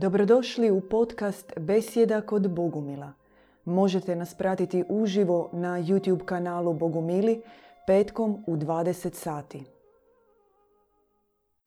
Dobrodošli 0.00 0.70
u 0.70 0.80
podcast 0.90 1.52
Besjeda 1.60 2.20
kod 2.20 2.54
Bogumila. 2.54 3.12
Možete 3.64 4.16
nas 4.16 4.34
pratiti 4.34 4.84
uživo 4.88 5.50
na 5.52 5.68
YouTube 5.68 6.24
kanalu 6.24 6.74
Bogumili 6.74 7.42
petkom 7.86 8.44
u 8.46 8.56
20 8.56 9.14
sati. 9.14 9.64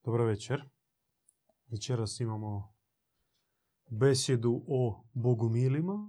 Dobro 0.04 0.26
večer. 0.26 0.70
Večeras 1.72 2.20
imamo 2.20 2.74
besjedu 3.90 4.64
o 4.68 5.04
bogumilima 5.14 6.08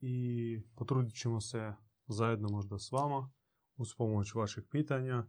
i 0.00 0.60
potrudit 0.76 1.14
ćemo 1.14 1.40
se 1.40 1.72
zajedno 2.06 2.48
možda 2.48 2.78
s 2.78 2.92
vama 2.92 3.32
uz 3.76 3.88
pomoć 3.98 4.34
vaših 4.34 4.64
pitanja 4.70 5.26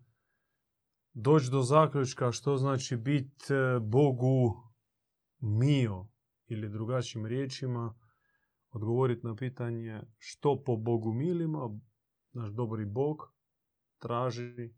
doći 1.14 1.52
do 1.52 1.62
zaključka 1.62 2.32
što 2.32 2.58
znači 2.58 2.98
biti 2.98 3.46
Bogu 3.82 4.64
mio 5.40 6.15
ili 6.48 6.70
drugačijim 6.70 7.26
riječima 7.26 7.94
odgovoriti 8.72 9.28
na 9.28 9.36
pitanje 9.36 10.02
što 10.18 10.64
po 10.66 10.76
Bogu 10.76 11.14
milima 11.14 11.80
naš 12.34 12.50
dobri 12.50 12.86
Bog 12.86 13.34
traži 13.98 14.74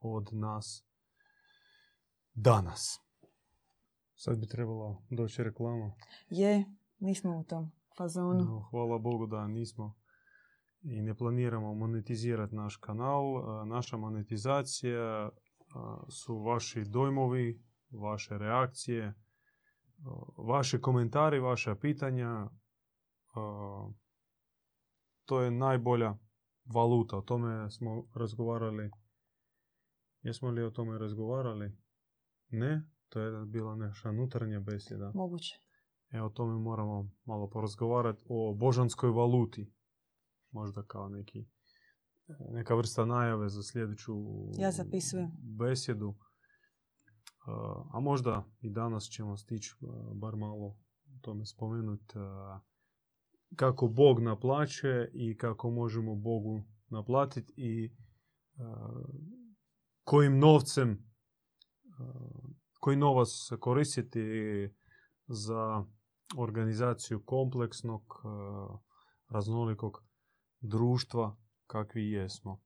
od 0.00 0.28
nas 0.32 0.86
danas. 2.34 3.00
Sad 4.14 4.38
bi 4.38 4.46
trebala 4.46 5.02
doći 5.10 5.42
reklama. 5.42 5.92
Je, 6.28 6.64
nismo 6.98 7.38
u 7.38 7.44
tom 7.44 7.72
fazonu. 7.96 8.44
No, 8.44 8.60
hvala 8.70 8.98
Bogu 8.98 9.26
da 9.26 9.46
nismo 9.46 9.94
i 10.82 11.02
ne 11.02 11.14
planiramo 11.14 11.74
monetizirati 11.74 12.54
naš 12.54 12.76
kanal. 12.76 13.24
Naša 13.66 13.96
monetizacija 13.96 15.30
su 16.10 16.38
vaši 16.38 16.84
dojmovi, 16.84 17.62
vaše 17.90 18.38
reakcije, 18.38 19.14
vaše 20.38 20.80
komentari, 20.80 21.38
vaša 21.40 21.74
pitanja. 21.74 22.48
To 25.24 25.40
je 25.40 25.50
najbolja 25.50 26.14
valuta. 26.64 27.16
O 27.16 27.20
tome 27.22 27.70
smo 27.70 28.08
razgovarali. 28.14 28.90
Jesmo 30.22 30.50
li 30.50 30.62
o 30.62 30.70
tome 30.70 30.98
razgovarali? 30.98 31.76
Ne, 32.48 32.90
to 33.08 33.20
je 33.20 33.44
bila 33.46 33.76
naša 33.76 34.10
unutarnja 34.10 34.60
besjeda. 34.60 35.12
Moguće. 35.14 35.54
E, 36.10 36.22
o 36.22 36.28
tome 36.28 36.58
moramo 36.58 37.10
malo 37.24 37.50
porazgovarati 37.50 38.24
o 38.28 38.54
božanskoj 38.54 39.10
valuti. 39.10 39.72
Možda 40.50 40.82
kao 40.82 41.08
neki, 41.08 41.46
neka 42.50 42.74
vrsta 42.74 43.04
najave 43.04 43.48
za 43.48 43.62
sljedeću 43.62 44.12
Ja 44.58 44.70
zapisujem. 44.70 45.30
besjedu. 45.58 46.14
A 47.92 48.00
možda 48.00 48.44
i 48.60 48.70
danas 48.70 49.04
ćemo 49.04 49.36
stići 49.36 49.74
bar 50.14 50.36
malo 50.36 50.76
tome 51.20 51.46
spomenuti 51.46 52.14
kako 53.56 53.88
Bog 53.88 54.20
naplaćuje 54.20 55.10
i 55.14 55.36
kako 55.36 55.70
možemo 55.70 56.14
Bogu 56.14 56.62
naplatiti 56.88 57.52
i 57.56 57.90
kojim 60.04 60.38
novcem, 60.38 61.14
koji 62.80 62.96
novac 62.96 63.28
koristiti 63.60 64.20
za 65.26 65.84
organizaciju 66.36 67.22
kompleksnog, 67.24 68.02
raznolikog 69.28 70.04
društva 70.60 71.36
kakvi 71.66 72.10
jesmo. 72.10 72.60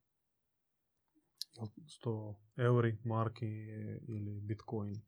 100 1.58 2.34
euri, 2.56 2.98
marki 3.04 3.46
ili 4.08 4.40
bitcoin. 4.40 5.02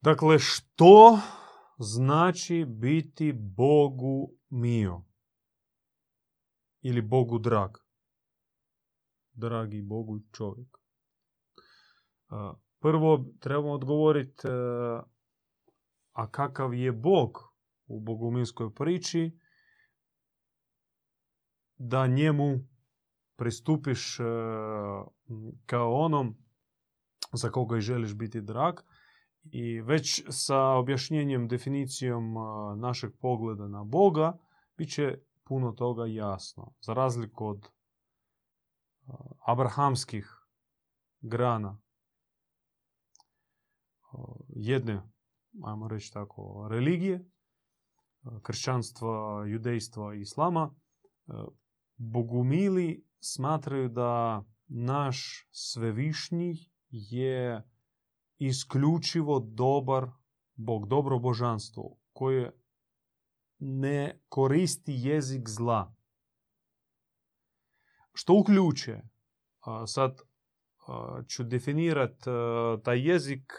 Dakle, 0.00 0.38
što 0.38 1.18
znači 1.78 2.64
biti 2.68 3.32
Bogu 3.32 4.32
mio? 4.50 5.02
Ili 6.80 7.02
Bogu 7.02 7.38
drag? 7.38 7.70
Dragi 9.32 9.82
Bogu 9.82 10.20
čovjek. 10.32 10.76
Prvo 12.78 13.24
trebamo 13.40 13.72
odgovoriti 13.72 14.48
a 16.12 16.30
kakav 16.30 16.74
je 16.74 16.92
Bog 16.92 17.38
u 17.86 18.00
bogumilskoj 18.00 18.74
priči 18.74 19.38
da 21.76 22.06
njemu 22.06 22.73
pristupiš 23.36 24.18
kao 25.66 25.94
onom 25.94 26.36
za 27.32 27.50
koga 27.50 27.76
i 27.76 27.80
želiš 27.80 28.14
biti 28.14 28.40
drag 28.40 28.74
i 29.44 29.80
već 29.80 30.24
sa 30.28 30.58
objašnjenjem, 30.58 31.48
definicijom 31.48 32.34
našeg 32.76 33.12
pogleda 33.20 33.68
na 33.68 33.84
Boga 33.84 34.38
bit 34.76 34.92
će 34.92 35.18
puno 35.44 35.72
toga 35.72 36.06
jasno. 36.06 36.74
Za 36.80 36.92
razliku 36.92 37.46
od 37.46 37.68
abrahamskih 39.46 40.30
grana 41.20 41.80
jedne, 44.48 45.02
ajmo 45.64 45.88
reći 45.88 46.12
tako, 46.12 46.68
religije, 46.70 47.30
kršćanstva, 48.42 49.44
judejstva 49.46 50.14
i 50.14 50.20
islama, 50.20 50.74
bogumili 51.96 53.04
smatraju 53.24 53.88
da 53.88 54.44
naš 54.66 55.48
svevišnji 55.50 56.54
je 56.90 57.68
isključivo 58.38 59.40
dobar 59.40 60.10
Bog, 60.56 60.88
dobro 60.88 61.18
božanstvo 61.18 61.96
koje 62.12 62.60
ne 63.58 64.20
koristi 64.28 64.92
jezik 64.96 65.48
zla. 65.48 65.94
Što 68.12 68.34
uključuje? 68.34 69.08
Sad 69.86 70.20
ću 71.28 71.44
definirati 71.44 72.24
taj 72.84 73.08
jezik 73.08 73.52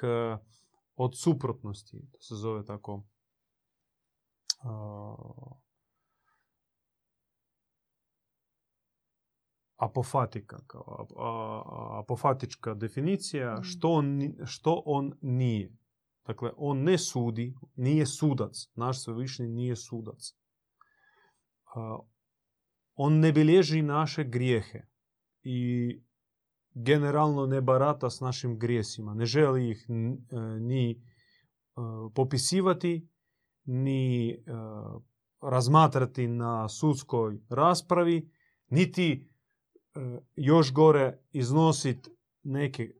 od 0.95 1.17
suprotnosti. 1.17 2.07
To 2.11 2.21
se 2.21 2.35
zove 2.35 2.65
tako 2.65 3.03
apofatika, 9.75 10.59
kao 10.67 11.07
apofatička 12.03 12.73
definicija, 12.73 13.63
što 13.63 13.89
on, 13.89 14.33
što 14.45 14.83
on 14.85 15.13
nije. 15.21 15.77
Dakle, 16.25 16.51
on 16.57 16.83
ne 16.83 16.97
sudi, 16.97 17.55
nije 17.75 18.05
sudac. 18.05 18.69
Naš 18.75 19.03
svevišnji 19.03 19.47
nije 19.47 19.75
sudac. 19.75 20.33
On 22.95 23.19
ne 23.19 23.31
bilježi 23.31 23.81
naše 23.81 24.23
grijehe 24.23 24.87
i 25.43 25.89
generalno 26.73 27.45
ne 27.45 27.61
barata 27.61 28.09
s 28.09 28.19
našim 28.19 28.59
grijesima. 28.59 29.13
Ne 29.13 29.25
želi 29.25 29.69
ih 29.69 29.85
ni 30.59 31.03
popisivati, 32.15 33.09
ni 33.63 34.37
razmatrati 35.41 36.27
na 36.27 36.69
sudskoj 36.69 37.39
raspravi, 37.49 38.31
niti 38.69 39.34
još 40.35 40.73
gore 40.73 41.19
iznositi 41.31 42.09
neke, 42.43 42.91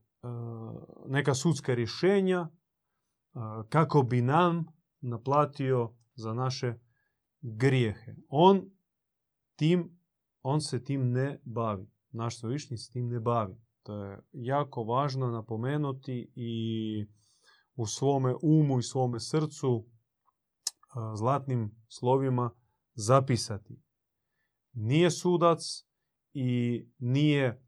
neka 1.08 1.34
sudska 1.34 1.74
rješenja 1.74 2.50
kako 3.70 4.04
bi 4.04 4.22
nam 4.22 4.66
naplatio 5.02 5.96
za 6.14 6.34
naše 6.34 6.74
grijehe. 7.42 8.16
On, 8.30 8.72
tim, 9.56 10.00
on 10.42 10.62
se 10.62 10.84
tim 10.84 11.12
ne 11.12 11.42
bavi. 11.46 11.92
Naš 12.10 12.40
svevišnji 12.40 12.78
s 12.78 12.90
tim 12.90 13.08
ne 13.08 13.20
bavi. 13.20 13.56
To 13.84 14.04
je 14.04 14.20
jako 14.32 14.84
važno 14.84 15.28
napomenuti 15.32 16.32
i 16.36 17.06
u 17.76 17.86
svome 17.86 18.36
umu 18.42 18.80
i 18.80 18.84
svome 18.84 19.20
srcu 19.20 19.86
zlatnim 21.16 21.76
slovima 21.88 22.50
zapisati. 22.94 23.82
Nije 24.74 25.12
sudac, 25.12 25.85
i 26.38 26.86
nije 27.00 27.62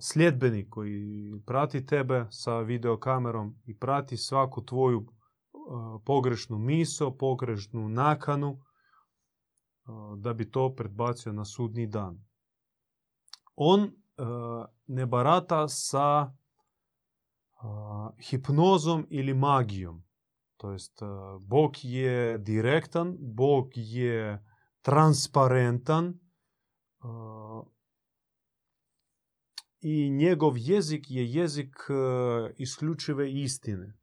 sljedbenik 0.00 0.68
koji 0.70 1.32
prati 1.46 1.86
tebe 1.86 2.26
sa 2.30 2.58
videokamerom 2.58 3.56
i 3.64 3.78
prati 3.78 4.16
svaku 4.16 4.64
tvoju 4.64 5.06
pogrešnu 6.04 6.58
miso, 6.58 7.16
pogrešnu 7.16 7.88
nakanu 7.88 8.60
da 10.16 10.32
bi 10.32 10.50
to 10.50 10.74
predbacio 10.74 11.32
na 11.32 11.44
sudni 11.44 11.86
dan. 11.86 12.24
On 13.56 13.92
ne 14.86 15.06
barata 15.06 15.68
sa 15.68 16.32
hipnozom 18.30 19.06
ili 19.10 19.34
magijom. 19.34 20.04
To 20.56 20.70
jest, 20.70 21.00
Bog 21.40 21.72
je 21.82 22.38
direktan, 22.38 23.16
Bog 23.20 23.68
je 23.74 24.44
transparentan, 24.82 26.14
i 29.80 30.10
njegov 30.10 30.52
jezik 30.56 31.10
je 31.10 31.26
jezik 31.26 31.76
isključive 32.56 33.32
istine. 33.32 33.96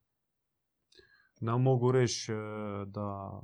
nam 1.42 1.62
mogu 1.62 1.92
reći 1.92 2.32
da 2.86 3.42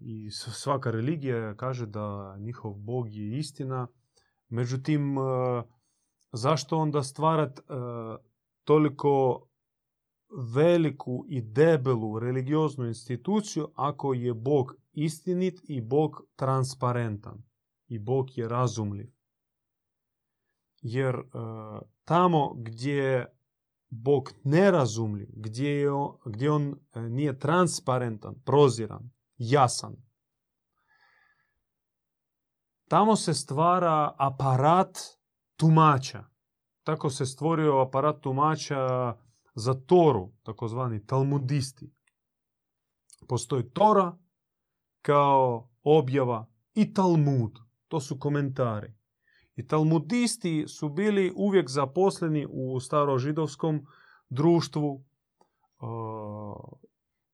i 0.00 0.30
svaka 0.30 0.90
religija 0.90 1.54
kaže 1.56 1.86
da 1.86 2.36
njihov 2.38 2.74
Bog 2.74 3.08
je 3.10 3.38
istina. 3.38 3.88
Međutim, 4.48 5.16
zašto 6.32 6.78
onda 6.78 7.02
stvarat 7.02 7.60
toliko 8.64 9.46
veliku 10.54 11.24
i 11.28 11.42
debelu 11.42 12.18
religioznu 12.18 12.86
instituciju 12.86 13.68
ako 13.74 14.14
je 14.14 14.34
Bog 14.34 14.79
istinit 14.92 15.60
i 15.68 15.80
Bog 15.80 16.22
transparentan 16.36 17.42
i 17.88 17.98
Bog 17.98 18.38
je 18.38 18.48
razumljiv. 18.48 19.12
Jer 20.82 21.14
e, 21.14 21.22
tamo 22.04 22.54
gdje 22.54 23.26
Bog 23.88 24.32
nerazumljiv, 24.44 25.28
gdje, 25.32 25.70
je 25.70 25.90
gdje 26.24 26.50
on 26.50 26.74
e, 26.94 27.00
nije 27.00 27.38
transparentan, 27.38 28.34
proziran, 28.44 29.10
jasan, 29.36 29.96
tamo 32.88 33.16
se 33.16 33.34
stvara 33.34 34.14
aparat 34.18 34.98
tumača. 35.56 36.24
Tako 36.82 37.10
se 37.10 37.26
stvorio 37.26 37.78
aparat 37.78 38.20
tumača 38.20 39.14
za 39.54 39.74
Toru, 39.74 40.32
takozvani 40.42 41.06
talmudisti. 41.06 41.92
Postoji 43.28 43.70
Tora 43.70 44.18
kao 45.02 45.70
objava 45.82 46.46
i 46.74 46.94
Talmud, 46.94 47.58
to 47.88 48.00
su 48.00 48.18
komentari. 48.18 48.94
I 49.56 49.66
talmudisti 49.66 50.64
su 50.68 50.88
bili 50.88 51.32
uvijek 51.36 51.68
zaposleni 51.68 52.46
u 52.50 52.80
starožidovskom 52.80 53.86
društvu 54.28 55.04
uh, 55.80 56.78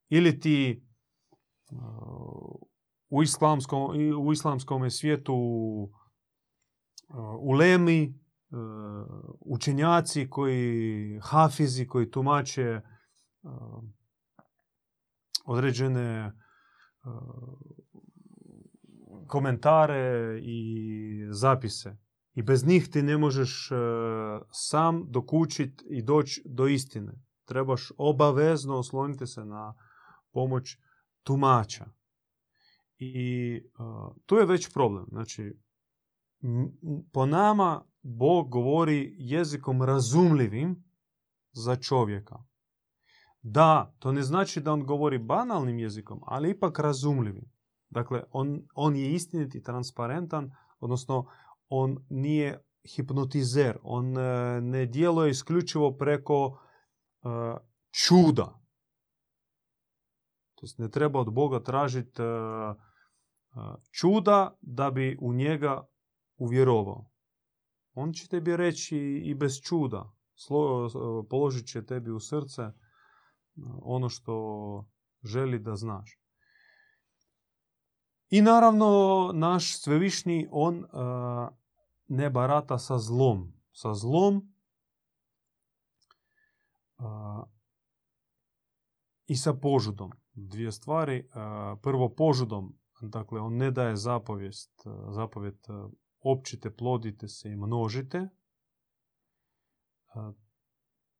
ili 0.08 0.40
ti 0.40 0.86
uh, 1.70 1.78
u 3.08 3.22
islamskom, 3.22 3.96
u 4.18 4.32
islamskom 4.32 4.90
svijetu 4.90 5.34
uh, 5.34 5.90
u 7.38 7.52
Lemi, 7.52 8.26
učenjaci 9.40 10.30
koji 10.30 11.20
hafizi, 11.22 11.86
koji 11.86 12.10
tumače 12.10 12.80
određene 15.44 16.32
komentare 19.26 20.38
i 20.42 21.28
zapise. 21.30 21.96
I 22.34 22.42
bez 22.42 22.66
njih 22.66 22.88
ti 22.90 23.02
ne 23.02 23.18
možeš 23.18 23.70
sam 24.50 25.04
dokučiti 25.08 25.84
i 25.90 26.02
doći 26.02 26.42
do 26.44 26.66
istine. 26.66 27.12
Trebaš 27.44 27.92
obavezno 27.98 28.76
osloniti 28.76 29.26
se 29.26 29.44
na 29.44 29.74
pomoć 30.32 30.78
tumača. 31.22 31.86
I 32.98 33.60
tu 34.26 34.36
je 34.36 34.46
već 34.46 34.72
problem. 34.72 35.06
Znači, 35.08 35.58
po 37.12 37.26
nama 37.26 37.84
Bog 38.02 38.50
govori 38.50 39.14
jezikom 39.18 39.82
razumljivim 39.82 40.84
za 41.52 41.76
čovjeka. 41.76 42.44
Da, 43.48 43.94
to 43.98 44.12
ne 44.12 44.22
znači 44.22 44.60
da 44.60 44.72
on 44.72 44.84
govori 44.84 45.18
banalnim 45.18 45.78
jezikom, 45.78 46.20
ali 46.22 46.50
ipak 46.50 46.78
razumljivim. 46.78 47.50
Dakle, 47.90 48.22
on, 48.30 48.62
on 48.74 48.96
je 48.96 49.12
istinit 49.12 49.54
i 49.54 49.62
transparentan, 49.62 50.50
odnosno 50.80 51.26
on 51.68 51.96
nije 52.08 52.64
hipnotizer, 52.96 53.78
on 53.82 54.18
e, 54.18 54.60
ne 54.60 54.86
djeluje 54.86 55.30
isključivo 55.30 55.96
preko 55.96 56.58
e, 56.58 57.28
čuda. 57.90 58.60
To 60.54 60.66
ne 60.78 60.90
treba 60.90 61.20
od 61.20 61.32
Boga 61.32 61.62
tražiti 61.62 62.22
e, 62.22 62.26
čuda 63.90 64.56
da 64.60 64.90
bi 64.90 65.18
u 65.20 65.32
njega 65.32 65.86
uvjerovao. 66.36 67.10
On 67.94 68.12
će 68.12 68.28
tebi 68.28 68.56
reći 68.56 68.98
i 69.24 69.34
bez 69.34 69.60
čuda. 69.60 70.12
Položit 71.30 71.66
će 71.66 71.86
tebi 71.86 72.10
u 72.10 72.20
srce 72.20 72.62
ono 73.82 74.08
što 74.08 74.86
želi 75.22 75.58
da 75.58 75.76
znaš. 75.76 76.18
I 78.30 78.42
naravno, 78.42 79.30
naš 79.34 79.80
svevišnji, 79.80 80.48
on 80.50 80.84
ne 82.08 82.30
barata 82.30 82.78
sa 82.78 82.98
zlom. 82.98 83.52
Sa 83.72 83.94
zlom 83.94 84.54
i 89.26 89.36
sa 89.36 89.54
požudom. 89.54 90.12
Dvije 90.32 90.72
stvari. 90.72 91.30
Prvo 91.82 92.14
požudom, 92.14 92.78
dakle, 93.00 93.40
on 93.40 93.56
ne 93.56 93.70
daje 93.70 93.96
zapovjest, 93.96 94.86
zapovjet 95.10 95.66
općite, 96.20 96.76
plodite 96.76 97.28
se 97.28 97.50
i 97.50 97.56
množite. 97.56 98.28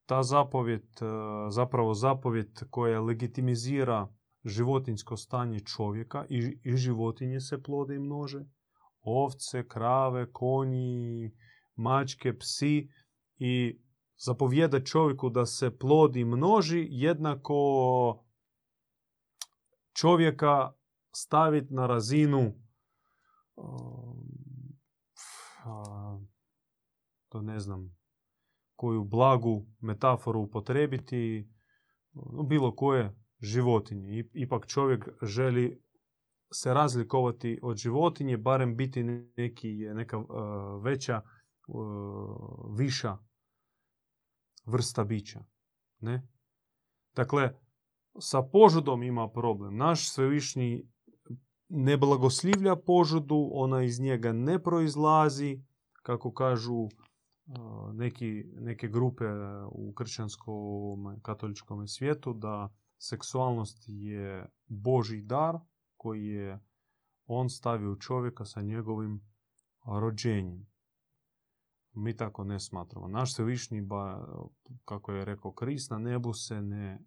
Ta 0.07 0.23
zapovjed, 0.23 0.87
zapravo 1.51 1.95
zapovjed 1.95 2.61
koja 2.71 3.01
legitimizira 3.01 4.09
životinsko 4.45 5.17
stanje 5.17 5.61
čovjeka 5.61 6.27
i, 6.29 6.59
i 6.65 6.77
životinje 6.77 7.41
se 7.41 7.63
plode 7.63 7.95
i 7.95 7.99
množe. 7.99 8.45
Ovce, 9.01 9.69
krave, 9.69 10.33
konji, 10.33 11.33
mačke, 11.75 12.39
psi 12.39 12.89
i 13.39 13.81
zapovjeda 14.17 14.81
čovjeku 14.81 15.31
da 15.31 15.47
se 15.47 15.79
plodi 15.79 16.25
množi 16.25 16.87
jednako 16.91 18.25
čovjeka 19.93 20.73
staviti 21.17 21.75
na 21.75 21.87
razinu 21.87 22.55
to 27.29 27.43
ne 27.43 27.61
znam 27.61 27.96
koju 28.77 29.05
blagu 29.05 29.67
metaforu 29.81 30.41
upotrebiti 30.41 31.49
bilo 32.49 32.77
koje 32.77 33.15
životinje. 33.41 34.25
Ipak 34.33 34.67
čovjek 34.67 35.09
želi 35.23 35.83
se 36.53 36.75
razlikovati 36.75 37.59
od 37.63 37.77
životinje, 37.77 38.37
barem 38.37 38.77
biti 38.77 39.03
neki, 39.37 39.77
neka 39.95 40.25
veća, 40.83 41.23
viša 42.79 43.19
vrsta 44.67 45.05
bića. 45.05 45.45
Ne? 46.01 46.29
Dakle, 47.17 47.55
sa 48.19 48.43
požudom 48.43 49.03
ima 49.03 49.29
problem. 49.29 49.77
Naš 49.77 50.11
svevišnji 50.11 50.89
ne 51.69 51.97
blagoslivlja 51.97 52.77
požudu, 52.77 53.51
ona 53.53 53.83
iz 53.83 54.01
njega 54.01 54.33
ne 54.33 54.63
proizlazi, 54.63 55.63
kako 56.03 56.33
kažu 56.33 56.89
neki, 57.93 58.45
neke 58.61 58.89
grupe 58.89 59.25
u 59.71 59.93
kršćanskom 59.93 61.21
katoličkom 61.23 61.87
svijetu, 61.87 62.33
da 62.33 62.75
seksualnost 62.99 63.85
je 63.87 64.47
Boži 64.67 65.23
dar 65.23 65.59
koji 65.97 66.27
je 66.27 66.61
on 67.27 67.51
stavio 67.51 67.97
čovjeka 67.97 68.45
sa 68.45 68.63
njegovim 68.63 69.21
rođenjem. 70.01 70.67
Mi 71.93 72.17
tako 72.17 72.45
ne 72.45 72.61
smatramo. 72.61 73.09
Naš 73.09 73.35
svevišnji, 73.35 73.81
ba, 73.81 74.27
kako 74.85 75.13
je 75.13 75.25
rekao 75.25 75.53
Krist, 75.53 75.91
na 75.91 75.99
nebu 75.99 76.33
se 76.33 76.63
ne 76.63 76.99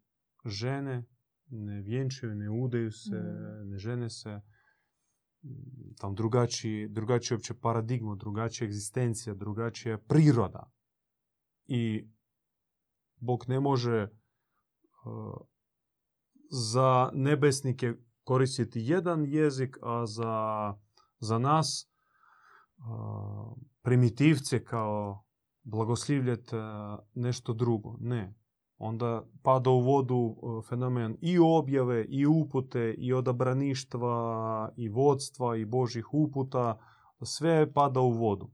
žene, 0.46 1.06
ne 1.48 1.82
vjenčaju, 1.82 2.36
ne 2.36 2.50
udaju 2.50 2.92
se, 2.92 3.16
mm. 3.16 3.70
ne 3.70 3.78
žene 3.78 4.10
se. 4.10 4.42
Tam 5.98 6.16
drugačiji, 6.16 6.88
drugačija 6.88 7.36
uopće 7.36 7.54
paradigma, 7.54 8.16
drugačija 8.16 8.66
egzistencija, 8.66 9.34
drugačija 9.34 9.98
priroda. 9.98 10.72
I 11.68 12.10
Bog 13.16 13.46
ne 13.48 13.60
može 13.60 14.04
uh, 14.04 15.34
za 16.52 17.12
nebesnike 17.14 17.94
koristiti 18.24 18.80
jedan 18.84 19.26
jezik, 19.26 19.78
a 19.82 20.06
za, 20.06 20.74
za 21.20 21.40
nas 21.40 21.92
uh, 22.78 23.58
primitivce 23.82 24.64
kao 24.64 25.26
blagoslivljati 25.64 26.56
uh, 26.56 26.62
nešto 27.14 27.54
drugo. 27.54 27.98
Ne 28.00 28.39
onda 28.80 29.24
pada 29.44 29.70
u 29.70 29.82
vodu 29.82 30.36
e, 30.36 30.68
fenomen 30.70 31.18
i 31.22 31.40
objave, 31.40 32.06
i 32.10 32.26
upute, 32.26 32.96
i 32.98 33.14
odabraništva, 33.14 34.72
i 34.78 34.90
vodstva, 34.90 35.58
i 35.58 35.66
božih 35.66 36.14
uputa. 36.14 36.80
Sve 37.22 37.74
pada 37.74 38.00
u 38.00 38.12
vodu. 38.12 38.50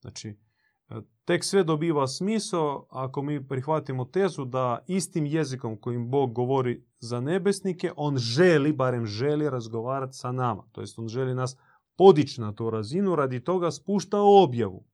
Znači, 0.00 0.28
e, 0.28 0.94
tek 1.24 1.44
sve 1.44 1.64
dobiva 1.64 2.06
smisao 2.06 2.86
ako 2.90 3.22
mi 3.22 3.48
prihvatimo 3.48 4.04
tezu 4.04 4.44
da 4.44 4.84
istim 4.86 5.26
jezikom 5.26 5.76
kojim 5.76 6.10
Bog 6.10 6.32
govori 6.32 6.84
za 6.98 7.20
nebesnike, 7.20 7.92
on 7.96 8.16
želi, 8.16 8.72
barem 8.72 9.06
želi 9.06 9.50
razgovarati 9.50 10.16
sa 10.16 10.32
nama. 10.32 10.68
To 10.72 10.80
jest 10.80 10.98
on 10.98 11.08
želi 11.08 11.34
nas 11.34 11.56
podići 11.96 12.40
na 12.40 12.54
tu 12.54 12.70
razinu, 12.70 13.16
radi 13.16 13.44
toga 13.44 13.70
spušta 13.70 14.18
objavu. 14.20 14.84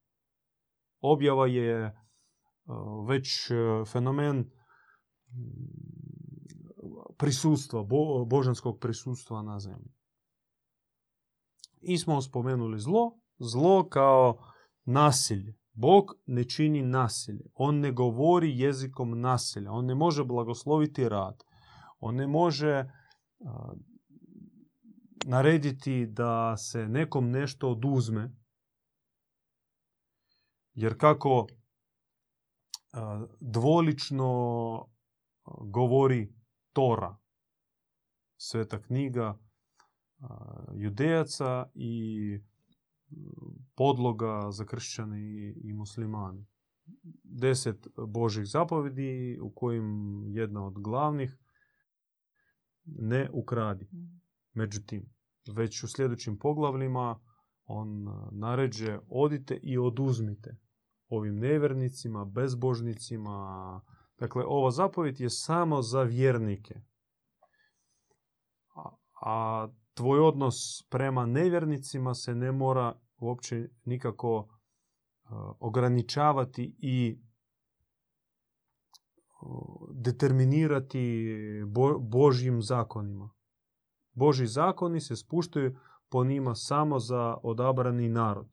Objava 1.01 1.47
je 1.47 1.73
e, 1.75 1.93
već 3.09 3.51
fenomen 3.93 4.56
prisustva, 7.19 7.83
bo, 7.83 8.25
božanskog 8.25 8.79
prisustva 8.81 9.43
na 9.43 9.61
zemlji. 9.61 9.93
I 11.81 11.99
smo 11.99 12.23
spomenuli 12.23 12.81
zlo. 12.81 13.19
Zlo 13.39 13.89
kao 13.89 14.39
nasilje. 14.85 15.59
Bog 15.73 16.15
ne 16.27 16.45
čini 16.45 16.83
nasilje. 16.83 17.45
On 17.55 17.81
ne 17.81 17.93
govori 17.93 18.59
jezikom 18.59 19.21
nasilja. 19.21 19.73
On 19.73 19.87
ne 19.87 19.95
može 19.95 20.25
blagosloviti 20.25 21.09
rad. 21.09 21.45
On 21.99 22.15
ne 22.15 22.27
može 22.27 22.91
narediti 25.25 26.07
da 26.07 26.57
se 26.57 26.89
nekom 26.89 27.31
nešto 27.31 27.71
oduzme. 27.71 28.37
Jer 30.75 30.99
kako 30.99 31.47
dvolično 33.41 34.96
govori 35.61 36.35
Tora, 36.73 37.17
sveta 38.37 38.83
knjiga 38.83 39.39
judejaca 40.75 41.71
i 41.75 42.39
podloga 43.75 44.51
za 44.51 44.65
kršćane 44.65 45.21
i 45.65 45.73
muslimane. 45.73 46.47
Deset 47.25 47.87
Božih 48.09 48.47
zapovedi 48.47 49.39
u 49.43 49.53
kojim 49.55 50.23
jedna 50.29 50.67
od 50.67 50.75
glavnih 50.79 51.39
ne 52.85 53.31
ukradi. 53.33 53.89
Međutim, 54.53 55.15
već 55.53 55.83
u 55.83 55.89
sljedećim 55.89 56.39
poglavljima 56.39 57.21
on 57.65 58.05
naređe 58.33 58.99
odite 59.09 59.61
i 59.63 59.79
oduzmite 59.79 60.57
ovim 61.09 61.37
nevernicima, 61.37 62.25
bezbožnicima. 62.25 63.81
Dakle, 64.19 64.45
ova 64.47 64.71
zapovjed 64.71 65.21
je 65.21 65.31
samo 65.31 65.83
za 65.83 66.03
vjernike. 66.03 66.81
A 69.21 69.69
tvoj 69.95 70.21
odnos 70.21 70.87
prema 70.91 71.27
nevjernicima 71.27 72.15
se 72.15 72.35
ne 72.35 72.53
mora 72.53 72.99
uopće 73.19 73.69
nikako 73.85 74.49
ograničavati 75.61 76.77
i 76.79 77.19
determinirati 79.91 81.25
Božjim 82.01 82.63
zakonima. 82.63 83.31
Božji 84.13 84.47
zakoni 84.47 85.01
se 85.01 85.17
spuštaju 85.17 85.77
po 86.09 86.25
njima 86.25 86.55
samo 86.55 86.99
za 86.99 87.37
odabrani 87.43 88.09
narod. 88.09 88.47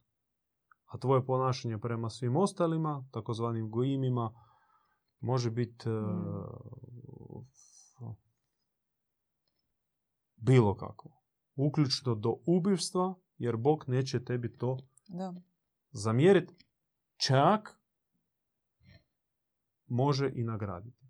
A 0.85 0.97
tvoje 0.97 1.25
ponašanje 1.25 1.77
prema 1.77 2.09
svim 2.09 2.35
ostalima, 2.35 3.05
takozvanim 3.11 3.69
gojimima, 3.69 4.42
može 5.23 5.51
biti 5.51 5.89
mm. 5.89 6.43
bilo 10.37 10.75
kako. 10.75 11.09
Uključno 11.55 12.15
do 12.15 12.35
ubivstva, 12.45 13.15
jer 13.37 13.57
Bog 13.57 13.83
neće 13.87 14.25
tebi 14.25 14.57
to 14.57 14.77
da. 15.07 15.33
zamjeriti. 15.91 16.53
Čak 17.17 17.79
može 19.87 20.31
i 20.35 20.43
nagraditi. 20.43 21.05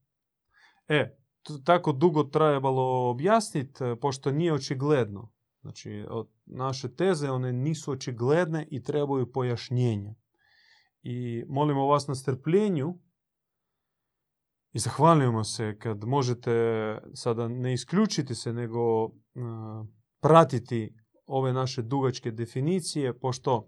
E, 0.88 1.18
tako 1.64 1.92
dugo 1.92 2.24
trebalo 2.24 3.10
objasniti, 3.10 3.84
e, 3.84 3.96
pošto 4.00 4.32
nije 4.32 4.54
očigledno. 4.54 5.32
Znači, 5.62 6.06
naše 6.46 6.96
teze, 6.96 7.30
one 7.30 7.54
nisu 7.54 7.92
očigledne 7.92 8.68
i 8.72 8.84
trebaju 8.84 9.32
pojašnjenja. 9.32 10.16
I 11.02 11.44
molimo 11.48 11.88
vas 11.88 12.08
na 12.08 12.16
strpljenju 12.16 13.00
i 14.74 14.80
zahvaljujemo 14.80 15.44
se 15.44 15.78
kad 15.80 16.04
možete 16.04 16.52
sada 17.14 17.48
ne 17.48 17.74
isključiti 17.74 18.36
se, 18.36 18.54
nego 18.54 19.06
uh, 19.06 19.12
pratiti 20.22 20.96
ove 21.26 21.54
naše 21.54 21.82
dugačke 21.82 22.32
definicije, 22.32 23.20
pošto 23.20 23.68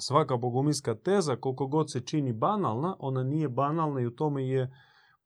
svaka 0.00 0.36
bogumilska 0.36 0.94
teza, 0.94 1.36
koliko 1.36 1.66
god 1.66 1.90
se 1.92 2.00
čini 2.00 2.32
banalna, 2.32 2.96
ona 2.98 3.22
nije 3.22 3.48
banalna 3.48 4.00
i 4.00 4.06
u 4.06 4.10
tome 4.10 4.48
je 4.48 4.70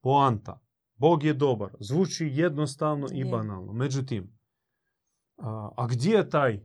poanta. 0.00 0.61
Bog 0.95 1.25
je 1.25 1.35
dobar. 1.35 1.71
Zvuči 1.81 2.31
jednostavno 2.33 3.07
i 3.12 3.25
banalno. 3.25 3.73
Međutim, 3.73 4.38
a 5.76 5.87
gdje 5.91 6.14
je 6.14 6.31
taj 6.31 6.55
e, 6.55 6.61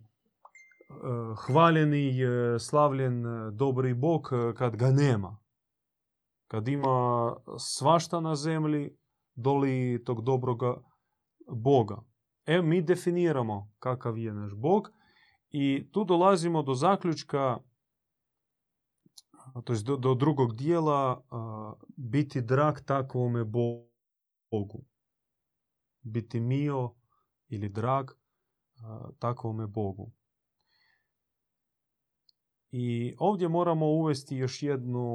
hvaljeni, 1.45 2.23
e, 2.23 2.59
slavljen, 2.59 3.25
e, 3.25 3.51
dobri 3.51 3.93
Bog 3.93 4.29
kad 4.57 4.75
ga 4.75 4.91
nema? 4.91 5.39
Kad 6.47 6.67
ima 6.67 7.35
svašta 7.59 8.19
na 8.19 8.35
zemlji, 8.35 8.97
doli 9.35 10.03
tog 10.05 10.21
dobroga 10.21 10.81
Boga. 11.51 12.01
E, 12.45 12.61
mi 12.61 12.81
definiramo 12.81 13.71
kakav 13.79 14.17
je 14.17 14.33
naš 14.33 14.53
Bog 14.55 14.89
i 15.49 15.89
tu 15.91 16.03
dolazimo 16.03 16.63
do 16.63 16.73
zaključka, 16.73 17.57
to 19.63 19.73
do, 19.85 19.97
do 19.97 20.15
drugog 20.15 20.55
dijela, 20.55 21.21
biti 21.97 22.41
drag 22.41 22.75
takvome 22.85 23.43
Bogu. 23.43 24.85
Biti 26.01 26.39
mio 26.39 26.93
ili 27.47 27.69
drag 27.69 28.11
takvome 29.19 29.67
Bogu. 29.67 30.11
I 32.71 33.15
ovdje 33.19 33.49
moramo 33.49 33.85
uvesti 33.85 34.35
još 34.35 34.63
jednu, 34.63 35.07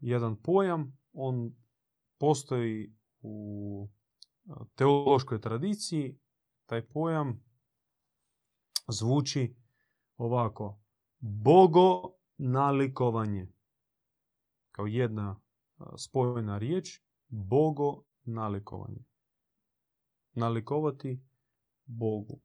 jedan 0.00 0.36
pojam. 0.42 0.98
On 1.12 1.54
postoji 2.18 2.94
u 3.20 3.88
teološkoj 4.74 5.40
tradiciji. 5.40 6.18
Taj 6.66 6.88
pojam 6.88 7.44
zvuči 8.88 9.56
ovako. 10.16 10.80
Bogo 11.18 12.14
nalikovanje. 12.36 13.52
Kao 14.70 14.86
jedna 14.86 15.40
spojena 15.96 16.58
riječ. 16.58 17.00
Bogo 17.28 18.02
nalikovanje. 18.22 19.04
Nalikovati 20.32 21.24
Bogu. 21.84 22.40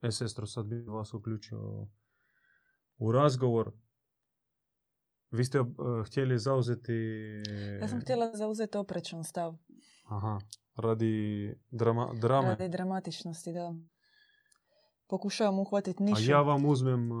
E, 0.00 0.10
sestro, 0.10 0.46
sad 0.46 0.66
bi 0.66 0.82
vas 0.82 1.14
uključio 1.14 1.88
u 2.96 3.12
razgovor. 3.12 3.72
Vi 5.30 5.44
ste 5.44 5.60
uh, 5.60 5.68
htjeli 6.06 6.38
zauzeti... 6.38 6.92
Ja 7.80 7.88
sam 7.88 8.00
htjela 8.00 8.36
zauzeti 8.36 8.78
oprečan 8.78 9.24
stav. 9.24 9.54
Aha, 10.04 10.38
radi 10.76 11.54
drama, 11.70 12.12
drame. 12.20 12.48
Radi 12.48 12.68
dramatičnosti, 12.68 13.52
da. 13.52 13.74
Pokušavam 15.08 15.58
uhvatiti 15.58 16.02
nišu. 16.02 16.32
A 16.32 16.34
ja 16.34 16.42
vam 16.42 16.66
uzmem 16.66 17.12
uh, 17.12 17.18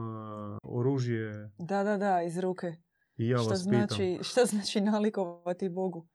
oružje. 0.62 1.50
Da, 1.58 1.84
da, 1.84 1.96
da, 1.96 2.22
iz 2.22 2.38
ruke. 2.38 2.72
I 3.16 3.28
ja 3.28 3.38
šta 3.38 3.50
vas 3.50 3.58
znači, 3.58 3.96
pitam. 3.96 4.24
Šta 4.24 4.44
znači 4.44 4.80
nalikovati 4.80 5.68
Bogu? 5.68 6.08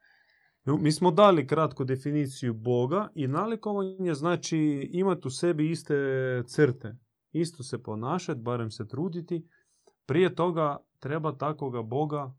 Mi 0.65 0.91
smo 0.91 1.11
dali 1.11 1.47
kratku 1.47 1.83
definiciju 1.83 2.53
Boga 2.53 3.07
i 3.15 3.27
nalikovanje 3.27 4.13
znači 4.13 4.89
imati 4.91 5.27
u 5.27 5.31
sebi 5.31 5.71
iste 5.71 5.95
crte. 6.47 6.95
Isto 7.31 7.63
se 7.63 7.83
ponašati, 7.83 8.41
barem 8.41 8.71
se 8.71 8.87
truditi. 8.87 9.47
Prije 10.05 10.35
toga 10.35 10.77
treba 11.03 11.37
takvoga 11.37 11.81
Boga 11.81 12.33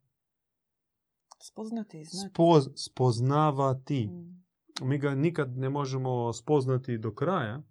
spoznati, 1.42 2.04
znati. 2.04 2.30
Spoz, 2.32 2.68
spoznavati. 2.76 4.06
Mm. 4.06 4.44
Mi 4.88 4.98
ga 4.98 5.14
nikad 5.14 5.58
ne 5.58 5.70
možemo 5.70 6.32
spoznati 6.32 6.98
do 6.98 7.14
kraja, 7.14 7.62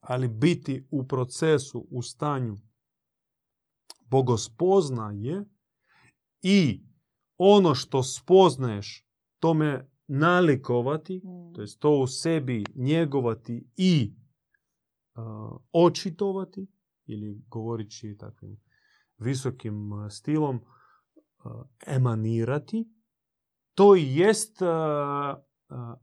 ali 0.00 0.28
biti 0.28 0.86
u 0.90 1.06
procesu, 1.06 1.86
u 1.90 2.02
stanju 2.02 2.56
bogospoznaje 4.00 5.44
i 6.42 6.84
ono 7.36 7.74
što 7.74 8.02
spoznaješ 8.02 9.06
tome 9.38 9.90
nalikovati, 10.06 11.16
mm. 11.16 11.54
to 11.54 11.60
jest 11.60 11.80
to 11.80 11.98
u 11.98 12.06
sebi 12.06 12.64
njegovati 12.74 13.68
i 13.76 14.14
uh, 15.14 15.60
očitovati, 15.72 16.66
ili 17.06 17.42
govorići 17.48 18.16
takvim 18.18 18.69
visokim 19.20 19.90
stilom, 20.10 20.56
uh, 20.56 21.52
emanirati, 21.86 22.88
to 23.74 23.94
jest 23.94 24.62
uh, 24.62 24.68
uh, 24.68 25.94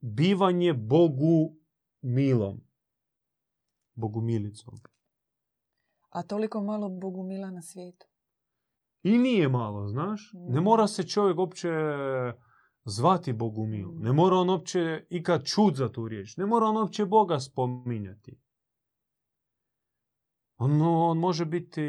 bivanje 0.00 0.72
Bogu 0.72 1.56
milom, 2.02 2.60
Bogu 3.94 4.20
milicom. 4.20 4.74
A 6.10 6.22
toliko 6.22 6.60
malo 6.60 6.88
Bogu 6.88 7.22
mila 7.22 7.50
na 7.50 7.62
svijetu. 7.62 8.06
I 9.02 9.18
nije 9.18 9.48
malo, 9.48 9.88
znaš. 9.88 10.32
Ne 10.34 10.60
mora 10.60 10.86
se 10.86 11.02
čovjek 11.02 11.38
uopće 11.38 11.68
zvati 12.84 13.32
Bogumil. 13.32 13.88
Ne 13.94 14.12
mora 14.12 14.36
on 14.36 14.50
uopće 14.50 15.06
ikad 15.10 15.44
čut 15.44 15.76
za 15.76 15.92
tu 15.92 16.08
riječ. 16.08 16.36
Ne 16.36 16.46
mora 16.46 16.66
on 16.66 16.76
uopće 16.76 17.06
Boga 17.06 17.40
spominjati. 17.40 18.40
On, 20.58 20.82
on 20.82 21.18
može 21.18 21.44
biti 21.44 21.82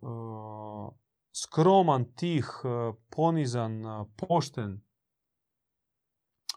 uh, 0.00 0.94
skroman, 1.42 2.12
tih, 2.14 2.46
ponizan, 3.10 3.82
pošten. 4.16 4.80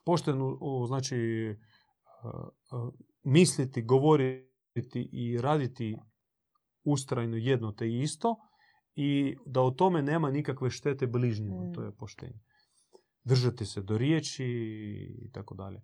Pošten, 0.06 0.36
znači, 0.88 1.16
misliti, 3.24 3.82
govoriti 3.82 5.10
i 5.12 5.38
raditi 5.42 5.98
ustrajno 6.84 7.38
jedno 7.38 7.72
te 7.72 7.90
isto 7.90 8.36
i 8.96 9.36
da 9.46 9.62
u 9.62 9.72
tome 9.72 10.02
nema 10.02 10.32
nikakve 10.32 10.70
štete 10.70 11.08
bližnjima. 11.08 11.64
Mm. 11.64 11.74
To 11.74 11.84
je 11.84 11.96
poštenje. 11.96 12.40
Držati 13.24 13.66
se 13.66 13.82
do 13.82 13.98
riječi 13.98 14.46
i 15.22 15.32
tako 15.32 15.56
dalje. 15.56 15.82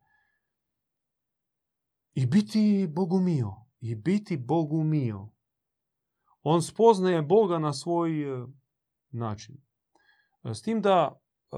I 2.13 2.25
biti 2.25 2.87
Bogumio. 2.89 3.55
I 3.79 3.95
biti 3.95 4.37
Bogumio. 4.37 5.29
On 6.49 6.61
spoznaje 6.61 7.21
Boga 7.21 7.59
na 7.59 7.73
svoj 7.73 8.23
e, 8.23 8.47
način. 9.09 9.57
E, 10.43 10.53
S 10.53 10.61
tim 10.61 10.81
da 10.81 11.21
e, 11.51 11.57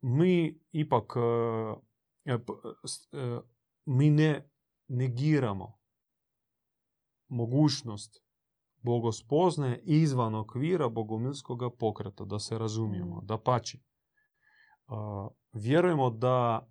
mi 0.00 0.60
ipak 0.72 1.12
mi 3.84 4.10
ne 4.10 4.50
negiramo 4.88 5.78
mogućnost 7.28 8.22
bogospoznaje 8.82 9.80
izvan 9.84 10.34
okvira 10.34 10.88
bogomilskog 10.88 11.60
pokreta, 11.78 12.24
da 12.24 12.38
se 12.38 12.58
razumijemo, 12.58 13.16
Mm. 13.16 13.26
da 13.26 13.38
pači. 13.38 13.82
Vjerujemo 15.52 16.10
da 16.10 16.68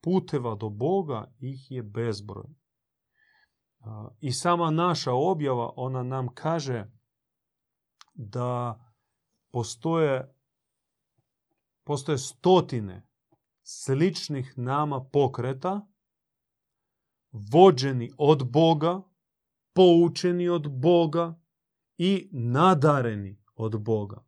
puteva 0.00 0.54
do 0.54 0.68
Boga 0.68 1.32
ih 1.40 1.70
je 1.70 1.82
bezbroj. 1.82 2.46
I 4.20 4.32
sama 4.32 4.70
naša 4.70 5.12
objava, 5.12 5.72
ona 5.76 6.02
nam 6.02 6.34
kaže 6.34 6.90
da 8.14 8.80
postoje, 9.50 10.34
postoje 11.84 12.18
stotine 12.18 13.06
sličnih 13.62 14.58
nama 14.58 15.04
pokreta, 15.12 15.86
vođeni 17.32 18.10
od 18.18 18.50
Boga, 18.50 19.02
poučeni 19.72 20.48
od 20.48 20.68
Boga 20.80 21.40
i 21.98 22.28
nadareni 22.32 23.42
od 23.54 23.82
Boga. 23.82 24.24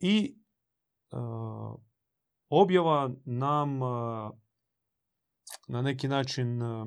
I 0.00 0.38
a, 1.10 1.74
objava 2.48 3.10
nam 3.24 3.82
a, 3.82 4.30
na 5.68 5.82
neki 5.82 6.08
način 6.08 6.62
a, 6.62 6.86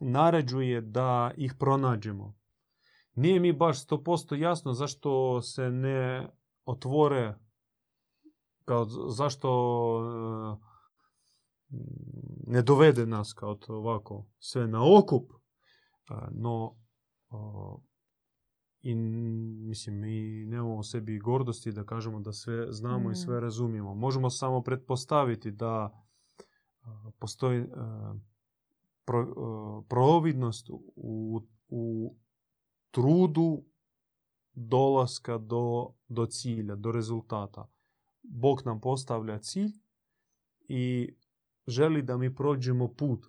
naređuje 0.00 0.80
da 0.80 1.30
ih 1.36 1.54
pronađemo. 1.58 2.34
Nije 3.14 3.40
mi 3.40 3.52
baš 3.52 3.86
100% 3.86 4.34
jasno 4.34 4.72
zašto 4.72 5.42
se 5.42 5.70
ne 5.70 6.28
otvore 6.64 7.34
kao 8.64 8.84
zašto 9.08 9.48
e, 10.00 10.72
ne 12.46 12.62
dovede 12.62 13.06
nas 13.06 13.32
kao 13.32 13.54
to 13.54 13.74
ovako 13.74 14.26
sve 14.38 14.66
na 14.66 14.98
okup, 14.98 15.32
a, 16.08 16.28
no 16.30 16.76
i 18.82 18.94
mislim 18.94 20.00
mi 20.00 20.44
nemamo 20.46 20.74
u 20.76 20.82
sebi 20.82 21.18
gordosti 21.18 21.72
da 21.72 21.84
kažemo 21.84 22.20
da 22.20 22.32
sve 22.32 22.72
znamo 22.72 23.08
Mm. 23.08 23.12
i 23.12 23.16
sve 23.16 23.40
razumijemo. 23.40 23.94
Možemo 23.94 24.30
samo 24.30 24.62
pretpostaviti 24.62 25.50
da 25.50 26.01
postoji 27.18 27.66
a, 27.76 28.14
pro, 29.04 29.20
a, 29.20 29.82
providnost 29.88 30.70
u, 30.96 31.42
u 31.68 32.16
trudu 32.90 33.64
dolaska 34.54 35.38
do, 35.38 35.94
do 36.08 36.26
cilja, 36.26 36.76
do 36.76 36.92
rezultata. 36.92 37.68
Bog 38.22 38.62
nam 38.64 38.80
postavlja 38.80 39.38
cilj 39.38 39.72
i 40.68 41.14
želi 41.66 42.02
da 42.02 42.16
mi 42.16 42.34
prođemo 42.34 42.88
put. 42.88 43.26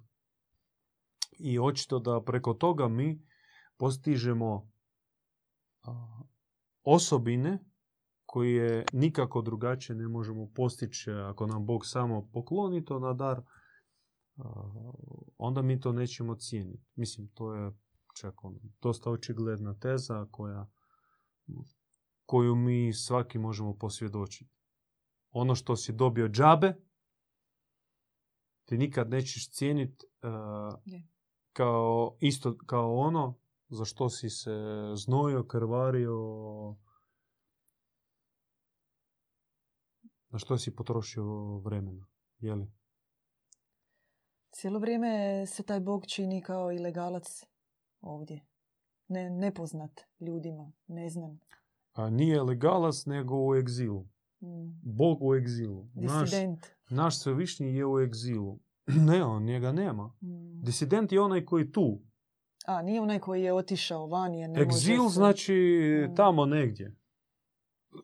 I 1.40 1.60
očito 1.60 2.00
da 2.00 2.22
preko 2.22 2.54
toga 2.54 2.88
mi 2.88 3.26
postižemo 3.78 4.70
a, 5.84 6.22
osobine 8.34 8.64
koje 8.64 8.86
nikako 8.94 9.42
drugačije 9.42 9.96
ne 9.96 10.08
možemo 10.08 10.50
postići 10.56 11.12
ako 11.12 11.48
nam 11.48 11.66
Bog 11.66 11.86
samo 11.86 12.30
pokloni 12.34 12.86
to 12.86 13.00
na 13.00 13.14
dar, 13.14 13.42
a, 14.38 14.44
onda 15.38 15.62
mi 15.62 15.80
to 15.80 15.92
nećemo 15.92 16.36
cijeniti. 16.36 16.84
Mislim, 16.96 17.28
to 17.34 17.54
je 17.54 17.72
čak 18.22 18.44
ono, 18.44 18.60
dosta 18.82 19.12
očigledna 19.12 19.80
teza 19.80 20.28
koja, 20.32 20.72
koju 22.26 22.56
mi 22.56 22.94
svaki 22.94 23.40
možemo 23.40 23.78
posvjedočiti. 23.78 24.52
Ono 25.32 25.56
što 25.56 25.76
si 25.76 25.94
dobio 25.94 26.30
džabe, 26.30 26.76
ti 28.66 28.78
nikad 28.78 29.10
nećeš 29.10 29.52
cijeniti 29.52 30.06
uh, 30.06 30.80
Je. 30.86 31.08
kao, 31.54 32.18
isto 32.20 32.58
kao 32.66 32.96
ono 32.96 33.38
za 33.70 33.86
što 33.86 34.10
si 34.10 34.30
se 34.30 34.52
znojio, 34.96 35.44
krvario, 35.44 36.16
na 40.34 40.40
što 40.40 40.58
si 40.58 40.76
potrošio 40.76 41.58
vremena. 41.58 42.06
Jeli? 42.40 42.68
Cijelo 44.52 44.80
vrijeme 44.80 45.46
se 45.46 45.64
taj 45.64 45.80
Bog 45.80 46.06
čini 46.08 46.42
kao 46.42 46.72
ilegalac 46.72 47.44
ovdje. 48.02 48.46
Ne, 49.08 49.30
nepoznat 49.30 50.02
ljudima, 50.20 50.72
ne 50.88 51.10
znam. 51.10 51.40
A 51.94 52.10
nije 52.10 52.42
legalac, 52.44 53.06
nego 53.06 53.36
u 53.48 53.56
egzilu. 53.56 54.08
Mm. 54.42 54.80
Bog 54.84 55.18
u 55.24 55.36
egzilu. 55.36 55.88
Naš, 55.94 56.30
Disident. 56.32 56.66
naš 56.90 57.20
svevišnji 57.20 57.76
je 57.76 57.86
u 57.86 58.00
egzilu. 58.00 58.60
Ne, 59.08 59.24
on 59.24 59.44
njega 59.44 59.72
nema. 59.72 60.08
Mm. 60.22 60.62
Disident 60.64 61.12
je 61.12 61.22
onaj 61.22 61.46
koji 61.46 61.64
je 61.64 61.72
tu. 61.72 62.02
A, 62.66 62.82
nije 62.82 63.02
onaj 63.02 63.20
koji 63.20 63.44
je 63.44 63.54
otišao 63.54 64.08
van 64.08 64.34
jer 64.34 64.50
ne 64.50 64.62
Egzil 64.62 64.98
može 64.98 65.10
se... 65.10 65.16
znači 65.16 65.54
Mm. 66.12 66.16
tamo 66.16 66.46
negdje. 66.46 66.96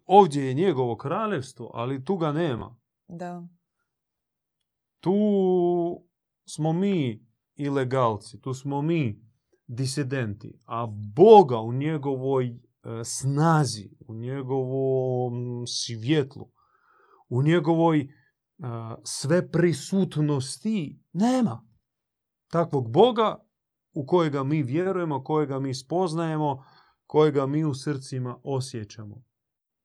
Ovdje 0.06 0.46
je 0.46 0.54
njegovo 0.54 0.98
kraljevstvo, 0.98 1.72
ali 1.74 2.06
tu 2.06 2.18
ga 2.18 2.32
nema. 2.32 2.78
Da. 3.08 3.48
Tu 5.00 5.14
smo 6.48 6.74
mi 6.74 7.28
ilegalci, 7.56 8.42
tu 8.42 8.54
smo 8.54 8.82
mi 8.82 9.30
disidenti, 9.68 10.60
a 10.66 10.88
Boga 11.16 11.60
u 11.60 11.74
njegovoj 11.74 12.46
e, 12.48 12.58
snazi, 13.04 13.90
u 14.08 14.14
njegovom 14.14 15.64
svjetlu, 15.68 16.52
u 17.30 17.44
njegovoj 17.44 18.00
e, 18.00 18.08
sve 19.04 19.52
prisutnosti 19.52 21.04
nema. 21.14 21.68
Takvog 22.52 22.92
Boga 22.92 23.46
u 23.94 24.06
kojega 24.06 24.44
mi 24.44 24.64
vjerujemo, 24.64 25.24
kojega 25.24 25.60
mi 25.60 25.76
spoznajemo, 25.76 26.64
kojega 27.06 27.46
mi 27.46 27.64
u 27.64 27.74
srcima 27.74 28.40
osjećamo. 28.44 29.29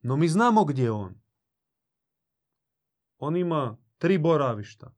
No 0.04 0.16
mi 0.16 0.28
znamo 0.28 0.64
gdje 0.64 0.82
je 0.82 0.90
on. 0.90 1.14
On 3.18 3.36
ima 3.36 3.76
tri 3.98 4.18
boravišta. 4.18 4.94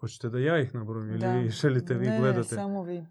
Hoćete 0.00 0.28
da 0.28 0.38
ja 0.38 0.60
ih 0.60 0.74
nabrojim 0.74 1.10
ili 1.14 1.48
želite 1.50 1.94
vi 1.94 2.06
ne, 2.06 2.18
gledate? 2.18 2.54
Ne, 2.54 2.62
samo 2.62 2.82
vi. 2.82 3.06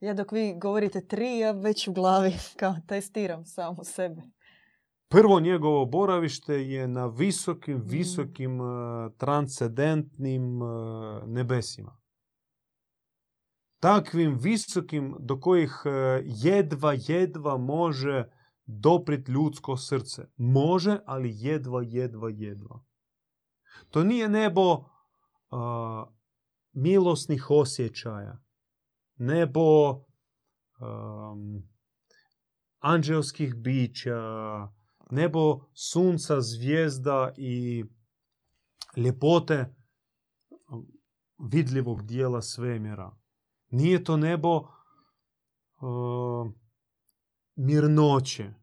Ja 0.00 0.14
dok 0.14 0.32
vi 0.32 0.54
govorite 0.58 1.06
tri, 1.06 1.38
ja 1.38 1.52
već 1.52 1.88
u 1.88 1.92
glavi 1.92 2.32
kao 2.60 2.74
testiram 2.88 3.44
samo 3.44 3.84
sebe. 3.84 4.22
Prvo 5.08 5.40
njegovo 5.40 5.86
boravište 5.86 6.54
je 6.54 6.88
na 6.88 7.06
visokim, 7.06 7.76
Mhm. 7.76 7.88
visokim, 7.88 8.60
uh, 8.60 8.68
transcendentnim 9.16 10.62
uh, 10.62 10.68
nebesima. 11.26 11.97
Takvim 13.80 14.38
visokim 14.38 15.14
do 15.18 15.40
kojih 15.40 15.82
uh, 15.84 15.92
jedva, 16.24 16.94
jedva 17.08 17.56
može 17.56 18.24
doprit 18.66 19.28
ljudsko 19.28 19.76
srce. 19.76 20.28
Može, 20.36 20.98
ali 21.06 21.30
jedva, 21.34 21.82
jedva, 21.82 22.30
jedva. 22.30 22.84
To 23.90 24.04
nije 24.04 24.28
nebo 24.28 24.72
uh, 24.72 24.84
milosnih 26.72 27.50
osjećaja. 27.50 28.42
Nebo 29.16 29.90
um, 29.90 31.62
anđelskih 32.78 33.54
bića, 33.54 34.20
nebo 35.10 35.60
sunca, 35.72 36.40
zvijezda 36.40 37.32
i 37.36 37.84
ljepote 38.96 39.74
vidljivog 41.50 42.02
dijela 42.02 42.42
svemira. 42.42 43.16
Nije 43.70 44.04
to 44.04 44.16
nebo 44.16 44.56
uh, 44.56 44.68
mirnoće 47.56 48.44
uh, 48.44 48.54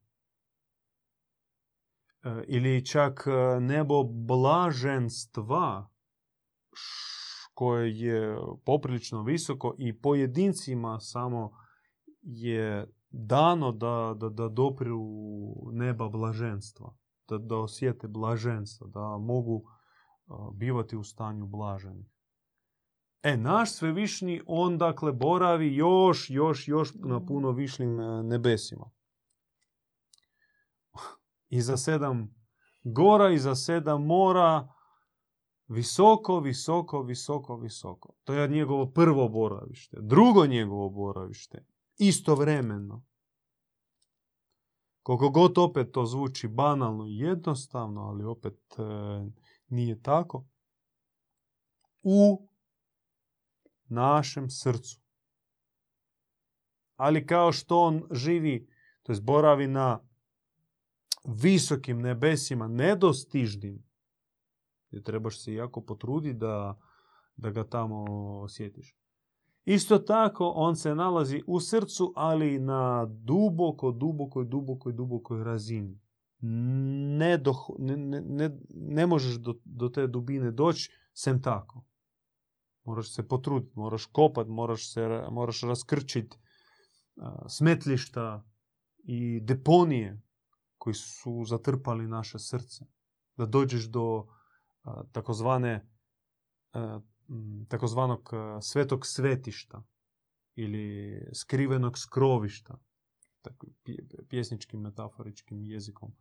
ili 2.48 2.86
čak 2.86 3.28
uh, 3.28 3.64
nebo 3.64 4.04
blaženstva 4.04 5.90
koje 7.54 8.00
je 8.00 8.38
poprilično 8.66 9.24
visoko 9.24 9.76
i 9.78 10.00
pojedincima 10.02 11.00
samo 11.00 11.52
je 12.22 12.88
dano 13.10 13.72
da, 13.72 14.16
da, 14.18 14.30
da 14.30 14.50
dopriru 14.50 15.02
neba 15.72 16.10
blaženstva, 16.10 16.96
da, 17.30 17.38
da 17.38 17.58
osjete 17.58 18.08
blaženstva, 18.08 18.88
da 18.88 19.18
mogu 19.18 19.64
bivati 20.54 20.96
u 20.98 21.04
stanju 21.04 21.46
blaženih. 21.46 22.15
E, 23.26 23.38
naš 23.38 23.72
svevišnji, 23.72 24.42
on 24.48 24.78
dakle 24.78 25.12
boravi 25.12 25.76
još, 25.76 26.30
još, 26.30 26.68
još 26.68 26.94
na 26.94 27.26
puno 27.26 27.52
višljim 27.52 28.00
e, 28.00 28.24
nebesima. 28.24 28.92
I 31.50 31.62
za 31.62 31.78
sedam 31.78 32.36
gora, 32.84 33.32
i 33.32 33.38
za 33.38 33.56
sedam 33.56 34.06
mora, 34.06 34.74
visoko, 35.68 36.40
visoko, 36.40 37.02
visoko, 37.02 37.58
visoko. 37.58 38.14
To 38.24 38.34
je 38.34 38.48
njegovo 38.48 38.92
prvo 38.92 39.30
boravište. 39.30 39.98
Drugo 40.02 40.46
njegovo 40.46 40.90
boravište, 40.90 41.66
istovremeno. 41.98 43.06
Koliko 45.02 45.30
god 45.30 45.58
opet 45.58 45.92
to 45.92 46.06
zvuči 46.06 46.48
banalno 46.48 47.08
i 47.08 47.18
jednostavno, 47.18 48.02
ali 48.02 48.24
opet 48.24 48.60
e, 48.78 48.84
nije 49.68 50.02
tako. 50.02 50.46
U 52.04 52.48
našem 53.88 54.50
srcu. 54.50 55.00
Ali 56.96 57.28
kao 57.28 57.52
što 57.52 57.82
on 57.82 58.04
živi, 58.12 58.68
to 59.04 59.12
je 59.12 59.22
boravi 59.22 59.68
na 59.68 60.00
visokim 61.26 62.02
nebesima, 62.02 62.68
nedostižnim, 62.68 63.84
gdje 64.90 65.04
trebaš 65.04 65.44
se 65.44 65.54
jako 65.54 65.82
potruditi 65.82 66.38
da, 66.38 66.80
da 67.36 67.50
ga 67.50 67.64
tamo 67.64 68.06
osjetiš. 68.42 68.96
Isto 69.66 69.98
tako, 69.98 70.52
on 70.56 70.76
se 70.76 70.96
nalazi 70.96 71.44
u 71.48 71.60
srcu, 71.60 72.14
ali 72.16 72.60
na 72.60 73.06
duboko, 73.06 73.92
dubokoj, 73.92 74.46
dubokoj, 74.46 74.94
dubokoj 74.94 75.44
razini. 75.44 76.00
Ne, 77.18 77.38
do, 77.38 77.54
ne, 77.80 78.22
ne, 78.22 78.58
ne 78.70 79.06
možeš 79.06 79.36
do, 79.36 79.54
do 79.66 79.90
te 79.90 80.08
dubine 80.08 80.52
doći 80.52 80.92
sem 81.14 81.42
tako. 81.42 81.84
Moraš 82.86 83.14
se 83.14 83.28
potruditi, 83.28 83.80
moraš 83.80 84.06
kopat, 84.06 84.48
moraš, 84.48 84.94
se, 84.94 85.24
moraš 85.32 85.62
raskrčiti 85.62 86.38
smetlišta 87.50 88.46
i 88.98 89.40
deponije 89.44 90.22
koji 90.78 90.94
su 90.94 91.44
zatrpali 91.46 92.08
naše 92.08 92.40
srce. 92.40 92.86
Da 93.38 93.46
dođeš 93.46 93.86
do 93.86 94.28
takozvane 95.12 95.96
takozvanog 97.68 98.30
svetog 98.62 99.06
svetišta 99.06 99.84
ili 100.56 101.20
skrivenog 101.34 101.98
skrovišta, 101.98 102.78
tako, 103.42 103.68
pjesničkim 104.30 104.82
metaforičkim 104.82 105.64
jezikom, 105.64 106.16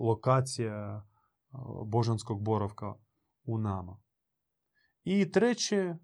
lokacija 0.00 1.06
božanskog 1.86 2.42
boravka 2.42 2.94
u 3.44 3.58
nama. 3.58 4.00
I 5.04 5.30
treće, 5.30 5.94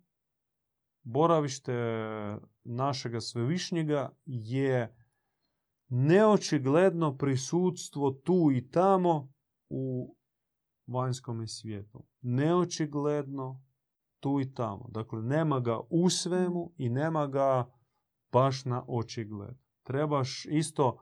boravište 1.02 1.72
našega 2.64 3.20
svevišnjega 3.20 4.16
je 4.24 4.96
neočigledno 5.88 7.16
prisutstvo 7.16 8.10
tu 8.10 8.50
i 8.54 8.70
tamo 8.70 9.32
u 9.68 10.16
vanjskom 10.86 11.46
svijetu. 11.46 12.06
Neočigledno 12.20 13.62
tu 14.20 14.40
i 14.40 14.54
tamo. 14.54 14.88
Dakle, 14.88 15.22
nema 15.22 15.60
ga 15.60 15.80
u 15.90 16.10
svemu 16.10 16.72
i 16.76 16.88
nema 16.88 17.26
ga 17.26 17.72
baš 18.32 18.64
na 18.64 18.84
očigled. 18.88 19.56
Trebaš 19.82 20.46
isto 20.46 20.98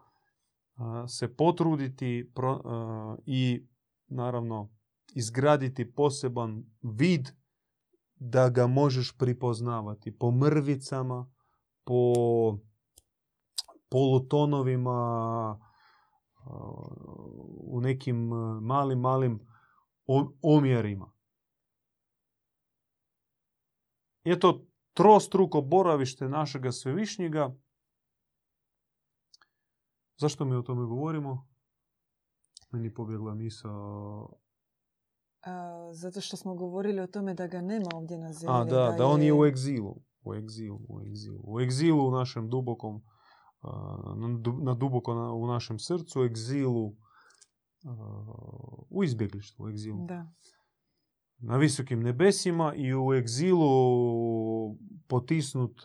se 1.08 1.36
potruditi 1.36 2.32
i 3.26 3.66
naravno 4.06 4.70
izgraditi 5.14 5.92
poseban 5.92 6.64
vid 6.82 7.28
da 8.20 8.48
ga 8.48 8.66
možeš 8.66 9.16
pripoznavati 9.18 10.18
po 10.18 10.30
mrvicama, 10.30 11.30
po 11.84 12.14
polutonovima, 13.88 15.60
u 17.60 17.80
nekim 17.80 18.16
malim, 18.62 19.00
malim 19.00 19.40
omjerima. 20.42 21.12
Je 24.24 24.40
to 24.40 24.66
trostruko 24.92 25.60
boravište 25.60 26.28
našega 26.28 26.72
svevišnjega. 26.72 27.56
Zašto 30.16 30.44
mi 30.44 30.56
o 30.56 30.62
tome 30.62 30.86
govorimo? 30.86 31.48
Meni 32.70 32.94
pobjegla 32.94 33.34
misa 33.34 33.68
zato 35.92 36.20
što 36.20 36.36
smo 36.36 36.54
govorili 36.54 37.00
o 37.00 37.06
tome 37.06 37.34
da 37.34 37.46
ga 37.46 37.60
nema 37.60 37.88
ovdje 37.94 38.18
na 38.18 38.32
zemlji. 38.32 38.54
A, 38.54 38.64
da, 38.64 38.94
da, 38.98 39.06
on 39.06 39.22
je 39.22 39.32
u 39.32 39.46
egzilu. 39.46 39.96
U 40.24 40.34
egzilu, 40.34 40.80
u 40.88 41.00
egzilu. 41.00 41.40
U 41.44 41.60
egzilu 41.60 42.08
u 42.08 42.10
našem 42.10 42.50
dubokom, 42.50 43.02
na 44.62 44.74
duboko 44.74 45.12
u 45.12 45.46
našem 45.46 45.78
srcu, 45.78 46.20
u 46.20 46.24
egzilu, 46.24 46.96
u 48.90 49.04
izbjeglištvu, 49.04 49.64
u 49.64 49.68
egzilu. 49.68 50.06
Da. 50.06 50.32
Na 51.38 51.56
visokim 51.56 52.02
nebesima 52.02 52.74
i 52.74 52.94
u 52.94 53.14
egzilu 53.14 53.68
potisnut 55.08 55.80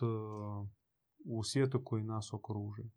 u 1.24 1.42
svijetu 1.42 1.84
koji 1.84 2.02
nas 2.02 2.32
okružuje. 2.32 2.90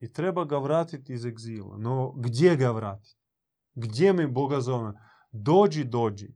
I 0.00 0.12
treba 0.12 0.44
ga 0.44 0.58
vratiti 0.58 1.12
iz 1.12 1.24
egzila. 1.24 1.78
No, 1.78 2.12
gdje 2.12 2.56
ga 2.56 2.70
vratiti? 2.70 3.25
Gdje 3.76 4.12
mi 4.12 4.26
Boga 4.26 4.60
zove? 4.60 4.92
Dođi, 5.32 5.84
dođi. 5.84 6.34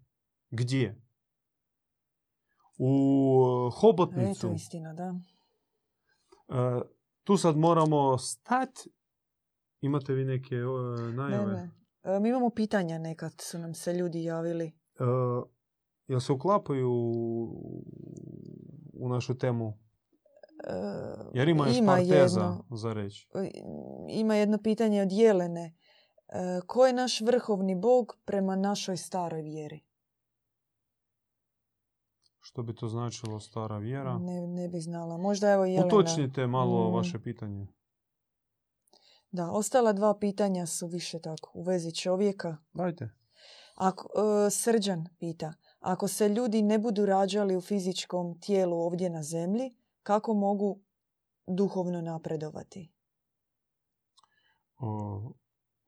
Gdje? 0.51 1.03
U 2.79 3.71
Hobotnicu. 3.73 4.49
E, 4.49 4.55
istina, 4.55 4.95
da. 4.95 5.15
Uh, 6.49 6.83
tu 7.25 7.37
sad 7.37 7.57
moramo 7.57 8.19
stati. 8.19 8.91
Imate 9.81 10.15
vi 10.15 10.25
neke 10.25 10.65
uh, 10.65 11.15
najave? 11.15 11.53
Ne, 11.53 11.71
ne. 12.05 12.21
mi 12.21 12.29
imamo 12.29 12.51
pitanja 12.51 12.99
nekad, 12.99 13.33
su 13.41 13.59
nam 13.59 13.75
se 13.75 13.93
ljudi 13.93 14.25
javili. 14.25 14.73
Uh, 15.01 15.49
jel 16.07 16.21
se 16.21 16.33
uklapaju 16.33 16.93
u 18.93 19.09
našu 19.09 19.39
temu? 19.39 19.79
Jer 21.35 21.49
ima 21.49 21.67
još 21.67 21.77
ima 21.77 21.93
par 21.93 22.01
teza 22.01 22.41
jedno, 22.41 22.65
za 22.71 22.93
reći. 22.93 23.29
Ima 24.09 24.35
jedno 24.35 24.59
pitanje 24.59 25.03
od 25.03 25.13
Jelene. 25.13 25.75
E, 26.33 26.61
ko 26.67 26.87
je 26.87 26.93
naš 26.93 27.21
vrhovni 27.21 27.75
bog 27.75 28.19
prema 28.25 28.57
našoj 28.57 28.97
staroj 28.97 29.43
vjeri? 29.43 29.81
Što 32.41 32.63
bi 32.63 32.75
to 32.75 32.89
značilo 32.89 33.41
stara 33.41 33.79
vjera? 33.79 34.19
Ne, 34.19 34.47
ne 34.47 34.69
bi 34.69 34.81
znala. 34.81 35.17
Možda 35.17 35.51
evo 35.51 35.65
Jelena... 35.65 35.87
Utočnite 35.87 36.47
malo 36.47 36.91
mm. 36.91 36.95
vaše 36.95 37.19
pitanje. 37.19 37.67
Da, 39.31 39.51
ostala 39.51 39.93
dva 39.93 40.19
pitanja 40.19 40.67
su 40.67 40.87
više 40.87 41.21
tako 41.21 41.51
u 41.55 41.63
vezi 41.63 41.95
čovjeka. 41.95 42.57
Dajte. 42.73 43.11
Ako, 43.75 44.09
e, 44.47 44.51
srđan 44.51 45.07
pita, 45.19 45.53
ako 45.81 46.09
se 46.09 46.29
ljudi 46.29 46.63
ne 46.63 46.79
budu 46.79 47.07
rađali 47.07 47.57
u 47.57 47.61
fizičkom 47.61 48.41
tijelu 48.41 48.77
ovdje 48.77 49.11
na 49.11 49.23
zemlji, 49.23 49.75
kako 50.03 50.35
mogu 50.35 50.81
duhovno 51.47 52.01
napredovati? 52.01 52.93
O, 54.79 55.33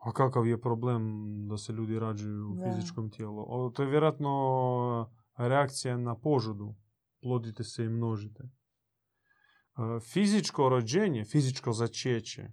a 0.02 0.12
kakav 0.12 0.46
je 0.46 0.60
problem 0.60 1.02
da 1.48 1.56
se 1.58 1.72
ljudi 1.72 1.98
rađaju 1.98 2.52
u 2.52 2.56
fizičkom 2.64 3.10
tijelu? 3.10 3.70
to 3.70 3.82
je 3.82 3.88
vjerojatno 3.88 5.10
reakcija 5.36 5.96
na 5.96 6.18
požudu. 6.18 6.74
Plodite 7.22 7.64
se 7.64 7.84
i 7.84 7.88
množite. 7.88 8.42
E, 8.42 10.00
fizičko 10.00 10.68
rođenje, 10.68 11.24
fizičko 11.24 11.72
začeće, 11.72 12.42
e, 12.42 12.52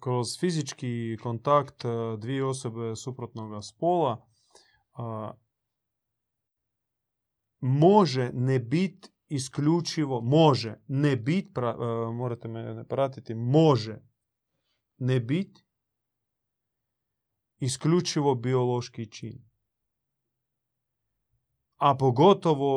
kroz 0.00 0.26
fizički 0.40 1.16
kontakt 1.22 1.84
e, 1.84 1.88
dvije 2.18 2.44
osobe 2.44 2.96
suprotnog 2.96 3.64
spola 3.64 4.26
može 7.60 8.30
ne 8.34 8.58
biti 8.58 9.08
isključivo, 9.28 10.20
može 10.20 10.80
ne 10.88 11.16
biti, 11.16 11.52
morate 12.14 12.48
me 12.48 12.84
pratiti, 12.88 13.34
može 13.34 14.02
ne 14.98 15.20
biti 15.20 15.64
isključivo 17.62 18.34
biološki 18.34 19.06
čin. 19.10 19.38
A 21.76 21.96
pogotovo 21.96 22.72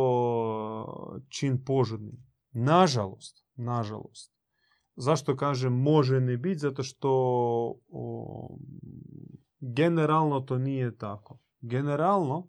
čin 1.30 1.63
požudni. 1.65 2.24
Nažalost, 2.52 3.45
nažalost. 3.56 4.34
Zašto 4.95 5.36
kažem 5.36 5.74
može 5.74 6.19
ne 6.19 6.38
biti? 6.38 6.60
Zato 6.60 6.84
što 6.84 7.10
o, 7.88 8.58
generalno 9.60 10.39
to 10.39 10.58
nije 10.58 10.98
tako. 10.98 11.39
Generalno 11.62 12.48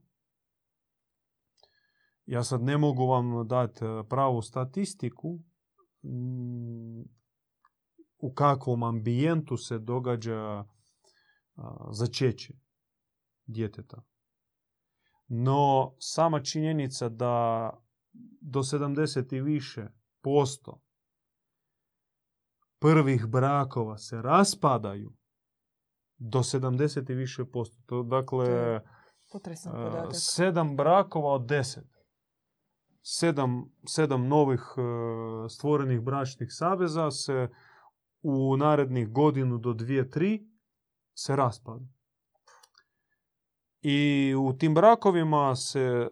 ja 2.27 2.45
sad 2.45 2.63
ne 2.63 2.79
mogu 2.79 3.07
vam 3.07 3.49
dati 3.49 3.81
pravu 4.09 4.43
statistiku 4.43 5.39
mm, 6.03 7.01
u 8.19 8.33
kakvom 8.35 8.83
ambijentu 8.83 9.57
se 9.57 9.79
događa 9.79 10.65
začeće 11.91 12.55
djeteta. 13.47 14.03
No, 15.29 15.95
sama 15.99 16.43
činjenica 16.43 17.09
da 17.09 17.71
do 18.41 18.61
70 18.61 19.37
i 19.37 19.41
više 19.41 19.89
posto 20.23 20.83
prvih 22.79 23.27
brakova 23.27 23.99
se 23.99 24.23
raspadaju 24.23 25.13
do 26.19 26.39
70 26.39 27.11
i 27.11 27.15
više 27.15 27.45
posto. 27.45 27.83
To, 27.87 28.03
dakle, 28.03 28.81
sedam 30.13 30.77
brakova 30.77 31.33
od 31.33 31.47
deset. 31.47 31.97
Sedam, 33.03 33.65
sedam 33.87 34.29
novih 34.29 34.61
stvorenih 35.49 36.01
bračnih 36.01 36.49
saveza 36.51 37.11
se 37.11 37.49
u 38.23 38.57
narednih 38.57 39.13
godinu 39.13 39.59
do 39.59 39.73
dvije, 39.73 40.11
tri 40.11 40.56
se 41.17 41.37
raspada. 41.37 41.85
I 43.83 44.35
u 44.39 44.53
tim 44.59 44.75
brakovima 44.75 45.57
se 45.57 46.09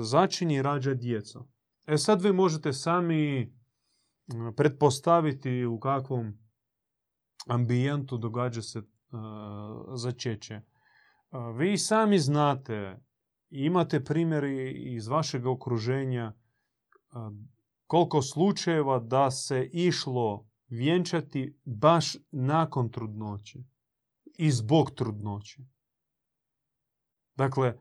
začini 0.00 0.54
i 0.54 0.62
rađa 0.62 0.94
djeca. 0.94 1.40
E 1.86 1.98
sad 1.98 2.22
vi 2.22 2.32
možete 2.32 2.72
sami 2.72 3.52
pretpostaviti 4.56 5.64
u 5.64 5.80
kakvom 5.80 6.38
ambijentu 7.46 8.18
događa 8.18 8.62
se 8.62 8.82
začeće. 9.94 10.60
Vi 11.56 11.78
sami 11.78 12.18
znate, 12.18 13.00
imate 13.50 14.04
primjeri 14.04 14.72
iz 14.72 15.08
vašeg 15.08 15.46
okruženja 15.46 16.32
koliko 17.86 18.22
slučajeva 18.22 18.98
da 18.98 19.30
se 19.30 19.70
išlo 19.72 20.48
vjenčati 20.68 21.58
baš 21.64 22.16
nakon 22.30 22.90
trudnoće 22.90 23.58
i 24.38 24.50
zbog 24.50 24.90
trudnoće. 24.90 25.62
Dakle, 27.36 27.74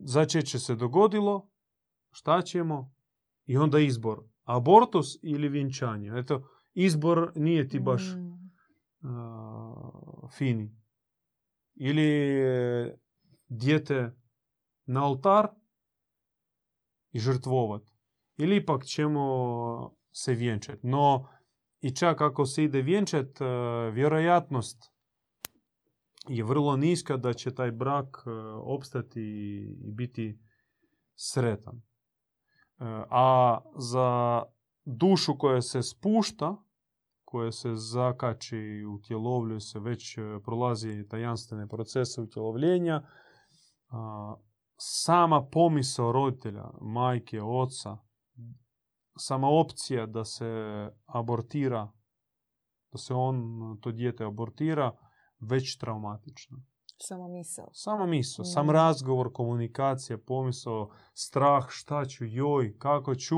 začeće 0.00 0.58
se 0.58 0.74
dogodilo, 0.74 1.50
šta 2.10 2.42
ćemo? 2.42 2.94
I 3.46 3.56
onda 3.56 3.78
izbor. 3.78 4.24
Abortus 4.42 5.06
ili 5.22 5.48
vjenčanje. 5.48 6.12
Eto, 6.16 6.48
izbor 6.74 7.32
nije 7.34 7.68
ti 7.68 7.80
baš 7.80 8.02
mm. 8.02 9.08
fini. 10.38 10.76
Ili 11.74 12.40
dijete 13.48 14.16
na 14.86 15.06
oltar 15.06 15.48
i 17.10 17.18
žrtvovat. 17.18 17.82
Ili 18.36 18.56
ipak 18.56 18.84
ćemo 18.84 19.96
se 20.12 20.34
vjenčati. 20.34 20.86
No, 20.86 21.28
i 21.86 21.94
čak 21.94 22.20
ako 22.20 22.46
se 22.46 22.64
ide 22.64 22.82
vjenčat, 22.82 23.28
vjerojatnost 23.92 24.92
je 26.28 26.44
vrlo 26.44 26.76
niska 26.76 27.16
da 27.16 27.32
će 27.32 27.54
taj 27.54 27.70
brak 27.72 28.24
opstati 28.62 29.20
i 29.84 29.92
biti 29.92 30.38
sretan. 31.14 31.82
A 33.10 33.58
za 33.78 34.42
dušu 34.84 35.38
koja 35.38 35.62
se 35.62 35.82
spušta, 35.82 36.56
koja 37.24 37.52
se 37.52 37.74
zakači, 37.74 38.84
utjelovljuje 38.94 39.60
se, 39.60 39.80
već 39.80 40.18
prolazi 40.44 41.08
tajanstvene 41.08 41.68
procese 41.68 42.20
utjelovljenja, 42.20 43.02
sama 44.76 45.48
pomisao 45.52 46.12
roditelja, 46.12 46.64
majke, 46.80 47.42
oca, 47.42 47.98
sama 49.16 49.48
opcija 49.48 50.06
da 50.06 50.24
se 50.24 50.46
abortira, 51.06 51.92
da 52.92 52.98
se 52.98 53.14
on, 53.14 53.78
to 53.80 53.92
dijete 53.92 54.24
abortira, 54.24 54.96
već 55.40 55.78
traumatična. 55.78 56.58
Samo 56.98 57.28
misao. 57.28 57.68
Samo 57.72 58.06
misao. 58.06 58.44
Sam 58.44 58.70
razgovor, 58.70 59.32
komunikacija, 59.32 60.18
pomisao, 60.18 60.90
strah, 61.14 61.66
šta 61.68 62.04
ću, 62.04 62.24
joj, 62.24 62.78
kako 62.78 63.14
ću. 63.14 63.36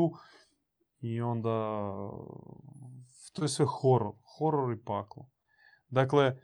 I 1.00 1.20
onda 1.20 1.80
to 3.32 3.42
je 3.42 3.48
sve 3.48 3.66
horor. 3.68 4.12
Horor 4.38 4.72
i 4.72 4.84
paklo. 4.84 5.30
Dakle, 5.88 6.40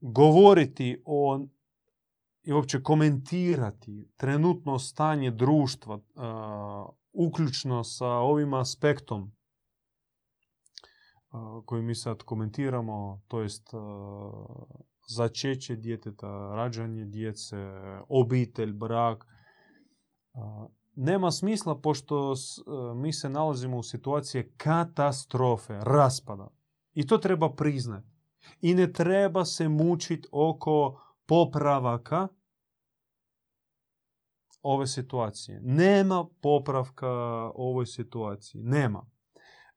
govoriti 0.00 1.02
o 1.04 1.46
i 2.50 2.52
uopće 2.52 2.82
komentirati 2.82 4.08
trenutno 4.16 4.78
stanje 4.78 5.30
društva 5.30 6.00
uključno 7.12 7.84
sa 7.84 8.06
ovim 8.06 8.54
aspektom 8.54 9.32
koji 11.64 11.82
mi 11.82 11.94
sad 11.94 12.22
komentiramo, 12.22 13.22
to 13.28 13.40
jest 13.40 13.70
začeće 15.08 15.76
djeteta, 15.76 16.54
rađanje 16.54 17.04
djece, 17.04 17.56
obitelj, 18.08 18.72
brak, 18.72 19.26
nema 20.94 21.30
smisla 21.30 21.80
pošto 21.80 22.34
mi 22.96 23.12
se 23.12 23.28
nalazimo 23.28 23.78
u 23.78 23.82
situaciji 23.82 24.52
katastrofe, 24.56 25.78
raspada. 25.82 26.48
I 26.94 27.06
to 27.06 27.18
treba 27.18 27.54
priznati. 27.54 28.08
I 28.60 28.74
ne 28.74 28.92
treba 28.92 29.44
se 29.44 29.68
mučiti 29.68 30.28
oko 30.32 31.00
popravaka 31.26 32.28
ove 34.62 34.86
situacije. 34.86 35.60
Nema 35.62 36.26
popravka 36.42 37.10
ovoj 37.54 37.86
situaciji. 37.86 38.62
Nema. 38.62 39.06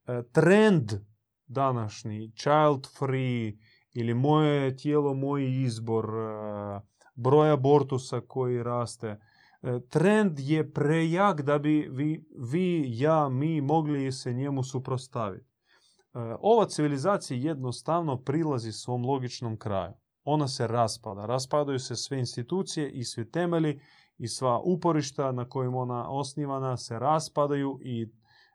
E, 0.07 0.23
trend 0.31 0.91
današnji, 1.47 2.31
child 2.31 2.87
free 2.97 3.53
ili 3.93 4.13
moje 4.13 4.77
tijelo, 4.77 5.13
moj 5.13 5.63
izbor, 5.63 6.05
e, 6.05 6.81
broj 7.15 7.51
abortusa 7.51 8.21
koji 8.27 8.63
raste, 8.63 9.07
e, 9.07 9.19
trend 9.89 10.39
je 10.39 10.73
prejak 10.73 11.41
da 11.41 11.59
bi 11.59 11.89
vi, 11.91 12.25
vi, 12.51 12.85
ja, 12.97 13.29
mi 13.29 13.61
mogli 13.61 14.11
se 14.11 14.33
njemu 14.33 14.63
suprostaviti. 14.63 15.53
Ova 16.39 16.65
civilizacija 16.65 17.37
jednostavno 17.37 18.17
prilazi 18.17 18.71
svom 18.71 19.05
logičnom 19.05 19.57
kraju. 19.57 19.93
Ona 20.23 20.47
se 20.47 20.67
raspada. 20.67 21.25
Raspadaju 21.25 21.79
se 21.79 21.95
sve 21.95 22.19
institucije 22.19 22.91
i 22.91 23.03
svi 23.03 23.31
temeli 23.31 23.79
i 24.23 24.27
sva 24.27 24.59
uporišta 24.59 25.31
na 25.31 25.49
kojim 25.49 25.75
ona 25.75 26.09
osnivana 26.09 26.77
se 26.77 26.99
raspadaju 26.99 27.79
i 27.81 28.07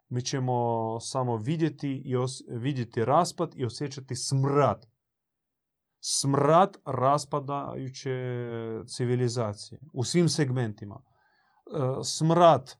mi 0.09 0.22
ćemo 0.22 1.00
samo 1.00 1.37
vidjeti, 1.37 2.02
i 2.04 2.16
vidjeti 2.48 3.04
raspad 3.04 3.52
i 3.57 3.64
osjećati 3.64 4.16
smrad. 4.16 4.87
Smrad 6.00 6.76
raspadajuće 6.85 8.11
civilizacije 8.87 9.81
u 9.92 10.04
svim 10.04 10.28
segmentima. 10.28 11.00
E, 11.00 12.04
smrad 12.04 12.74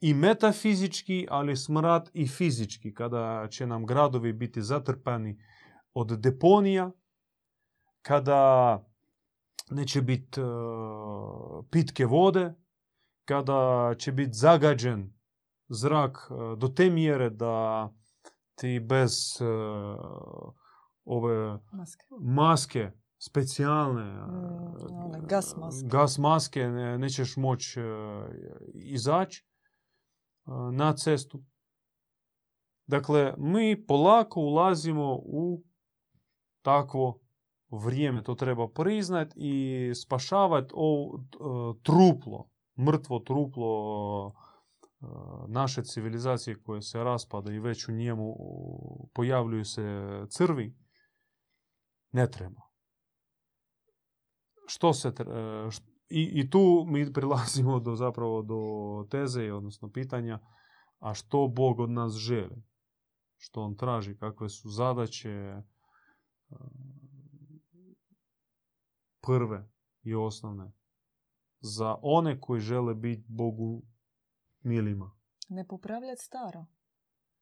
i 0.00 0.14
metafizički, 0.14 1.26
ali 1.30 1.56
smrad 1.56 2.10
i 2.12 2.28
fizički, 2.28 2.94
kada 2.94 3.48
će 3.50 3.66
nam 3.66 3.86
gradovi 3.86 4.32
biti 4.32 4.62
zatrpani 4.62 5.38
od 5.94 6.20
deponija, 6.20 6.90
kada 8.02 8.91
neće 9.70 10.02
biti 10.02 10.40
uh, 10.40 11.64
pitke 11.70 12.06
vode, 12.06 12.54
kada 13.24 13.94
će 13.98 14.12
biti 14.12 14.32
zagađen 14.32 15.12
zrak 15.68 16.30
uh, 16.30 16.58
do 16.58 16.68
te 16.68 16.90
mjere 16.90 17.30
da 17.30 17.88
ti 18.54 18.80
bez 18.88 19.40
uh, 19.40 20.54
ove 21.04 21.58
maske, 21.72 22.06
maske 22.20 22.90
specijalne 23.18 24.04
mm, 24.04 25.26
gas 25.28 25.56
maske, 25.56 25.86
gas 25.86 26.18
maske 26.18 26.68
ne, 26.68 26.98
nećeš 26.98 27.36
moći 27.36 27.80
izaći 28.74 29.46
na 30.72 30.92
cestu. 30.92 31.42
Dakle, 32.86 33.34
mi 33.38 33.86
polako 33.86 34.40
ulazimo 34.40 35.14
u 35.14 35.64
takvo 36.62 37.21
vrijeme, 37.72 38.22
to 38.22 38.34
treba 38.34 38.68
priznat 38.68 39.32
i 39.36 39.90
spašavati 39.94 40.72
ovo 40.74 41.18
e, 41.18 41.78
truplo, 41.82 42.50
mrtvo 42.78 43.18
truplo 43.18 43.72
e, 44.28 45.06
naše 45.48 45.82
civilizacije 45.82 46.62
koje 46.62 46.82
se 46.82 47.04
raspada 47.04 47.52
i 47.52 47.58
već 47.58 47.88
u 47.88 47.92
njemu 47.92 48.36
pojavljuju 49.14 49.64
se 49.64 50.02
crvi, 50.28 50.76
ne 52.12 52.30
treba. 52.30 52.62
Što 54.66 54.92
se 54.92 55.08
e, 55.08 55.12
i, 56.08 56.30
I 56.34 56.50
tu 56.50 56.84
mi 56.88 57.12
prilazimo 57.12 57.80
do 57.80 57.94
zapravo 57.96 58.42
do 58.42 58.60
teze, 59.10 59.52
odnosno 59.52 59.90
pitanja, 59.90 60.38
a 60.98 61.14
što 61.14 61.48
Bog 61.48 61.80
od 61.80 61.90
nas 61.90 62.12
želi? 62.12 62.62
Što 63.36 63.60
on 63.62 63.76
traži? 63.76 64.16
Kakve 64.16 64.48
su 64.48 64.68
zadaće? 64.68 65.62
Prve 69.22 69.70
i 70.02 70.14
osnovne 70.14 70.72
za 71.60 71.96
one 72.02 72.40
koji 72.40 72.60
žele 72.60 72.94
biti 72.94 73.24
Bogu 73.28 73.82
milima. 74.60 75.16
Ne 75.48 75.68
popravljati 75.68 76.22
staro. 76.22 76.66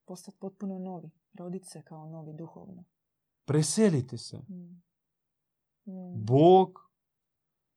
Postati 0.05 0.39
potpuno 0.41 0.79
novi. 0.79 1.11
Roditi 1.33 1.67
se 1.67 1.83
kao 1.83 2.11
novi 2.11 2.33
duhovno. 2.33 2.85
Preselite 3.45 4.19
se. 4.19 4.39
Mm. 4.39 4.83
Mm. 5.87 6.25
Bog 6.25 6.91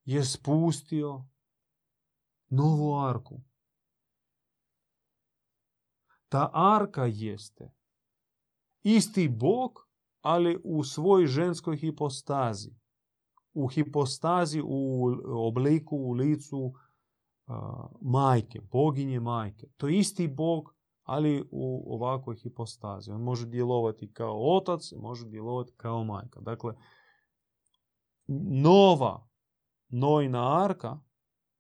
je 0.06 0.26
spustio 0.26 1.26
novu 2.50 3.00
arku. 3.00 3.42
Ta 6.30 6.50
arka 6.54 7.06
jeste 7.06 7.74
isti 8.84 9.30
Bog, 9.30 9.88
ali 10.22 10.62
u 10.64 10.84
svojoj 10.84 11.28
ženskoj 11.28 11.78
hipostazi. 11.78 12.76
U 13.54 13.68
hipostazi, 13.68 14.62
u 14.66 15.06
obliku, 15.48 15.98
u 15.98 16.12
licu 16.12 16.74
majke, 18.02 18.60
boginje 18.72 19.20
majke. 19.20 19.68
To 19.78 19.88
je 19.88 19.98
isti 19.98 20.28
Bog, 20.28 20.76
ali 21.04 21.44
u 21.52 21.94
ovakvoj 21.96 22.36
hipostazi. 22.36 23.12
On 23.12 23.22
može 23.22 23.46
djelovati 23.46 24.14
kao 24.14 24.56
otac, 24.58 24.92
može 24.98 25.26
djelovati 25.26 25.74
kao 25.78 26.04
majka. 26.04 26.40
Dakle, 26.40 26.74
nova 28.50 29.28
nojna 29.90 30.64
arka, 30.64 31.00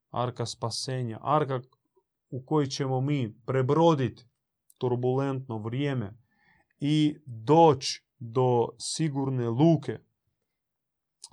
arka 0.09 0.45
spasenja, 0.45 1.19
arka 1.21 1.61
u 2.29 2.45
kojoj 2.45 2.65
ćemo 2.65 3.01
mi 3.01 3.41
prebroditi 3.45 4.25
turbulentno 4.77 5.57
vrijeme 5.57 6.17
i 6.79 7.15
doći 7.25 8.05
do 8.19 8.69
sigurne 8.79 9.49
luke 9.49 9.99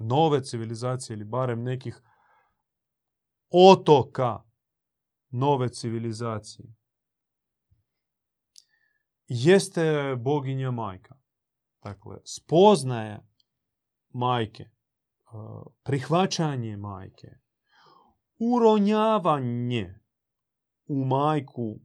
nove 0.00 0.44
civilizacije 0.44 1.14
ili 1.14 1.24
barem 1.24 1.62
nekih 1.62 2.02
otoka 3.50 4.42
nove 5.30 5.68
civilizacije 5.68 6.74
jeste 9.30 10.16
boginja 10.18 10.70
majka. 10.70 11.14
Dakle, 11.82 12.16
spoznaje 12.24 13.20
majke, 14.08 14.70
prihvaćanje 15.82 16.76
majke, 16.76 17.28
uronjavanje 18.38 20.00
u 20.86 21.04
majku 21.04 21.80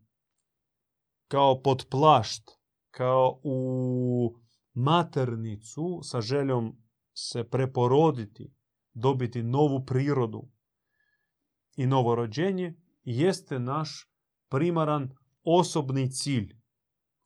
kao 1.27 1.61
pod 1.61 1.85
plašt, 1.89 2.51
kao 2.91 3.39
u 3.43 4.35
maternicu 4.73 5.99
sa 6.03 6.21
željom 6.21 6.84
se 7.17 7.43
preporoditi, 7.43 8.53
dobiti 8.93 9.43
novu 9.43 9.85
prirodu 9.85 10.47
i 11.75 11.85
novo 11.85 12.15
rođenje, 12.15 12.75
jeste 13.03 13.59
naš 13.59 14.09
primaran 14.49 15.15
osobni 15.43 16.11
cilj. 16.11 16.55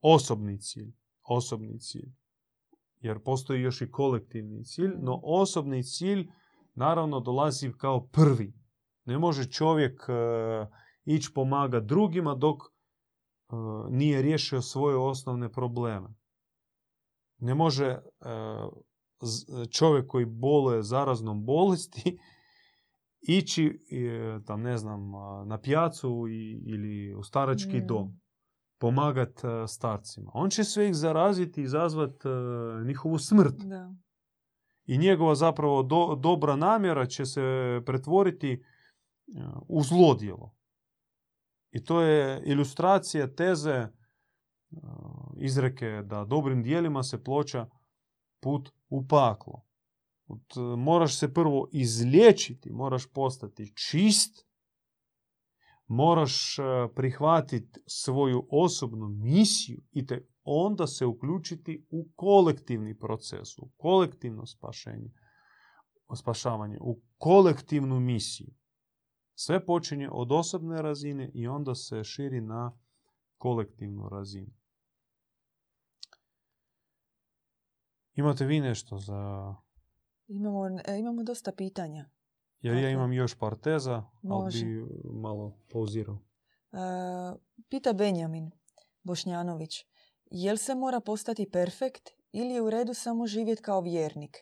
Osobni 0.02 0.60
cilj. 0.60 0.94
Osobni 1.24 1.80
cilj. 1.80 2.12
Jer 3.00 3.24
postoji 3.24 3.62
još 3.62 3.82
i 3.82 3.92
kolektivni 3.92 4.64
cilj, 4.64 4.92
no 4.98 5.20
osobni 5.24 5.84
cilj 5.84 6.28
naravno 6.76 7.20
dolazi 7.20 7.72
kao 7.78 8.08
prvi. 8.08 8.54
Ne 9.06 9.18
može 9.18 9.52
čovjek 9.52 10.02
uh, 10.10 10.68
ići 11.06 11.32
pomagati 11.36 11.86
drugima 11.86 12.36
dok 12.36 12.62
nije 13.90 14.22
riješio 14.22 14.62
svoje 14.62 14.98
osnovne 14.98 15.52
probleme. 15.52 16.10
Ne 17.38 17.56
može 17.56 18.00
čovjek 19.72 20.08
koji 20.08 20.26
boluje 20.26 20.84
zaraznom 20.84 21.46
bolesti 21.46 22.20
ići 23.38 23.80
tam 24.46 24.62
ne 24.62 24.78
znam 24.78 25.12
na 25.46 25.62
pjacu 25.62 26.26
ili 26.66 27.16
u 27.16 27.24
starački 27.24 27.82
dom 27.82 28.20
pomagati 28.80 29.42
starcima. 29.68 30.32
On 30.34 30.50
će 30.50 30.64
sve 30.64 30.88
ih 30.88 30.96
zaraziti 30.96 31.62
i 31.62 31.64
izazvati 31.64 32.28
njihovu 32.86 33.18
smrt. 33.18 33.56
Da. 33.56 33.94
I 34.86 34.98
njegova 34.98 35.36
zapravo 35.36 35.84
dobra 36.16 36.56
namjera 36.56 37.06
će 37.06 37.26
se 37.26 37.42
pretvoriti 37.86 38.64
u 39.68 39.84
zlodjelo. 39.84 40.56
I 41.72 41.84
to 41.84 42.02
je 42.02 42.44
ilustracija 42.46 43.36
teze 43.36 43.88
izreke 45.38 46.04
da 46.06 46.26
dobrim 46.26 46.64
dijelima 46.64 47.04
se 47.04 47.24
ploča 47.24 47.68
put 48.40 48.72
u 48.90 49.08
paklo. 49.08 49.66
Moraš 50.78 51.20
se 51.20 51.34
prvo 51.34 51.68
izliječiti, 51.72 52.72
moraš 52.72 53.12
postati 53.14 53.74
čist, 53.76 54.46
moraš 55.88 56.58
prihvatiti 56.96 57.80
svoju 57.88 58.48
osobnu 58.52 59.08
misiju 59.08 59.82
i 59.92 60.06
te 60.06 60.28
onda 60.44 60.88
se 60.88 61.06
uključiti 61.06 61.88
u 61.90 62.08
kolektivni 62.16 62.98
proces, 62.98 63.58
u 63.58 63.70
kolektivno 63.78 64.46
spašenje, 64.46 65.12
spašavanje, 66.16 66.78
u 66.82 67.02
kolektivnu 67.18 68.00
misiju. 68.00 68.54
Sve 69.36 69.66
počinje 69.66 70.10
od 70.12 70.32
osobne 70.32 70.82
razine 70.82 71.32
i 71.34 71.48
onda 71.48 71.76
se 71.76 72.04
širi 72.04 72.42
na 72.42 72.80
kolektivnu 73.38 74.10
razinu. 74.10 74.59
Imate 78.20 78.46
vi 78.46 78.60
nešto 78.60 78.98
za... 78.98 79.56
Imamo, 80.28 80.68
e, 80.68 80.98
imamo 81.00 81.24
dosta 81.24 81.52
pitanja. 81.52 82.10
Jer 82.62 82.78
ja 82.78 82.90
imam 82.90 83.14
još 83.14 83.36
par 83.36 83.56
teza, 83.56 84.04
ali 84.30 84.54
bi 84.54 84.86
malo 85.04 85.58
pauzirao. 85.72 86.18
E, 86.72 86.78
pita 87.70 87.94
Benjamin 87.94 88.52
Bošnjanović. 89.04 89.86
Jel 90.32 90.58
se 90.58 90.76
mora 90.76 91.00
postati 91.00 91.50
perfekt 91.52 92.10
ili 92.32 92.54
je 92.54 92.62
u 92.62 92.70
redu 92.70 92.94
samo 92.94 93.28
živjeti 93.28 93.62
kao 93.62 93.82
vjernik? 93.82 94.38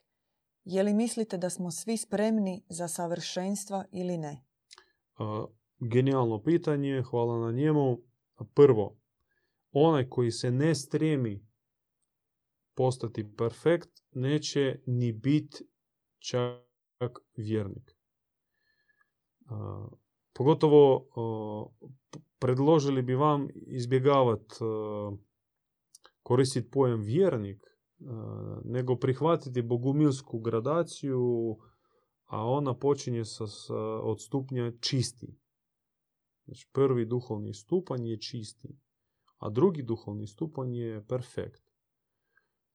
Je 0.63 0.84
li 0.84 0.94
mislite 0.94 1.38
da 1.38 1.50
smo 1.50 1.72
svi 1.72 1.98
spremni 1.98 2.63
za 2.70 2.88
savršenstva 2.88 3.86
ili 3.92 4.18
ne? 4.18 4.46
Genijalno 5.80 6.44
pitanje, 6.44 7.04
hvala 7.10 7.46
na 7.46 7.52
njemu. 7.52 7.98
Prvo, 8.54 8.98
onaj 9.72 10.10
koji 10.10 10.32
se 10.32 10.52
ne 10.52 10.76
stremi 10.76 11.47
postati 12.78 13.36
perfekt, 13.38 13.90
neće 14.12 14.80
ni 14.86 15.12
biti 15.12 15.63
čak 16.20 17.20
vjernik. 17.38 17.98
Pogotovo 20.34 21.08
predložili 22.40 23.02
bi 23.02 23.16
vam 23.16 23.48
izbjegavati 23.54 24.56
koristiti 26.24 26.72
pojem 26.72 27.02
vjernik, 27.02 27.63
nego 28.63 28.96
prihvatiti 28.96 29.62
bogumilsku 29.62 30.40
gradaciju 30.40 31.58
a 32.28 32.44
ona 32.46 32.74
počinje 32.74 33.26
sa, 33.26 33.48
sa, 33.48 33.76
od 34.04 34.22
stupnja 34.22 34.72
čisti. 34.80 35.36
Znači 36.46 36.70
prvi 36.72 37.06
duhovni 37.06 37.54
stupanj 37.54 38.08
je 38.08 38.20
čisti, 38.20 38.80
a 39.38 39.50
drugi 39.50 39.84
duhovni 39.84 40.28
stupanj 40.28 40.76
je 40.76 41.06
perfekt. 41.08 41.67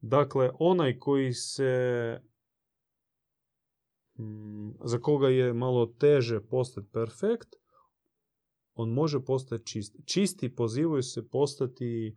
Dakle, 0.03 0.51
onaj 0.59 0.99
koji 0.99 1.33
se 1.33 2.21
mm, 4.19 4.71
za 4.85 4.99
koga 4.99 5.29
je 5.29 5.53
malo 5.53 5.87
teže 5.87 6.41
postati 6.41 6.89
perfekt, 6.93 7.49
on 8.75 8.91
može 8.91 9.25
postati 9.25 9.67
čist. 9.67 9.97
Čisti 10.05 10.55
pozivaju 10.55 11.03
se 11.03 11.29
postati 11.29 12.15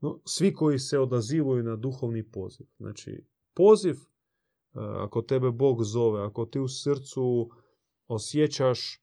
no, 0.00 0.20
svi 0.24 0.52
koji 0.52 0.78
se 0.78 0.98
odazivaju 0.98 1.62
na 1.62 1.76
duhovni 1.76 2.30
poziv. 2.30 2.66
Znači, 2.78 3.26
poziv 3.54 3.96
E, 4.76 4.78
ako 4.78 5.22
tebe 5.22 5.50
Bog 5.50 5.84
zove, 5.84 6.22
ako 6.22 6.46
ti 6.46 6.60
u 6.60 6.68
srcu 6.68 7.50
osjećaš 8.06 9.02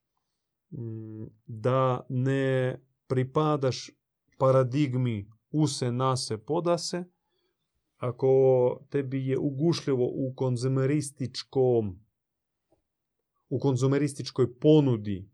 mm, 0.72 1.26
da 1.46 2.06
ne 2.10 2.82
pripadaš 3.08 3.90
paradigmi 4.38 5.30
use, 5.52 5.92
nase, 5.92 6.38
podase, 6.38 7.04
ako 8.04 8.30
tebi 8.90 9.28
je 9.28 9.38
ugušljivo 9.38 10.06
u 10.06 10.34
konzumerističkom 10.36 12.00
u 13.50 13.60
konzumerističkoj 13.60 14.60
ponudi 14.60 15.30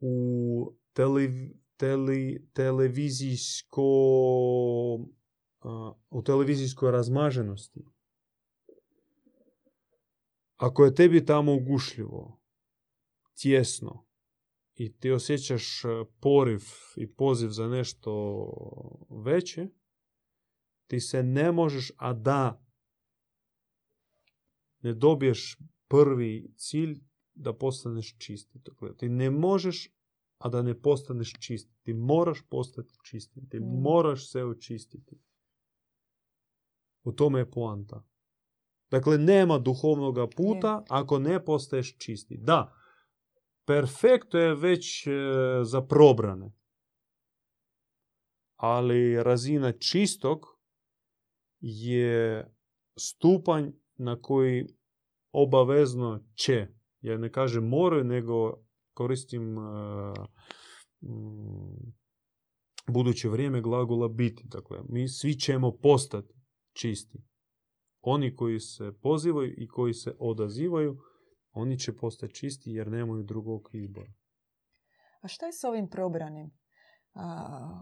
u 0.00 0.76
tele, 0.92 1.28
tele, 1.76 2.36
televizijsko 2.52 3.82
u 6.10 6.22
televizijskoj 6.22 6.90
razmaženosti 6.90 7.84
ako 10.56 10.84
je 10.84 10.94
tebi 10.94 11.26
tamo 11.26 11.54
ugušljivo, 11.54 12.40
tjesno 13.34 14.06
i 14.74 14.92
ti 14.98 15.10
osjećaš 15.10 15.84
e, 15.84 15.88
poriv 16.20 16.60
i 16.96 17.14
poziv 17.14 17.48
za 17.48 17.68
nešto 17.68 18.12
veće, 19.24 19.68
ti 20.90 21.00
se 21.00 21.22
ne 21.22 21.52
možeš, 21.52 21.92
a 21.96 22.12
da 22.12 22.64
ne 24.82 24.94
dobiješ 24.94 25.58
prvi 25.88 26.54
cilj, 26.56 27.00
da 27.34 27.52
postaneš 27.52 28.18
čisti. 28.18 28.58
Dakle, 28.58 28.96
ti 28.96 29.08
ne 29.08 29.30
možeš, 29.30 29.94
a 30.38 30.48
da 30.48 30.62
ne 30.62 30.80
postaneš 30.80 31.32
čisti. 31.40 31.74
Ti 31.82 31.94
moraš 31.94 32.42
postati 32.50 32.94
čisti. 33.04 33.40
Ti 33.50 33.60
Mm. 33.60 33.82
moraš 33.82 34.30
se 34.30 34.44
očistiti. 34.44 35.20
U 37.02 37.12
tome 37.12 37.38
je 37.38 37.50
poanta. 37.50 38.04
Dakle, 38.90 39.18
nema 39.18 39.58
duhovnoga 39.58 40.26
puta 40.36 40.84
ako 40.88 41.18
ne 41.18 41.44
postaješ 41.44 41.96
čisti. 41.98 42.36
Da, 42.36 42.74
perfekto 43.64 44.38
je 44.38 44.54
već 44.54 45.06
e, 45.06 45.10
za 45.62 45.82
probrane. 45.82 46.52
Ali 48.56 49.22
razina 49.22 49.72
čistog 49.72 50.59
je 51.60 52.46
stupanj 52.98 53.70
na 53.96 54.20
koji 54.22 54.66
obavezno 55.32 56.24
će. 56.34 56.66
Ja 57.00 57.18
ne 57.18 57.32
kažem 57.32 57.68
moraju, 57.68 58.04
nego 58.04 58.64
koristim 58.94 59.58
e, 59.58 59.60
mm, 61.00 61.92
buduće 62.88 63.28
vrijeme 63.28 63.60
glagola 63.60 64.08
biti. 64.08 64.42
Dakle, 64.46 64.78
mi 64.88 65.08
svi 65.08 65.34
ćemo 65.34 65.76
postati 65.82 66.34
čisti. 66.72 67.18
Oni 68.00 68.36
koji 68.36 68.60
se 68.60 68.92
pozivaju 69.02 69.54
i 69.56 69.68
koji 69.68 69.94
se 69.94 70.16
odazivaju, 70.18 70.98
oni 71.52 71.78
će 71.78 71.96
postati 71.96 72.34
čisti 72.34 72.70
jer 72.70 72.90
nemaju 72.90 73.22
drugog 73.22 73.68
izbora. 73.72 74.12
A 75.20 75.28
šta 75.28 75.46
je 75.46 75.52
s 75.52 75.64
ovim 75.64 75.88
probranim? 75.88 76.50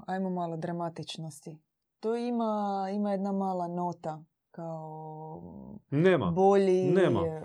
Ajmo 0.06 0.30
malo 0.30 0.56
dramatičnosti. 0.56 1.58
To 2.00 2.16
ima, 2.16 2.86
ima 2.94 3.12
jedna 3.12 3.32
mala 3.32 3.68
nota 3.68 4.24
kao 4.50 5.78
Nema. 5.90 6.30
bolji, 6.30 6.90
Nema. 6.90 7.20
e, 7.26 7.42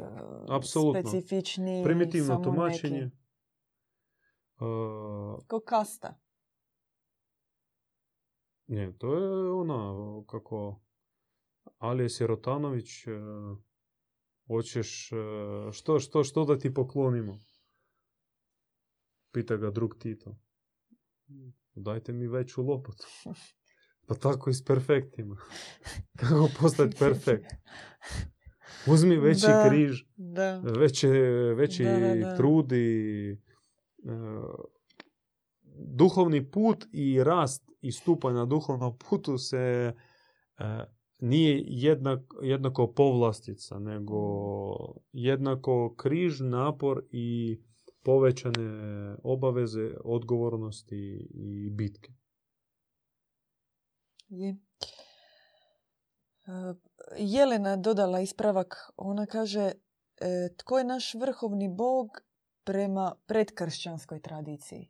Apsolutno. 0.49 1.01
specifični, 1.01 1.84
Primitivno 1.84 2.41
tumačenje. 2.43 3.12
Uh, 4.60 5.43
Kao 5.47 5.60
kasta. 5.60 6.20
Ne, 8.68 8.93
to 8.97 9.16
je 9.16 9.51
ona, 9.51 9.95
kako 10.28 10.80
Alija 11.78 12.10
Sirotanović, 12.10 13.08
e, 13.08 13.12
hoćeš, 14.47 15.12
e, 15.12 15.16
što, 15.72 15.99
što, 15.99 16.24
što 16.24 16.45
da 16.45 16.58
ti 16.58 16.74
poklonimo? 16.74 17.38
Pita 19.32 19.58
ga 19.58 19.72
drug 19.72 19.95
Tito. 19.99 20.36
Dajte 21.76 22.14
mi 22.14 22.28
veću 22.28 22.64
lopotu. 22.64 23.08
Pa 24.08 24.16
tako 24.16 24.49
i 24.49 24.54
s 24.54 24.66
perfektima. 24.66 25.38
Kako 26.20 26.49
postati 26.60 26.95
perfekt? 26.99 27.45
Uzmi 28.91 29.18
veći 29.18 29.47
Da. 29.47 29.70
križ, 29.70 30.04
Da. 30.16 30.62
veće, 30.80 31.10
veći 31.56 31.84
Da, 31.84 31.99
da, 31.99 32.16
da. 32.16 32.38
trud 32.38 32.72
i 32.72 33.30
e, 33.32 33.38
duhovni 35.76 36.51
put 36.51 36.86
i 36.91 37.24
rast 37.24 37.72
i 37.82 37.91
stupanj 37.91 38.34
na 38.34 38.45
duhovnom 38.45 38.97
putu 39.10 39.38
se 39.38 39.93
e, 40.58 40.86
nije 41.20 41.64
jednak, 41.68 42.20
jednako 42.41 42.88
povlastica, 42.88 43.80
nego 43.80 44.18
jednako 45.12 45.95
križ, 45.97 46.39
napor 46.39 47.04
i 47.12 47.60
povećane 48.04 49.16
obaveze, 49.24 49.91
odgovornosti 50.04 51.28
i 51.34 51.70
bitke. 51.70 52.14
Je. 54.30 54.50
E, 54.50 54.58
Jelena 57.18 57.76
dodala 57.78 58.20
ispravak. 58.20 58.76
Ona 58.98 59.26
kaže 59.26 59.60
e, 59.62 59.74
tko 60.58 60.78
je 60.78 60.84
naš 60.86 61.14
vrhovni 61.14 61.70
bog 61.70 62.08
prema 62.64 63.16
predkršćanskoj 63.26 64.20
tradiciji? 64.22 64.90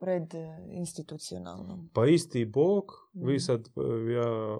Pred 0.00 0.34
e, 0.34 0.38
institucionalnom. 0.68 1.90
Pa 1.94 2.06
isti 2.06 2.44
Bog, 2.44 2.84
vi 3.14 3.32
Mhm. 3.32 3.38
sad, 3.38 3.68
ja 4.14 4.58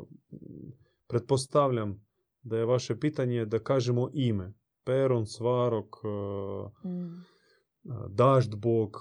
pretpostavljam 1.06 2.06
da 2.42 2.56
je 2.56 2.64
vaše 2.64 3.00
pitanje 3.00 3.44
da 3.44 3.58
kažemo 3.58 4.10
ime. 4.12 4.52
Peron, 4.84 5.26
Svarok, 5.26 5.96
Mm. 6.84 7.24
Dažd 8.08 8.54
Bog, 8.54 8.96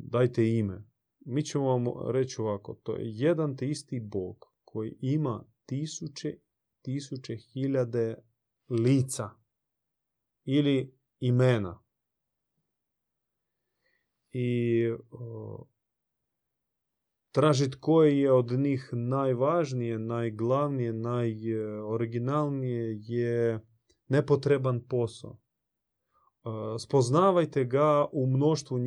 dajte 0.00 0.48
ime. 0.48 0.84
Mi 1.24 1.44
ćemo 1.44 1.64
vam 1.64 1.84
reći 2.10 2.40
ovako, 2.40 2.74
to 2.82 2.96
je 2.96 3.02
jedan 3.04 3.56
te 3.56 3.68
isti 3.68 4.00
Bog 4.00 4.36
koji 4.64 4.96
ima 5.00 5.44
tisuće, 5.66 6.38
tisuće 6.82 7.36
hiljade 7.36 8.14
lica 8.68 9.30
ili 10.44 10.98
imena. 11.20 11.82
I 14.32 14.82
tražiti 17.32 17.76
koji 17.80 18.18
je 18.18 18.32
od 18.32 18.50
njih 18.50 18.88
najvažnije, 18.92 19.98
najglavnije, 19.98 20.92
najoriginalnije 20.92 22.98
je 23.00 23.60
nepotreban 24.08 24.84
posao. 24.88 25.36
E, 25.36 25.38
Spoznavajte 26.78 27.64
ga 27.64 28.06
u 28.12 28.26
mnoštvu 28.26 28.78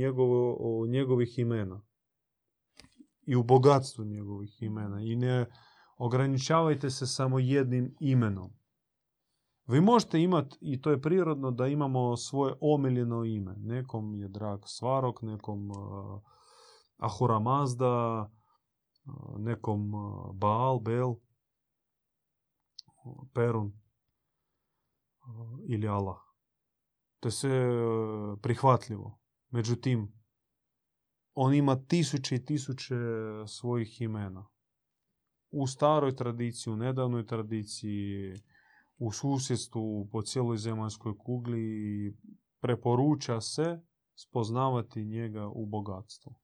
njegovih 0.87 1.39
imena 1.39 1.84
i 3.25 3.35
u 3.35 3.43
bogatstvu 3.43 4.05
njegovih 4.05 4.61
imena 4.61 5.01
i 5.01 5.15
ne 5.15 5.45
ograničavajte 5.97 6.89
se 6.89 7.07
samo 7.07 7.39
jednim 7.39 7.95
imenom. 7.99 8.53
Vi 9.67 9.81
možete 9.81 10.21
imati, 10.21 10.57
i 10.61 10.81
to 10.81 10.91
je 10.91 11.01
prirodno, 11.01 11.51
da 11.51 11.67
imamo 11.67 12.17
svoje 12.17 12.53
omiljeno 12.61 13.23
ime. 13.23 13.55
Nekom 13.57 14.15
je 14.15 14.27
drag 14.27 14.59
Svarok, 14.65 15.21
nekom 15.21 15.71
uh, 15.71 16.21
Ahura 16.97 17.39
Mazda, 17.39 18.21
uh, 18.21 19.39
nekom 19.39 19.93
uh, 19.93 20.35
Baal, 20.35 20.79
Bel, 20.79 21.15
Perun 23.33 23.67
uh, 23.67 25.59
ili 25.67 25.87
Allah. 25.87 26.17
To 27.19 27.27
je 27.27 27.31
sve 27.31 27.69
prihvatljivo. 28.41 29.19
Međutim, 29.49 30.24
on 31.35 31.53
ima 31.53 31.85
tisuće 31.87 32.35
i 32.35 32.45
tisuće 32.45 32.95
svojih 33.47 34.01
imena. 34.01 34.47
U 35.51 35.67
staroj 35.67 36.15
tradiciji, 36.15 36.73
u 36.73 36.77
nedavnoj 36.77 37.25
tradiciji, 37.25 38.33
u 38.97 39.11
susjedstvu 39.11 40.09
po 40.11 40.21
cijeloj 40.21 40.57
zemaljskoj 40.57 41.17
kugli 41.17 42.17
preporuča 42.59 43.41
se 43.41 43.81
spoznavati 44.15 45.05
njega 45.05 45.47
u 45.47 45.65
bogatstvu. 45.65 46.35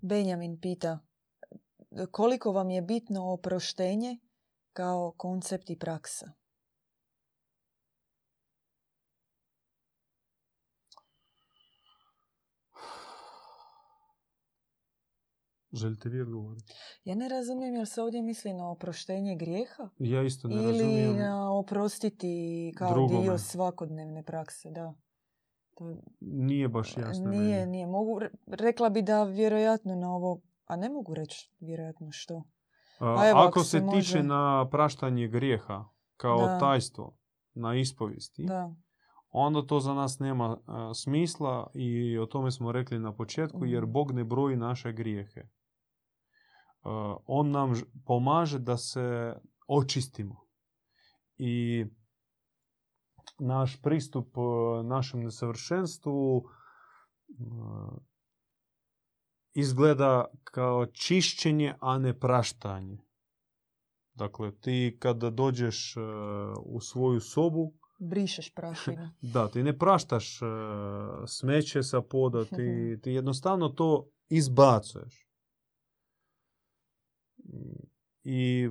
Benjamin 0.00 0.60
pita 0.60 0.98
koliko 2.10 2.52
vam 2.52 2.70
je 2.70 2.82
bitno 2.82 3.32
oproštenje 3.32 4.18
kao 4.72 5.14
koncept 5.16 5.70
i 5.70 5.78
praksa? 5.78 6.32
Želite 15.72 16.08
vi 16.08 16.20
odgovoriti? 16.20 16.72
Ja 17.04 17.14
ne 17.14 17.28
razumijem 17.28 17.74
jel 17.74 17.86
se 17.86 18.02
ovdje 18.02 18.22
misli 18.22 18.52
na 18.52 18.70
oproštenje 18.70 19.36
grijeha 19.36 19.88
Ja 19.98 20.22
isto 20.22 20.48
ne 20.48 20.54
ili 20.54 20.66
razumijem. 20.72 21.16
na 21.16 21.52
oprostiti 21.52 22.28
kao 22.76 22.92
drugome. 22.92 23.22
dio 23.22 23.38
svakodnevne 23.38 24.22
prakse, 24.22 24.70
da. 24.70 24.94
To 25.70 25.96
Nije 26.20 26.68
baš 26.68 26.96
jasno. 26.96 27.30
nije, 27.30 27.40
meni. 27.56 27.66
nije. 27.66 27.86
Mogu, 27.86 28.18
re- 28.18 28.30
rekla 28.48 28.88
bi 28.88 29.02
da 29.02 29.24
vjerojatno 29.24 29.94
na 29.94 30.14
ovo, 30.14 30.40
a 30.64 30.76
ne 30.76 30.88
mogu 30.88 31.14
reći 31.14 31.52
vjerojatno 31.60 32.08
što. 32.10 32.42
A, 32.98 33.14
Pa 33.16 33.28
evo, 33.28 33.38
ako 33.40 33.60
se 33.60 33.70
se 33.70 33.78
tiče 33.78 33.88
može- 33.96 34.22
na 34.22 34.68
praštanje 34.68 35.28
grijeha 35.28 35.84
kao 36.16 36.38
Da. 36.38 36.58
tajstvo 36.58 37.16
na 37.54 37.74
ispovijesti, 37.74 38.44
Da. 38.44 38.74
onda 39.30 39.62
to 39.62 39.80
za 39.80 39.94
nas 39.94 40.18
nema 40.18 40.56
a, 40.66 40.94
smisla 40.94 41.70
i 41.74 42.18
o 42.18 42.26
tome 42.26 42.50
smo 42.50 42.72
rekli 42.72 42.98
na 42.98 43.12
početku, 43.12 43.64
jer 43.64 43.82
Mhm. 43.82 43.92
Bog 43.92 44.12
ne 44.12 44.24
broji 44.24 44.56
naše 44.56 44.92
grijehe. 44.92 45.40
A, 46.82 47.16
on 47.26 47.50
nam 47.50 47.74
pomaže 48.04 48.58
da 48.58 48.76
se 48.76 49.34
očistimo. 49.66 50.46
I 51.36 51.86
naš 53.38 53.82
pristup 53.82 54.38
a, 54.38 54.82
našem 54.82 55.20
nesavršenstvu 55.20 56.44
a, 56.44 57.88
izgleda 59.54 60.24
kao 60.44 60.86
čišćenje, 60.86 61.74
a 61.80 61.98
ne 61.98 62.18
praštanje. 62.20 62.98
Dakle, 64.14 64.52
ti 64.60 64.96
kada 65.00 65.30
dođeš 65.30 65.94
u 66.64 66.80
svoju 66.80 67.20
sobu, 67.20 67.72
Brišeš 68.00 68.54
prašinu. 68.54 69.10
da, 69.34 69.48
ti 69.48 69.62
ne 69.62 69.78
praštaš 69.78 70.40
smeće 71.26 71.82
sa 71.82 72.00
poda, 72.02 72.44
ti, 72.44 72.56
ti 73.02 73.10
jednostavno 73.10 73.68
to 73.68 74.08
izbacuješ. 74.28 75.29
I 78.22 78.68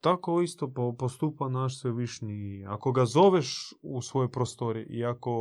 tako 0.00 0.40
isto 0.40 0.72
po- 0.72 0.92
postupa 0.98 1.48
naš 1.48 1.80
svevišnji. 1.80 2.64
Ako 2.68 2.92
ga 2.92 3.04
zoveš 3.04 3.74
u 3.82 4.02
svoj 4.02 4.30
prostori 4.30 4.86
i 4.90 5.04
ako 5.04 5.32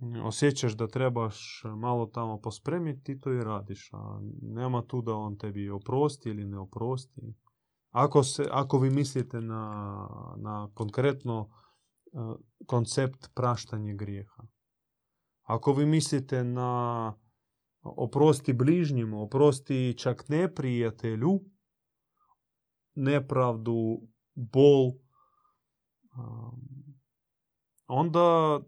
mm, 0.00 0.20
osjećaš 0.26 0.76
da 0.76 0.88
trebaš 0.88 1.62
malo 1.76 2.06
tamo 2.06 2.40
pospremiti, 2.40 3.04
ti 3.04 3.20
to 3.20 3.32
i 3.32 3.44
radiš. 3.44 3.90
A 3.92 4.20
nema 4.42 4.82
tu 4.82 5.02
da 5.02 5.14
on 5.14 5.38
tebi 5.38 5.70
oprosti 5.70 6.28
ili 6.28 6.44
ne 6.44 6.58
oprosti. 6.58 7.34
Ako, 7.90 8.22
se, 8.22 8.46
ako 8.50 8.78
vi 8.78 8.90
mislite 8.90 9.40
na, 9.40 10.06
na 10.36 10.70
konkretno 10.74 11.48
e, 11.48 12.18
koncept 12.66 13.28
praštanje 13.34 13.94
grijeha. 13.94 14.42
Ako 15.42 15.72
vi 15.72 15.86
mislite 15.86 16.44
na 16.44 17.14
oprosti 17.82 18.52
bližnjemu, 18.52 19.22
oprosti 19.22 19.94
čak 19.98 20.28
neprijatelju, 20.28 21.40
nepravdu, 22.98 24.00
bol, 24.34 24.92
onda 27.86 28.60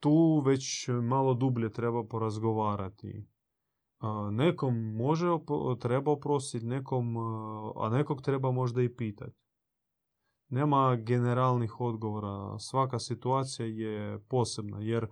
tu 0.00 0.42
već 0.46 0.88
malo 1.02 1.34
dublje 1.34 1.72
treba 1.72 2.04
porazgovarati. 2.04 3.28
Nekom 4.30 4.94
može 4.96 5.26
treba 5.80 6.12
oprostiti, 6.12 6.66
nekom, 6.66 7.16
a, 7.76 7.88
nekog 7.92 8.22
treba 8.22 8.50
možda 8.50 8.82
i 8.82 8.96
pitati. 8.96 9.36
Nema 10.48 10.96
generalnih 10.96 11.80
odgovora. 11.80 12.58
Svaka 12.58 12.98
situacija 12.98 13.66
je 13.66 14.18
posebna 14.28 14.78
jer 14.80 15.06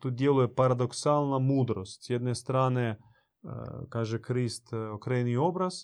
tu 0.00 0.10
djeluje 0.10 0.54
paradoksalna 0.54 1.38
mudrost. 1.38 2.04
S 2.04 2.10
jedne 2.10 2.34
strane, 2.34 2.98
kaže 3.88 4.22
Krist, 4.22 4.72
e, 4.72 4.78
okreni 4.78 5.36
obraz, 5.36 5.74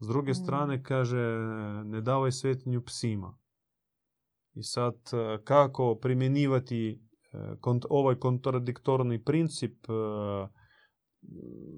s 0.00 0.06
druge 0.06 0.30
Mm. 0.30 0.34
strane 0.34 0.82
kaže 0.82 1.38
ne 1.84 2.00
davaj 2.00 2.32
svetinju 2.32 2.82
psima. 2.84 3.38
I 4.54 4.62
sad 4.62 4.94
e, 4.94 5.44
kako 5.44 5.98
primjenjivati 6.02 6.90
e, 7.32 7.38
kont- 7.60 7.86
ovaj 7.90 8.14
kontradiktorni 8.14 9.24
princip, 9.24 9.84
e, 9.84 9.92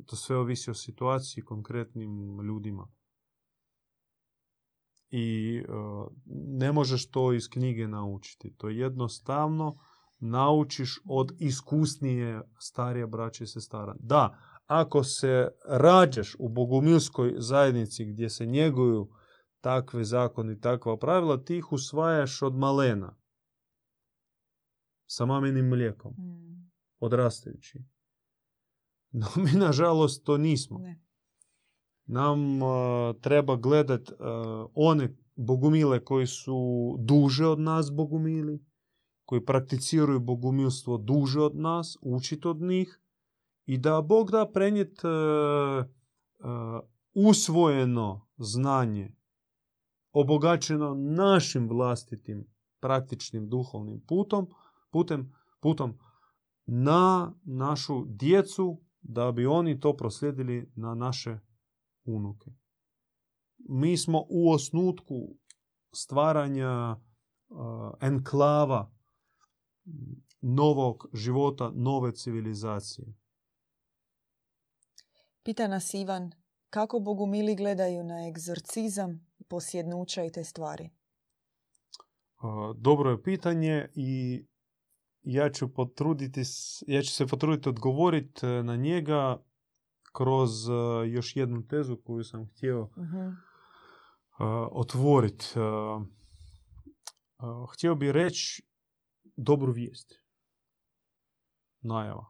to 0.07 0.17
sve 0.17 0.37
ovisi 0.37 0.71
o 0.71 0.75
situaciji 0.75 1.45
konkretnim 1.45 2.41
ljudima. 2.41 2.89
I 5.11 5.63
ne 6.59 6.73
možeš 6.73 7.11
to 7.11 7.33
iz 7.33 7.49
knjige 7.49 7.89
naučiti. 7.89 8.55
To 8.57 8.69
jednostavno 8.69 9.77
naučiš 10.21 11.01
od 11.05 11.33
iskusnije 11.39 12.43
starije 12.59 13.07
braće 13.07 13.45
i 13.45 13.47
sestara. 13.47 13.95
Da, 13.99 14.39
ako 14.71 15.05
se 15.05 15.49
rađaš 15.69 16.37
u 16.39 16.49
bogumilskoj 16.49 17.35
zajednici 17.39 18.05
gdje 18.05 18.31
se 18.31 18.47
njeguju 18.47 19.09
takve 19.61 20.05
zakoni, 20.05 20.61
takva 20.61 20.97
pravila, 20.97 21.45
ti 21.45 21.57
ih 21.57 21.73
usvajaš 21.73 22.43
od 22.43 22.55
malena. 22.55 23.17
Sa 25.07 25.27
maminim 25.27 25.69
mlijekom, 25.69 26.13
Mm, 26.19 26.71
odrastajući. 27.01 27.79
No 29.11 29.27
mi, 29.45 29.59
nažalost, 29.59 30.25
to 30.25 30.39
nismo. 30.39 30.79
Ne. 30.79 31.03
Nam 32.07 32.63
a, 32.63 33.15
treba 33.21 33.57
gledat 33.57 34.11
a, 34.11 34.67
one 34.75 35.17
bogumile 35.37 36.05
koji 36.05 36.27
su 36.27 36.97
duže 36.99 37.47
od 37.47 37.61
nas 37.61 37.93
bogumili, 37.93 38.65
koji 39.25 39.45
prakticiraju 39.45 40.21
bogumilstvo 40.21 40.99
duže 40.99 41.41
od 41.41 41.57
nas, 41.57 41.97
učiti 42.03 42.49
od 42.49 42.61
njih 42.61 43.01
i 43.71 43.79
da 43.79 44.01
Bog 44.03 44.31
da 44.31 44.51
prenijet 44.53 45.05
a, 45.05 45.85
a, 46.39 46.81
usvojeno 47.15 48.29
znanje, 48.37 49.17
obogaćeno 50.13 50.95
našim 50.95 51.69
vlastitim 51.69 52.47
praktičnim 52.81 53.49
duhovnim 53.49 54.01
putom, 54.09 54.49
putem, 54.91 55.33
putom 55.61 55.99
na 56.67 57.35
našu 57.45 58.05
djecu 58.07 58.83
da 59.01 59.33
bi 59.33 59.47
oni 59.47 59.81
to 59.81 59.97
proslijedili 59.97 60.73
na 60.77 60.95
naše 60.95 61.39
unuke. 62.05 62.51
Mi 63.59 63.97
smo 63.97 64.25
u 64.29 64.53
osnutku 64.53 65.15
stvaranja 65.93 66.97
uh, 67.49 67.59
enklava 68.01 68.93
novog 70.41 71.09
života, 71.13 71.73
nove 71.75 72.13
civilizacije. 72.13 73.21
Pita 75.43 75.69
nas 75.69 75.95
Ivan, 75.95 76.33
kako 76.71 76.99
bogumili 76.99 77.57
gledaju 77.57 78.05
na 78.05 78.29
egzorcizam, 78.29 79.27
posjednuća 79.49 80.25
i 80.25 80.33
te 80.33 80.45
stvari? 80.45 80.91
Dobro 82.77 83.11
je 83.11 83.23
pitanje 83.23 83.89
i 83.95 84.43
ja 85.23 85.51
ću 85.51 85.75
potruditi, 85.75 86.43
ja 86.87 87.03
ću 87.03 87.11
se 87.11 87.27
potruditi 87.27 87.69
odgovoriti 87.69 88.47
uh, 88.47 88.65
na 88.65 88.77
njega 88.77 89.43
kroz 90.13 90.69
uh, 90.69 90.75
još 91.07 91.37
jednu 91.37 91.67
tezu 91.67 91.97
koju 92.05 92.25
sam 92.25 92.47
htio 92.47 92.89
Mhm. 92.97 93.27
uh, 93.29 93.35
otvoriti. 94.73 95.45
Htio 97.73 97.95
bih 97.95 98.11
reći 98.11 98.63
dobru 99.37 99.73
vijest. 99.73 100.13
Najava. 101.81 102.27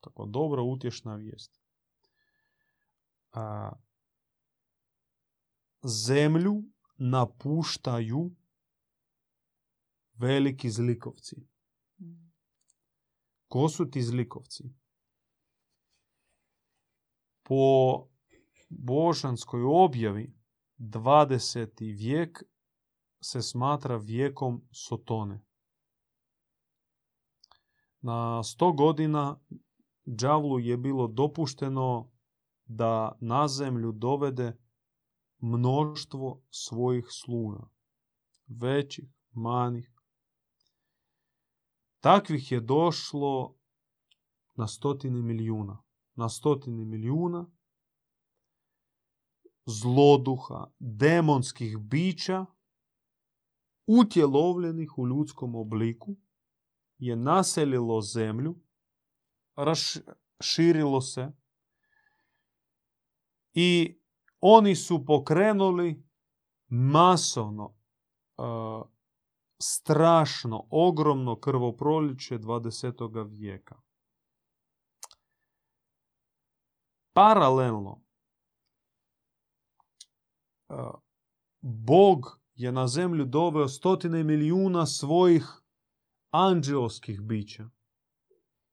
Tako 0.00 0.26
dobra, 0.26 0.62
utješna 0.62 1.14
vijest. 1.16 1.59
A, 3.32 3.72
zemlju 5.82 6.62
napuštaju 6.96 8.30
veliki 10.14 10.70
zlikovci. 10.70 11.36
Ko 13.48 13.68
su 13.68 13.90
ti 13.90 14.02
zlikovci? 14.02 14.64
Po 17.42 17.64
božanskoj 18.68 19.62
objavi 19.64 20.34
20. 20.78 21.96
vijek 21.96 22.42
se 23.22 23.42
smatra 23.42 23.96
vijekom 23.96 24.68
Sotone. 24.72 25.44
Na 28.00 28.42
100 28.42 28.76
godina 28.76 29.40
đavlu 30.04 30.58
je 30.58 30.76
bilo 30.76 31.08
dopušteno 31.08 32.09
da 32.72 33.18
na 33.20 33.48
zemlju 33.48 33.92
dovede 33.92 34.58
mnoštvo 35.38 36.42
svojih 36.50 37.06
sluga, 37.10 37.68
većih, 38.46 39.04
manjih. 39.30 39.92
Takvih 42.00 42.52
je 42.52 42.60
došlo 42.60 43.56
na 44.54 44.66
stotine 44.66 45.22
milijuna. 45.22 45.82
Na 46.14 46.28
stotine 46.28 46.84
milijuna 46.84 47.46
zloduha, 49.66 50.70
demonskih 50.78 51.78
bića, 51.78 52.46
utjelovljenih 53.86 54.98
u 54.98 55.06
ljudskom 55.06 55.54
obliku, 55.54 56.16
je 56.98 57.16
naselilo 57.16 58.00
zemlju, 58.00 58.54
raširilo 59.56 61.00
se 61.00 61.39
i 63.54 63.98
oni 64.40 64.76
su 64.76 65.04
pokrenuli 65.06 66.06
masovno, 66.68 67.64
uh, 68.36 68.88
strašno, 69.62 70.66
ogromno 70.70 71.40
krvoproliče 71.40 72.38
20. 72.38 73.30
vijeka. 73.30 73.80
Paralelno, 77.12 78.02
uh, 80.68 80.76
Bog 81.60 82.40
je 82.54 82.72
na 82.72 82.86
zemlju 82.88 83.24
doveo 83.24 83.68
stotine 83.68 84.24
milijuna 84.24 84.86
svojih 84.86 85.46
anđeoskih 86.30 87.20
bića, 87.20 87.70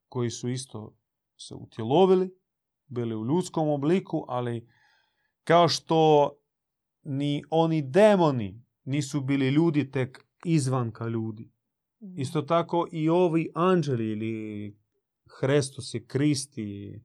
koji 0.09 0.29
su 0.29 0.49
isto 0.49 0.95
se 1.37 1.55
utjelovili, 1.55 2.39
bili 2.87 3.15
u 3.15 3.25
ljudskom 3.25 3.69
obliku, 3.69 4.25
ali 4.27 4.69
kao 5.43 5.67
što 5.67 6.31
ni 7.03 7.43
oni 7.49 7.81
demoni 7.81 8.65
nisu 8.83 9.21
bili 9.21 9.49
ljudi 9.49 9.91
tek 9.91 10.25
izvanka 10.45 11.07
ljudi. 11.07 11.51
Mm. 12.01 12.19
Isto 12.19 12.41
tako 12.41 12.87
i 12.91 13.09
ovi 13.09 13.51
anđeli 13.55 14.11
ili 14.11 14.77
Hrestosi, 15.39 16.07
Kristi, 16.07 17.01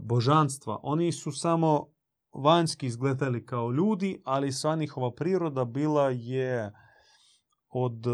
božanstva, 0.00 0.80
oni 0.82 1.12
su 1.12 1.32
samo 1.32 1.86
vanjski 2.32 2.86
izgledali 2.86 3.46
kao 3.46 3.70
ljudi, 3.70 4.22
ali 4.24 4.52
sva 4.52 4.76
njihova 4.76 5.14
priroda 5.14 5.64
bila 5.64 6.10
je 6.10 6.72
od, 7.68 8.06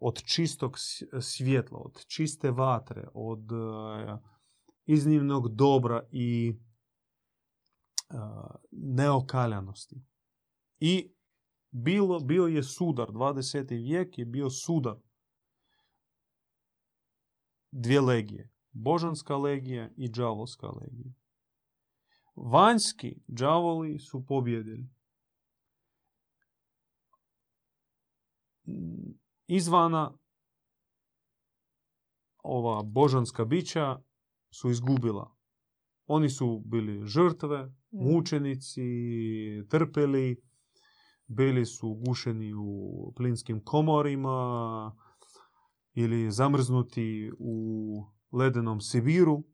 od 0.00 0.22
čistog 0.22 0.76
svjetla, 1.20 1.78
od 1.78 2.04
čiste 2.06 2.50
vatre, 2.50 3.08
od 3.14 3.44
iznimnog 4.86 5.54
dobra 5.54 6.08
i 6.10 6.58
neokaljanosti. 8.70 10.02
I 10.78 11.14
bilo, 11.70 12.20
bio 12.20 12.46
je 12.46 12.62
sudar, 12.62 13.08
20. 13.08 13.68
vijek 13.68 14.18
je 14.18 14.24
bio 14.24 14.50
sudar. 14.50 14.96
Dvije 17.70 18.00
legije. 18.00 18.50
Božanska 18.70 19.36
legija 19.36 19.90
i 19.96 20.08
džavolska 20.08 20.66
legija. 20.66 21.12
Vanjski 22.36 23.16
džavoli 23.34 23.98
su 23.98 24.26
pobjedili. 24.26 24.88
Izvana 29.46 30.18
ova 32.42 32.82
božanska 32.82 33.44
bića 33.44 34.02
su 34.54 34.70
izgubila. 34.70 35.34
Oni 36.06 36.30
su 36.30 36.62
bili 36.64 37.06
žrtve, 37.06 37.74
mučenici, 37.90 38.82
trpeli, 39.68 40.42
bili 41.26 41.66
su 41.66 41.94
gušeni 42.06 42.54
u 42.54 43.12
plinskim 43.16 43.64
komorima 43.64 44.96
ili 45.94 46.30
zamrznuti 46.30 47.30
u 47.38 47.56
ledenom 48.32 48.80
Sibiru 48.80 49.44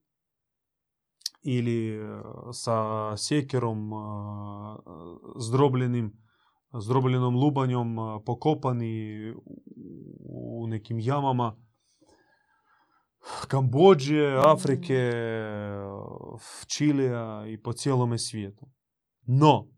ili 1.42 1.88
e, 1.88 2.22
sa 2.52 3.16
sjekerom 3.16 3.92
e, 3.92 3.96
zdrobljenim, 5.38 6.12
zdrobljenom 6.80 7.34
lubanjom 7.36 7.98
e, 7.98 8.24
pokopani 8.26 9.34
u 10.20 10.66
nekim 10.68 10.98
jamama 11.00 11.69
Kambođe, 13.48 14.36
Afrike, 14.46 15.12
Čilija 16.66 17.44
i 17.48 17.62
po 17.62 17.72
cijelome 17.72 18.18
svijetu. 18.18 18.66
No, 19.22 19.68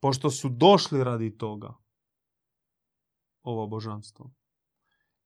pošto 0.00 0.30
su 0.30 0.48
došli 0.48 1.04
radi 1.04 1.36
toga, 1.38 1.74
ovo 3.42 3.66
božanstvo, 3.66 4.34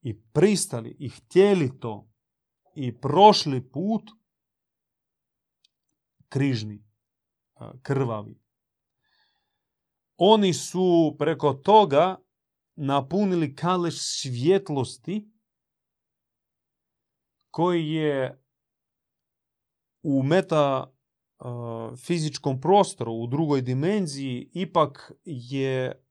i 0.02 0.22
pristali 0.22 0.96
i 0.98 1.08
htjeli 1.08 1.80
to 1.80 2.10
i 2.74 3.00
prošli 3.00 3.70
put 3.70 4.10
križni, 6.28 6.84
krvavi. 7.82 8.40
Oni 10.16 10.54
su 10.54 11.16
preko 11.18 11.52
toga 11.52 12.16
napunili 12.76 13.54
kaleš 13.54 13.94
svjetlosti 13.98 15.33
koji 17.54 17.88
je 17.88 18.42
u 20.02 20.22
meta 20.22 20.92
fizičkom 21.96 22.60
prostoru, 22.60 23.12
u 23.12 23.26
drugoj 23.26 23.62
dimenziji, 23.62 24.50
ipak 24.52 25.12
je 25.24 26.04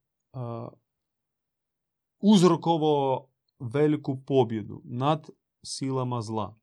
uzrokovao 2.20 3.30
veliku 3.60 4.18
pobjedu 4.26 4.82
nad 4.86 5.30
silama 5.66 6.22
zla. 6.22 6.60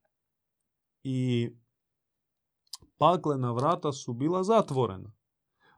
I 1.05 1.51
paklena 2.99 3.53
vrata 3.53 3.93
su 3.93 4.13
bila 4.13 4.43
zatvorena. 4.43 5.13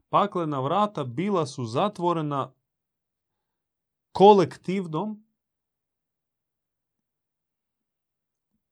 Paklena 0.09 0.61
vrata 0.61 1.05
bila 1.05 1.47
su 1.47 1.65
zatvorena 1.65 2.55
kolektivnom 4.13 5.27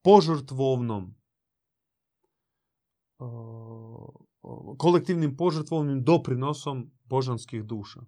požrtvovnom 0.02 1.14
kolektivnim 4.78 5.36
požrtvovnim 5.36 6.04
doprinosom 6.04 6.90
božanskih 7.04 7.64
duša. 7.64 8.00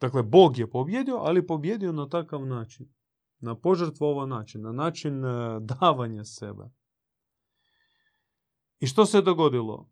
Dakle, 0.00 0.22
Bog 0.22 0.58
je 0.58 0.70
pobjedio, 0.70 1.16
ali 1.16 1.46
pobjedio 1.46 1.92
na 1.92 2.08
takav 2.08 2.46
način. 2.46 2.94
Na 3.38 3.54
požrtvovan 3.54 4.28
način, 4.28 4.62
na 4.62 4.72
način 4.72 5.24
e, 5.24 5.60
davanja 5.60 6.24
sebe. 6.24 6.70
I 8.80 8.86
što 8.86 9.06
se 9.06 9.22
dogodilo? 9.22 9.90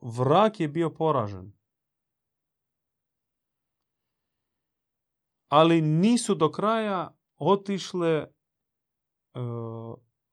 Vrak 0.00 0.60
je 0.60 0.68
bio 0.68 0.90
poražen. 0.90 1.52
Ali 5.48 5.80
nisu 5.80 6.34
do 6.34 6.50
kraja 6.50 7.16
otišle 7.36 8.08
e, 8.08 8.28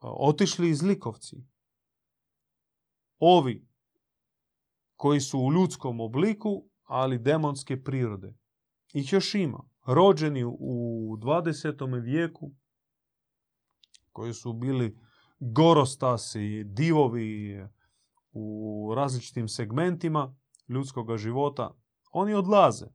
otišli 0.02 0.70
izlikovci. 0.70 1.36
Ovi 3.20 3.68
koji 4.96 5.22
su 5.22 5.40
u 5.40 5.52
ljudskom 5.52 6.00
obliku, 6.00 6.70
ali 6.84 7.20
demonske 7.20 7.84
prirode. 7.84 8.36
Ih 8.94 9.14
još 9.14 9.36
ima. 9.36 9.70
Rođeni 9.88 10.44
u 10.46 11.18
20. 11.22 12.02
vijeku, 12.04 12.52
koji 14.12 14.34
su 14.34 14.54
bili 14.54 15.00
gorostasi, 15.40 16.64
divovi 16.64 17.62
u 18.32 18.94
različitim 18.96 19.48
segmentima 19.48 20.36
ljudskog 20.68 21.18
života, 21.18 21.76
oni 22.12 22.34
odlaze. 22.34 22.86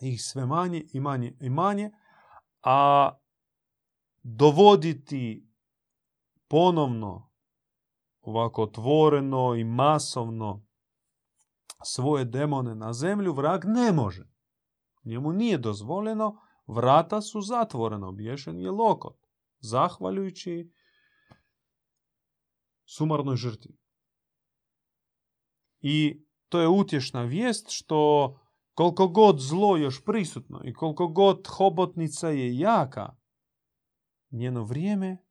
Ih 0.00 0.22
sve 0.22 0.46
manje 0.46 0.84
i 0.92 1.00
manje 1.00 1.36
i 1.40 1.50
manje, 1.50 1.90
a 2.62 3.10
dovoditi 4.22 5.48
ponovno 6.48 7.30
ovako 8.20 8.62
otvoreno 8.62 9.54
i 9.54 9.64
masovno 9.64 10.66
svoje 11.84 12.24
demone 12.24 12.74
na 12.74 12.92
zemlju, 12.92 13.32
vrag 13.32 13.64
ne 13.64 13.92
može. 13.92 14.30
Njemu 15.04 15.32
nije 15.32 15.58
dozvoljeno, 15.58 16.40
vrata 16.66 17.20
su 17.20 17.40
zatvorena, 17.40 18.08
obješen 18.08 18.60
je 18.60 18.70
lokot, 18.70 19.16
zahvaljujući 19.58 20.72
sumarnoj 22.84 23.36
žrtvi. 23.36 23.78
I 25.80 26.24
to 26.48 26.60
je 26.60 26.68
utješna 26.68 27.22
vijest 27.22 27.66
što 27.70 28.40
koliko 28.74 29.08
god 29.08 29.38
zlo 29.38 29.76
još 29.76 30.04
prisutno 30.04 30.60
i 30.64 30.72
koliko 30.72 31.08
god 31.08 31.46
hobotnica 31.48 32.28
je 32.28 32.58
jaka, 32.58 33.16
njeno 34.30 34.64
vrijeme 34.64 35.24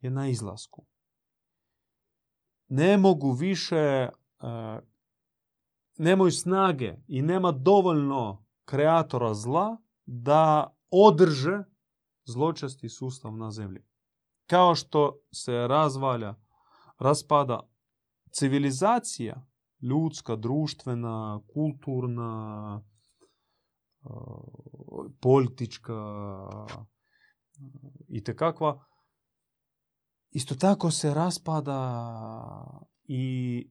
je 0.00 0.10
na 0.10 0.28
izlasku. 0.28 0.86
Ne 2.68 2.96
mogu 2.96 3.32
više, 3.32 4.08
uh, 4.42 4.48
nemaju 5.98 6.30
snage 6.30 6.96
i 7.06 7.22
nema 7.22 7.52
dovoljno 7.52 8.44
kreatora 8.64 9.34
zla 9.34 9.76
da 10.06 10.76
održe 10.90 11.64
zločasti 12.24 12.88
sustav 12.88 13.36
na 13.36 13.50
zemlji. 13.50 13.84
Kao 14.46 14.74
što 14.74 15.18
se 15.32 15.52
razvalja, 15.52 16.34
raspada 16.98 17.70
civilizacija, 18.30 19.46
ljudska, 19.82 20.36
društvena, 20.36 21.40
kulturna, 21.54 22.82
politička 25.20 25.94
i 28.08 28.24
tekakva, 28.24 28.84
isto 30.30 30.54
tako 30.54 30.90
se 30.90 31.14
raspada 31.14 31.78
i 33.04 33.70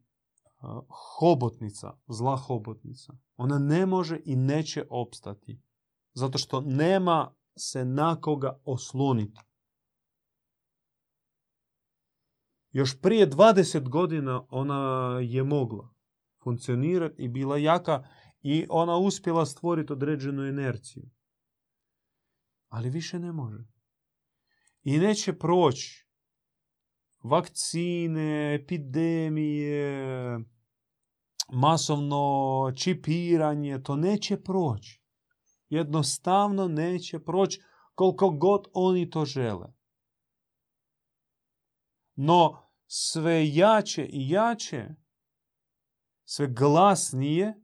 hobotnica, 1.20 1.98
zla 2.08 2.36
hobotnica. 2.36 3.14
Ona 3.36 3.60
ne 3.60 3.86
može 3.86 4.20
i 4.26 4.36
neće 4.36 4.86
opstati. 4.90 5.62
Zato 6.14 6.38
što 6.38 6.62
nema 6.62 7.36
se 7.58 7.86
na 7.86 8.22
koga 8.22 8.60
osloniti. 8.66 9.40
Još 12.72 13.02
prije 13.02 13.30
20 13.30 13.90
godina 13.90 14.46
ona 14.50 15.20
je 15.24 15.44
mogla 15.44 15.91
funkcionirati 16.44 17.24
i 17.24 17.28
bila 17.28 17.58
jaka 17.58 18.08
i 18.42 18.66
ona 18.70 18.98
uspjela 18.98 19.46
stvoriti 19.46 19.94
određenu 19.94 20.48
inerciju. 20.48 21.10
Ali 22.68 22.90
više 22.90 23.20
ne 23.20 23.32
može. 23.32 23.64
I 24.84 24.98
neće 24.98 25.34
proći 25.34 26.12
vakcine, 27.24 28.56
epidemije, 28.56 30.40
masovno 31.54 32.72
čipiranje, 32.76 33.82
to 33.84 33.96
neće 33.96 34.44
proći. 34.44 35.02
Jednostavno 35.70 36.68
neće 36.68 37.20
proći 37.20 37.62
koliko 37.96 38.30
god 38.30 38.62
oni 38.74 39.10
to 39.10 39.26
žele. 39.26 39.74
No 42.16 42.72
sve 42.88 43.48
jače 43.48 44.06
i 44.06 44.30
jače, 44.30 44.90
sve 46.26 46.48
glasnije 46.48 47.62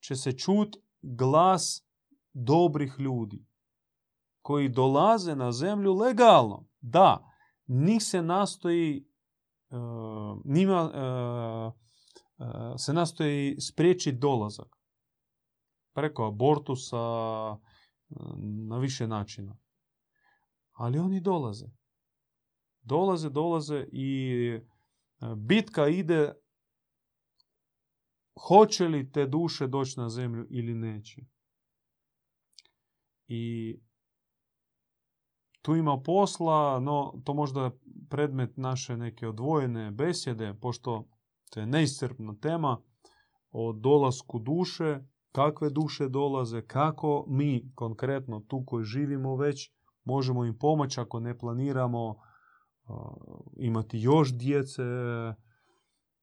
će 0.00 0.16
se 0.16 0.32
čut 0.32 0.76
glas 1.02 1.86
dobrih 2.32 2.94
ljudi 2.98 3.46
koji 4.42 4.68
dolaze 4.68 5.36
na 5.36 5.52
zemlju 5.52 5.94
legalno. 5.94 6.68
Da, 6.80 7.32
njih 7.66 8.02
se 8.02 8.22
nastoji 8.22 9.06
njima 10.44 10.92
se 12.78 12.92
nastoji 12.92 13.60
spriječiti 13.60 14.18
dolazak 14.18 14.76
preko 15.94 16.26
abortusa 16.26 16.96
na 18.68 18.78
više 18.78 19.06
načina. 19.06 19.56
Ali 20.72 20.98
oni 20.98 21.20
dolaze. 21.20 21.66
Dolaze, 22.82 23.30
dolaze 23.30 23.86
i 23.92 24.60
bitka 25.36 25.88
ide 25.88 26.32
hoće 28.48 28.88
li 28.88 29.12
te 29.12 29.26
duše 29.26 29.66
doći 29.66 30.00
na 30.00 30.08
zemlju 30.08 30.46
ili 30.50 30.74
neće. 30.74 31.20
I 33.28 33.76
tu 35.62 35.76
ima 35.76 36.00
posla, 36.04 36.80
no 36.80 37.20
to 37.24 37.34
možda 37.34 37.70
predmet 38.10 38.56
naše 38.56 38.96
neke 38.96 39.28
odvojene 39.28 39.90
besjede, 39.90 40.54
pošto 40.60 41.08
to 41.50 41.60
je 41.60 41.66
neiscrpna 41.66 42.34
tema 42.42 42.82
o 43.50 43.72
dolasku 43.72 44.38
duše, 44.38 45.00
kakve 45.32 45.70
duše 45.70 46.08
dolaze, 46.08 46.62
kako 46.66 47.24
mi 47.28 47.72
konkretno 47.74 48.40
tu 48.40 48.64
koji 48.66 48.84
živimo 48.84 49.36
već 49.36 49.72
možemo 50.04 50.44
im 50.44 50.58
pomoći 50.58 51.00
ako 51.00 51.20
ne 51.20 51.38
planiramo 51.38 52.16
imati 53.56 53.98
još 53.98 54.34
djece 54.34 54.82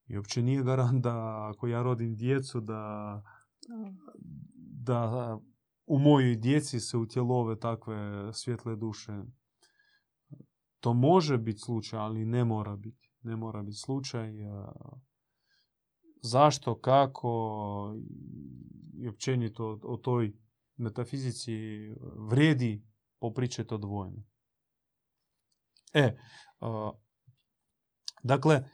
i 0.07 0.17
uopće 0.17 0.41
nije 0.41 0.63
garant 0.63 1.03
da 1.03 1.47
ako 1.49 1.67
ja 1.67 1.83
rodim 1.83 2.15
djecu 2.15 2.61
da, 2.61 3.23
da 4.85 5.37
u 5.85 5.99
mojoj 5.99 6.35
djeci 6.35 6.79
se 6.79 6.97
utjelove 6.97 7.59
takve 7.59 8.29
svjetle 8.33 8.75
duše. 8.75 9.23
To 10.79 10.93
može 10.93 11.37
biti 11.37 11.59
slučaj, 11.59 11.99
ali 11.99 12.25
ne 12.25 12.45
mora 12.45 12.75
biti. 12.75 13.11
Ne 13.21 13.35
mora 13.35 13.63
biti 13.63 13.77
slučaj. 13.77 14.31
Zašto, 16.21 16.79
kako 16.79 17.95
i 18.99 19.07
općenito 19.07 19.79
o 19.83 19.97
toj 19.97 20.33
metafizici 20.77 21.53
vrijedi 22.29 22.83
popričati 23.19 23.73
odvojeno. 23.73 24.23
E, 25.93 26.17
dakle, 28.23 28.69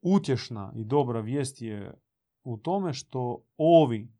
utješna 0.00 0.72
i 0.76 0.84
dobra 0.84 1.20
vijest 1.20 1.62
je 1.62 2.00
u 2.42 2.56
tome 2.56 2.92
što 2.92 3.44
ovi 3.56 4.12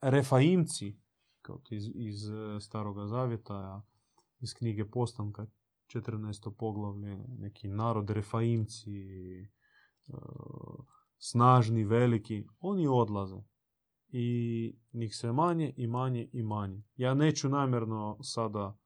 refaimci, 0.00 0.98
kao 1.42 1.60
iz, 1.70 1.90
iz 1.94 2.30
e, 2.30 2.60
Staroga 2.60 3.06
Zavjeta, 3.06 3.82
iz 4.40 4.54
knjige 4.54 4.90
Postanka, 4.90 5.46
14. 5.86 6.54
poglavlje, 6.58 7.18
neki 7.38 7.68
narod 7.68 8.10
refaimci, 8.10 8.90
e, 9.40 9.46
snažni, 11.18 11.84
veliki, 11.84 12.46
oni 12.60 12.86
odlaze. 12.86 13.42
I 14.08 14.76
njih 14.92 15.16
sve 15.16 15.32
manje 15.32 15.74
i 15.76 15.86
manje 15.86 16.28
i 16.32 16.42
manje. 16.42 16.82
Ja 16.96 17.14
neću 17.14 17.48
namjerno 17.48 18.18
sada 18.22 18.78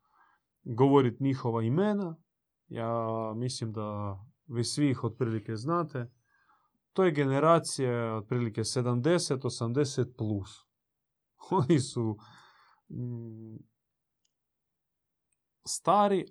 govoriti 0.64 1.24
njihova 1.24 1.62
imena. 1.62 2.16
Ja 2.68 3.32
mislim 3.36 3.72
da 3.72 4.18
vi 4.48 4.64
svi 4.64 4.90
ih 4.90 5.04
otprilike 5.04 5.56
znate. 5.56 6.10
To 6.92 7.04
je 7.04 7.12
generacija 7.12 8.16
otprilike 8.16 8.60
70-80 8.60 10.16
plus. 10.16 10.50
Oni 11.50 11.80
su 11.80 12.18
mm, 12.88 13.56
stari, 15.66 16.24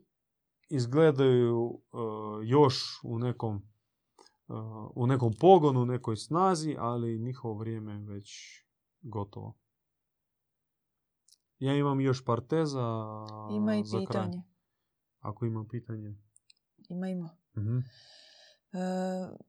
izgledaju 0.69 1.69
e, 1.71 1.97
još 2.45 2.99
u 3.03 3.19
nekom, 3.19 3.55
e, 3.57 4.53
u 4.95 5.07
nekom 5.07 5.33
pogonu, 5.39 5.81
u 5.81 5.85
nekoj 5.85 6.15
snazi, 6.15 6.75
ali 6.79 7.19
njihovo 7.19 7.57
vrijeme 7.57 7.93
je 7.93 7.99
već 7.99 8.29
gotovo. 9.01 9.57
Ja 11.59 11.75
imam 11.75 12.01
još 12.01 12.25
par 12.25 12.41
teza 12.41 13.07
Ima 13.51 13.75
i 13.75 13.83
pitanje. 13.83 14.43
Ako 15.19 15.45
ima 15.45 15.65
pitanje. 15.71 16.15
Ima, 16.89 17.07
ima. 17.07 17.29
Mhm. 17.57 17.77
E, 17.77 17.83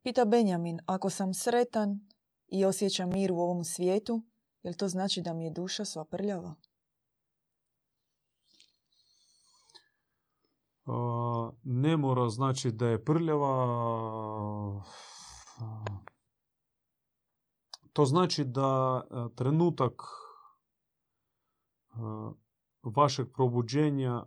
pita 0.03 0.25
Benjamin, 0.25 0.81
ako 0.87 1.11
sam 1.11 1.35
sretan 1.35 2.01
i 2.49 2.65
osjećam 2.65 3.11
mir 3.11 3.33
u 3.33 3.39
ovom 3.39 3.65
svijetu, 3.65 4.23
jel 4.63 4.75
to 4.75 4.89
znači 4.89 5.23
da 5.23 5.33
mi 5.33 5.45
je 5.45 5.51
duša 5.51 5.85
sva 5.85 6.05
prljava? 6.05 6.55
ne 11.65 11.97
mora 11.97 12.29
znači 12.29 12.71
da 12.71 12.87
je 12.87 13.05
prljava. 13.05 14.83
To 17.93 18.05
znači 18.05 18.45
da 18.45 19.03
e, 19.03 19.07
trenutak 19.35 19.93
e, 19.93 19.97
vašeg 22.83 23.33
probuđenja 23.33 24.27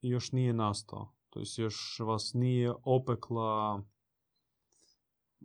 još 0.00 0.32
nije 0.32 0.52
nastao. 0.52 1.17
To 1.30 1.40
jest 1.40 1.58
još 1.58 2.00
vas 2.00 2.30
nije 2.34 2.72
opekla 2.82 3.82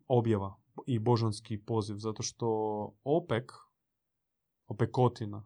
objava 0.07 0.55
i 0.87 0.99
božanski 0.99 1.57
poziv. 1.65 1.95
Zato 1.97 2.23
što 2.23 2.47
opek, 3.03 3.51
opekotina, 4.67 5.45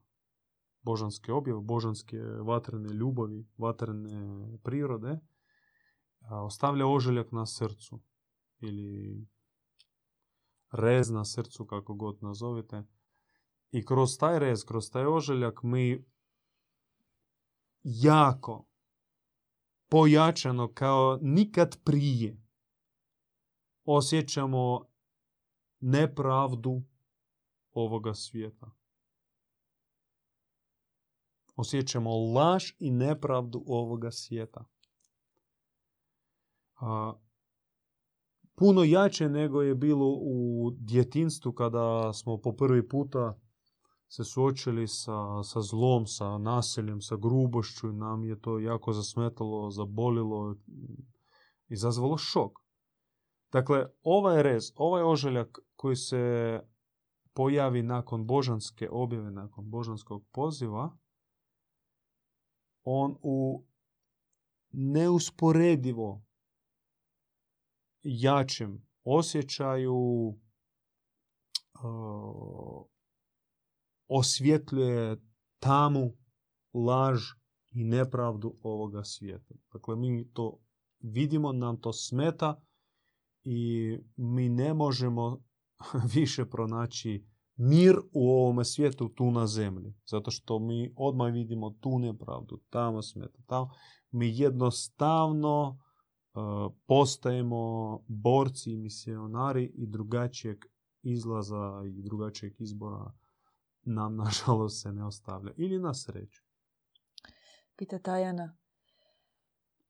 božanske 0.82 1.34
objave, 1.34 1.62
božanske 1.62 2.18
vatrene 2.22 2.90
ljubavi, 2.90 3.48
vatrene 3.58 4.58
prirode, 4.64 5.20
ostavlja 6.30 6.88
oželjak 6.88 7.32
na 7.32 7.46
srcu 7.46 8.00
ili 8.60 9.28
rez 10.72 11.10
na 11.10 11.26
srcu, 11.26 11.66
kako 11.66 11.94
god 11.94 12.24
nazovete. 12.24 12.84
I 13.72 13.86
kroz 13.86 14.18
taj 14.18 14.40
rez, 14.40 14.64
kroz 14.66 14.92
taj 14.92 15.06
oželjak 15.06 15.64
mi 15.64 16.06
jako 17.84 18.66
pojačano 19.90 20.74
kao 20.74 21.20
nikad 21.22 21.84
prije 21.84 22.48
osjećamo 23.86 24.86
nepravdu 25.80 26.84
ovoga 27.72 28.14
svijeta. 28.14 28.72
Osjećamo 31.56 32.18
laž 32.18 32.64
i 32.80 32.92
nepravdu 32.92 33.64
ovoga 33.68 34.12
svijeta. 34.12 34.66
A, 36.80 37.14
puno 38.56 38.84
jače 38.84 39.30
nego 39.30 39.62
je 39.62 39.76
bilo 39.76 40.08
u 40.22 40.72
djetinstvu 40.80 41.52
kada 41.52 42.14
smo 42.14 42.38
po 42.38 42.52
prvi 42.52 42.90
puta 42.90 43.40
se 44.08 44.24
suočili 44.24 44.88
sa, 44.88 45.44
sa 45.44 45.62
zlom, 45.62 46.06
sa 46.08 46.38
nasiljem, 46.38 47.02
sa 47.02 47.16
grubošću 47.16 47.90
i 47.90 47.94
nam 47.94 48.24
je 48.24 48.42
to 48.42 48.60
jako 48.60 48.94
zasmetalo, 48.94 49.72
zabolilo, 49.72 50.56
izazvalo 51.68 52.18
šok. 52.18 52.52
Dakle, 53.52 53.86
ovaj 54.04 54.44
rez, 54.44 54.72
ovaj 54.76 55.04
oželjak 55.04 55.60
koji 55.76 55.96
se 55.96 56.60
pojavi 57.34 57.84
nakon 57.84 58.26
božanske 58.26 58.90
objave, 58.92 59.32
nakon 59.32 59.70
božanskog 59.70 60.26
poziva, 60.32 60.98
on 62.84 63.18
u 63.22 63.66
neusporedivo 64.72 66.22
jačem 68.04 68.88
osjećaju 69.04 70.34
osvjetljuje 74.08 75.18
tamu, 75.60 76.14
laž 76.74 77.22
i 77.72 77.84
nepravdu 77.84 78.56
ovoga 78.62 79.04
svijeta. 79.04 79.56
Dakle, 79.74 79.96
mi 79.96 80.32
to 80.34 80.60
vidimo, 81.00 81.52
nam 81.52 81.82
to 81.82 81.94
smeta 81.94 82.62
i 83.44 83.98
mi 84.16 84.50
ne 84.50 84.74
možemo 84.74 85.44
više 86.16 86.46
pronaći 86.46 87.26
mir 87.58 87.96
u 88.14 88.30
ovome 88.30 88.66
svijetu 88.66 89.10
tu 89.10 89.32
na 89.32 89.48
zemlji. 89.48 89.94
Zato 90.06 90.32
što 90.32 90.60
mi 90.60 90.94
odmah 90.96 91.34
vidimo 91.34 91.70
tu 91.70 92.00
nepravdu, 92.00 92.60
tamo 92.70 93.02
smeta, 93.02 93.40
tamo. 93.46 93.70
Mi 94.12 94.38
jednostavno 94.40 95.70
uh, 95.70 96.74
postajemo 96.88 98.00
borci 98.08 98.72
i 98.72 98.78
misionari 98.78 99.72
i 99.76 99.88
drugačijeg 99.88 100.58
izlaza 101.02 101.84
i 101.98 102.02
drugačijeg 102.02 102.54
izbora 102.60 103.14
nam 103.88 104.16
nažalost 104.24 104.82
se 104.82 104.92
ne 104.92 105.06
ostavlja. 105.06 105.52
Ili 105.58 105.80
na 105.80 105.94
sreću. 105.94 106.42
Pita 107.76 108.00
Tajana. 108.00 108.58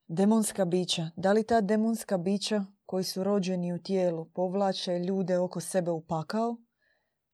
Demonska 0.07 0.65
bića. 0.65 1.09
Da 1.15 1.33
li 1.33 1.43
ta 1.43 1.61
demonska 1.61 2.17
bića 2.17 2.65
koji 2.85 3.03
su 3.03 3.23
rođeni 3.23 3.73
u 3.73 3.81
tijelu 3.83 4.25
povlače 4.25 4.99
ljude 4.99 5.37
oko 5.37 5.59
sebe 5.59 5.91
u 5.91 6.01
pakao 6.01 6.57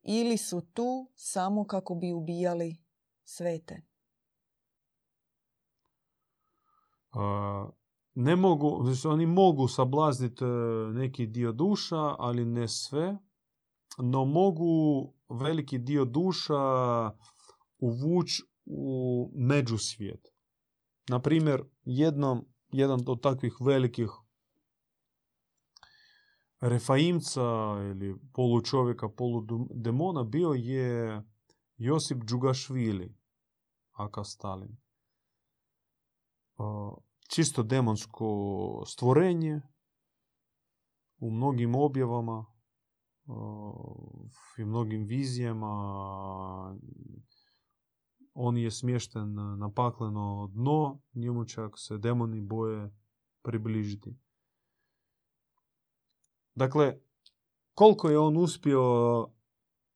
ili 0.02 0.38
su 0.38 0.62
tu 0.62 1.12
samo 1.16 1.66
kako 1.66 1.96
bi 1.96 2.14
ubijali 2.14 2.78
svete? 3.24 3.82
ne 8.16 8.36
mogu, 8.36 8.82
znači 8.84 9.08
oni 9.08 9.26
mogu 9.26 9.68
sablazniti 9.68 10.44
e, 10.44 10.48
neki 10.94 11.28
dio 11.28 11.52
duša, 11.52 12.16
ali 12.20 12.46
ne 12.46 12.68
sve, 12.68 13.18
no 13.98 14.26
mogu 14.26 15.13
veliki 15.30 15.78
dio 15.78 16.06
duša 16.06 16.54
uvući 17.78 18.44
u 18.66 19.32
međusvijet. 19.36 20.28
Na 21.10 21.20
primjer, 21.22 21.64
jednom, 21.84 22.46
jedan 22.72 23.00
od 23.08 23.22
takvih 23.22 23.54
velikih 23.66 24.10
refaimca 26.60 27.42
ili 27.92 28.16
polučovjeka, 28.34 29.10
poludemona 29.10 30.24
bio 30.24 30.54
je 30.54 31.22
Josip 31.78 32.18
Džugašvili, 32.24 33.16
aka 33.92 34.24
Stalin. 34.24 34.78
Čisto 37.28 37.64
demonsko 37.64 38.84
stvorenje 38.88 39.62
u 41.18 41.32
mnogim 41.32 41.76
objavama 41.76 42.53
i 44.58 44.66
mnogim 44.66 45.06
vizijama. 45.06 45.74
On 48.34 48.58
je 48.58 48.72
smješten 48.72 49.34
na 49.34 49.72
pakleno 49.76 50.50
dno, 50.54 51.02
njemu 51.14 51.46
čak 51.46 51.72
se 51.76 51.98
demoni 51.98 52.42
boje 52.42 52.96
približiti. 53.42 54.18
Dakle, 56.56 57.00
koliko 57.74 58.10
je 58.10 58.20
on 58.20 58.38
uspio 58.38 58.84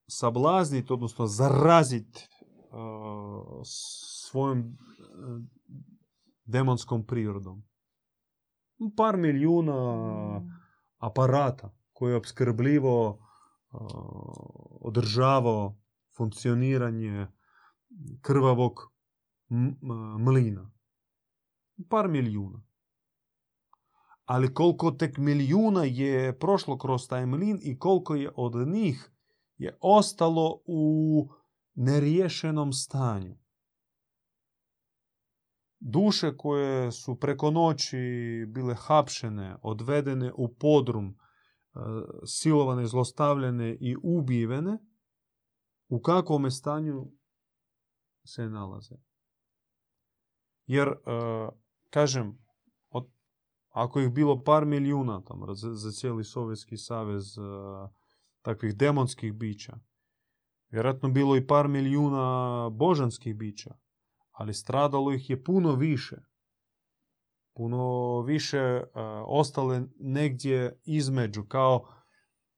sablazniti, 0.10 0.94
odnosno 0.94 1.28
zaraziti 1.28 2.28
uh, 2.72 3.62
svojom 3.64 4.60
uh, 4.60 4.66
demonskom 6.46 7.06
prirodom. 7.06 7.64
Par 8.98 9.18
milijuna 9.18 9.74
aparata 10.98 11.77
koji 11.98 12.12
je 12.12 12.18
obskrbljivo 12.18 13.20
održavao 14.82 15.76
funkcioniranje 16.18 17.28
krvavog 18.22 18.74
mlina. 20.20 20.72
Par 21.90 22.08
milijuna 22.08 22.68
ali 24.28 24.54
koliko 24.54 24.92
tek 24.92 25.18
milijuna 25.18 25.84
je 25.84 26.40
prošlo 26.40 26.78
kroz 26.78 27.08
taj 27.08 27.26
mlin 27.26 27.60
i 27.62 27.80
koliko 27.80 28.16
je 28.16 28.32
od 28.36 28.68
njih 28.68 29.12
je 29.58 29.78
ostalo 29.82 30.62
u 30.66 31.30
neriješenom 31.74 32.74
stanju. 32.74 33.38
Duše 35.80 36.38
koje 36.38 36.92
su 36.92 37.20
preko 37.20 37.52
noći 37.52 37.98
bile 38.48 38.76
hapšene, 38.76 39.58
odvedene 39.62 40.34
u 40.36 40.54
podrum, 40.54 41.18
silovane, 42.26 42.86
zlostavljene 42.86 43.78
i 43.80 43.96
ubivene, 44.04 44.78
u 45.90 46.02
kakvom 46.02 46.52
stanju 46.52 47.12
se 48.26 48.50
nalaze. 48.50 48.96
Jer, 50.66 50.94
kažem, 51.90 52.48
ako 53.70 54.00
ih 54.00 54.10
bilo 54.10 54.44
par 54.44 54.66
milijuna 54.66 55.22
tam, 55.22 55.42
za, 55.54 55.74
za 55.74 55.92
cijeli 55.92 56.24
Sovjetski 56.24 56.78
savez 56.78 57.24
takvih 58.42 58.76
demonskih 58.76 59.34
bića, 59.34 59.80
vjerojatno 60.70 61.10
bilo 61.10 61.36
i 61.36 61.48
par 61.48 61.68
milijuna 61.68 62.70
božanskih 62.70 63.36
bića, 63.36 63.76
ali 64.32 64.54
stradalo 64.54 65.14
ih 65.14 65.30
je 65.30 65.44
puno 65.44 65.76
više. 65.76 66.18
Puno 67.58 68.22
više 68.22 68.82
uh, 68.84 69.02
ostale 69.26 69.82
negdje 70.00 70.80
između, 70.84 71.44
kao 71.44 71.88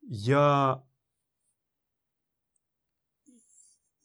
ja 0.01 0.85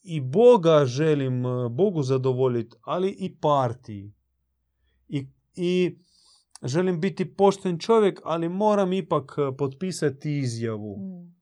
i 0.03 0.21
Boga 0.21 0.85
želim 0.85 1.43
Bogu 1.71 2.03
zadovoljiti, 2.03 2.77
ali 2.83 3.17
i 3.19 3.37
partiji. 3.41 4.15
I, 5.09 5.29
i 5.55 5.99
želim 6.65 7.01
biti 7.01 7.35
pošten 7.35 7.79
čovjek, 7.79 8.21
ali 8.25 8.49
moram 8.49 8.93
ipak 8.93 9.35
e, 9.39 9.57
potpisati 9.57 10.39
izjavu. 10.39 10.97
Mm. 10.97 11.35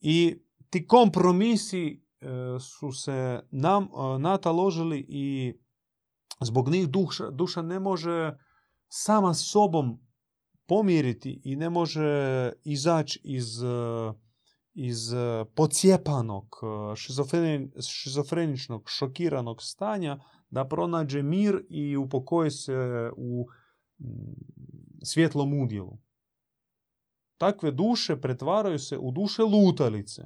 I 0.00 0.42
ti 0.70 0.86
kompromisi 0.86 1.86
e, 2.20 2.26
su 2.60 2.92
se 2.92 3.40
nam 3.50 3.84
e, 3.84 4.18
nataložili 4.18 5.06
i 5.08 5.54
zbog 6.40 6.68
njih 6.68 6.88
duša, 6.88 7.30
duša 7.30 7.62
ne 7.62 7.80
može 7.80 8.32
sama 8.88 9.34
sobom 9.34 10.00
pomiriti 10.66 11.40
i 11.44 11.56
ne 11.56 11.70
može 11.70 12.52
izaći 12.64 13.20
iz, 13.24 13.46
iz 14.74 15.12
pocijepanog, 15.54 16.56
šizofreničnog, 17.80 18.82
šokiranog 18.86 19.62
stanja 19.62 20.18
da 20.50 20.68
pronađe 20.68 21.22
mir 21.22 21.64
i 21.70 21.96
upokoji 21.96 22.50
se 22.50 23.10
u 23.16 23.46
svjetlom 25.02 25.62
udjelu. 25.62 25.98
Takve 27.38 27.70
duše 27.70 28.20
pretvaraju 28.20 28.78
se 28.78 28.98
u 28.98 29.10
duše 29.10 29.42
lutalice. 29.42 30.22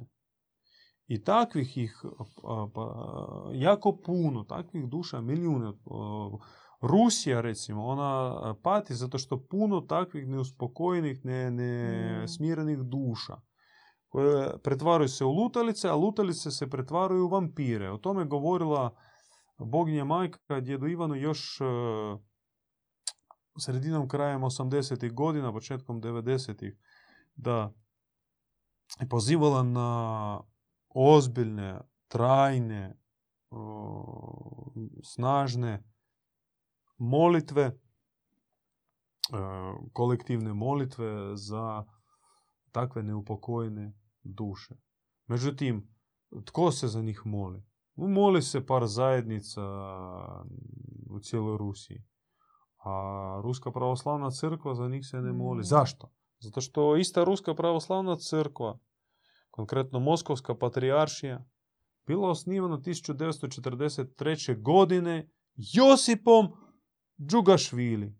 I 1.07 1.23
takvih 1.23 1.77
ih 1.77 2.01
pa, 2.73 2.91
jako 3.53 3.97
puno, 4.05 4.43
takvih 4.43 4.87
duša 4.87 5.21
milijune. 5.21 5.73
Rusija 6.81 7.41
recimo, 7.41 7.85
ona 7.85 8.55
pati 8.63 8.95
zato 8.95 9.17
što 9.17 9.45
puno 9.47 9.81
takvih 9.81 10.27
neuspokojenih, 10.27 11.25
ne, 11.25 11.51
ne 11.51 12.23
mm. 12.23 12.27
smirenih 12.27 12.77
duša 12.77 13.41
koje 14.09 14.59
pretvaraju 14.63 15.07
se 15.07 15.25
u 15.25 15.31
lutalice, 15.31 15.89
a 15.89 15.95
lutalice 15.95 16.51
se 16.51 16.69
pretvaraju 16.69 17.25
u 17.25 17.29
vampire. 17.29 17.91
O 17.91 17.97
tome 17.97 18.25
govorila 18.25 18.95
boginja 19.57 20.05
majka 20.05 20.59
djedu 20.61 20.87
Ivanu 20.87 21.15
još 21.15 21.59
sredinom 23.59 24.07
krajem 24.07 24.41
80. 24.41 25.13
godina, 25.13 25.53
početkom 25.53 26.01
90. 26.01 26.75
da 27.35 27.73
je 28.99 29.09
pozivala 29.09 29.63
na 29.63 30.41
ozbiljne, 30.89 31.79
trajne, 32.07 32.97
snažne 35.03 35.90
molitve, 37.01 37.63
e, 37.63 37.73
kolektivne 39.93 40.53
molitve 40.53 41.35
za 41.35 41.83
takve 42.71 43.03
neupokojene 43.03 43.93
duše. 44.23 44.75
Međutim, 45.27 45.95
tko 46.45 46.71
se 46.71 46.87
za 46.87 47.01
njih 47.01 47.21
moli? 47.25 47.63
Moli 47.95 48.41
se 48.41 48.65
par 48.65 48.87
zajednica 48.87 49.61
u 51.09 51.19
cijeloj 51.19 51.57
Rusiji. 51.57 52.03
A 52.85 53.41
Ruska 53.43 53.71
pravoslavna 53.71 54.31
crkva 54.31 54.75
za 54.75 54.87
njih 54.87 55.05
se 55.05 55.21
ne 55.21 55.33
moli. 55.33 55.59
Mm. 55.59 55.63
Zašto? 55.63 56.11
Zato 56.39 56.61
što 56.61 56.97
ista 56.97 57.23
Ruska 57.23 57.55
pravoslavna 57.55 58.15
crkva, 58.15 58.79
konkretno 59.49 59.99
Moskovska 59.99 60.55
patrijaršija, 60.55 61.45
bila 62.07 62.29
osnivana 62.29 62.77
1943. 62.77 64.61
godine 64.61 65.29
Josipom 65.55 66.51
Džugašvili. 67.27 68.15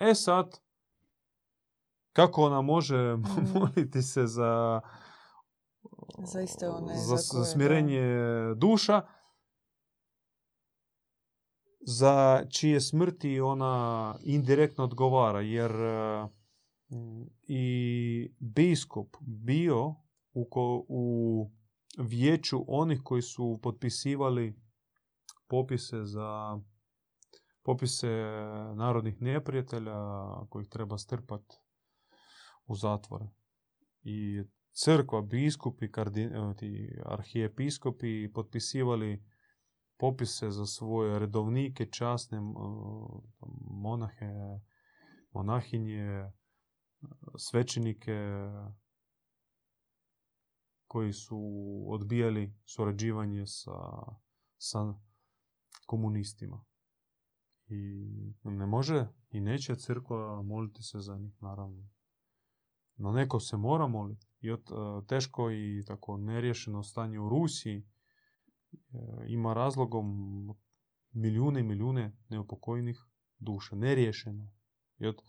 E 0.00 0.14
sad, 0.14 0.60
kako 2.12 2.42
ona 2.42 2.60
može 2.60 2.96
mm. 3.16 3.22
moliti 3.54 4.02
se 4.02 4.26
za, 4.26 4.80
za, 6.18 6.70
one, 6.70 6.96
za, 6.96 7.16
za 7.16 7.44
smirenje 7.44 8.02
duša, 8.56 9.02
za 11.80 12.44
čije 12.50 12.80
smrti 12.80 13.40
ona 13.40 14.14
indirektno 14.22 14.84
odgovara, 14.84 15.40
jer 15.40 15.70
e, 15.70 16.28
i 17.42 18.34
biskup 18.38 19.16
bio 19.20 19.94
u, 20.32 20.46
u 20.88 21.50
vijeću 21.98 22.64
onih 22.68 23.00
koji 23.04 23.22
su 23.22 23.60
potpisivali 23.62 24.60
popise 25.48 26.04
za 26.04 26.60
popise 27.70 28.08
narodnih 28.74 29.22
neprijatelja 29.22 29.94
kojih 30.48 30.68
treba 30.68 30.98
strpati 30.98 31.56
u 32.66 32.74
zatvore. 32.74 33.28
I 34.02 34.42
crkva, 34.72 35.22
biskupi, 35.22 35.92
kardin, 35.92 36.32
arhijepiskopi 37.04 38.32
potpisivali 38.34 39.24
popise 39.98 40.50
za 40.50 40.66
svoje 40.66 41.18
redovnike, 41.18 41.86
časne 41.86 42.40
monahe, 43.70 44.32
monahinje, 45.32 46.32
svećenike 47.38 48.18
koji 50.86 51.12
su 51.12 51.40
odbijali 51.88 52.54
surađivanje 52.64 53.44
sa 54.58 54.94
komunistima. 55.86 56.69
I 57.70 58.06
ne 58.44 58.66
može 58.66 59.06
i 59.30 59.40
neće 59.40 59.76
crkva 59.76 60.42
moliti 60.42 60.82
se 60.82 61.00
za 61.00 61.18
njih, 61.18 61.42
naravno. 61.42 61.88
No 62.96 63.12
neko 63.12 63.40
se 63.40 63.56
mora 63.56 63.86
moliti. 63.86 64.26
I 64.40 64.50
od, 64.50 64.60
e, 64.60 65.06
teško 65.06 65.50
i 65.50 65.84
tako 65.86 66.16
neriješeno 66.16 66.82
stanje 66.82 67.18
u 67.18 67.28
Rusiji 67.28 67.78
e, 67.78 67.84
ima 69.26 69.54
razlogom 69.54 70.06
milijune 71.12 71.60
i 71.60 71.62
milijune 71.62 72.16
neupokojnih 72.28 73.06
duša. 73.38 73.76
Neriješeno. 73.76 74.50
I 74.98 75.06
od, 75.06 75.22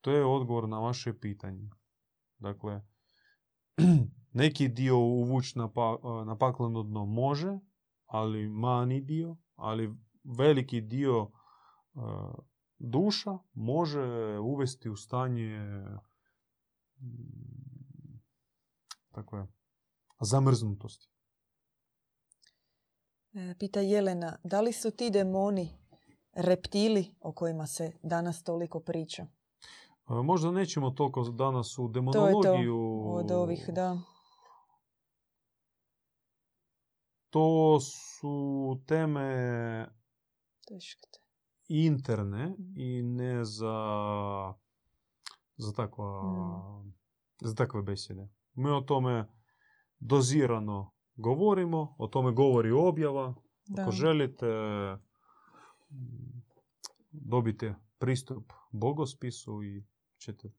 to 0.00 0.10
je 0.10 0.24
odgovor 0.24 0.68
na 0.68 0.78
vaše 0.78 1.20
pitanje. 1.20 1.70
Dakle, 2.38 2.82
neki 4.42 4.68
dio 4.68 4.98
uvući 4.98 5.58
na, 5.58 5.72
pa, 5.72 5.98
na 6.26 6.38
pakleno 6.38 6.82
dno 6.82 7.06
može, 7.06 7.58
ali 8.06 8.48
mani 8.48 9.00
dio, 9.00 9.36
ali 9.54 9.94
veliki 10.38 10.80
dio 10.80 11.30
duša 12.78 13.38
može 13.54 14.38
uvesti 14.38 14.88
u 14.88 14.96
stanje 14.96 15.84
takve 19.12 19.46
zamrznutosti. 20.20 21.08
E, 23.34 23.54
pita 23.58 23.80
Jelena, 23.80 24.38
da 24.44 24.60
li 24.60 24.72
su 24.72 24.90
ti 24.90 25.10
demoni 25.10 25.78
reptili 26.32 27.14
o 27.20 27.32
kojima 27.32 27.66
se 27.66 27.92
danas 28.02 28.42
toliko 28.42 28.80
priča? 28.80 29.26
Možda 30.08 30.50
nećemo 30.50 30.90
toliko 30.90 31.22
danas 31.22 31.78
u 31.78 31.88
demonologiju. 31.88 32.42
To 32.42 33.20
je 33.20 33.26
to, 33.26 33.34
od 33.34 33.42
ovih, 33.42 33.70
da. 33.72 33.98
To 37.30 37.80
su 37.80 38.80
teme 38.86 39.88
interne 41.68 42.46
mhm. 42.46 42.80
i 42.80 43.02
ne 43.02 43.44
za, 43.44 43.74
za, 45.56 45.72
takva, 45.72 46.22
mm. 46.22 46.92
za 47.40 47.54
takve 47.54 47.82
besede. 47.82 48.28
Mi 48.54 48.70
o 48.70 48.80
tome 48.80 49.28
dozirano 49.98 50.92
govorimo, 51.16 51.94
o 51.98 52.06
tome 52.06 52.32
govori 52.32 52.70
objava. 52.70 53.34
Da. 53.66 53.82
Ako 53.82 53.90
želite, 53.90 54.46
dobite 57.10 57.74
pristup 57.98 58.52
bogospisu 58.72 59.62
i 59.62 59.84
ćete 60.18 60.52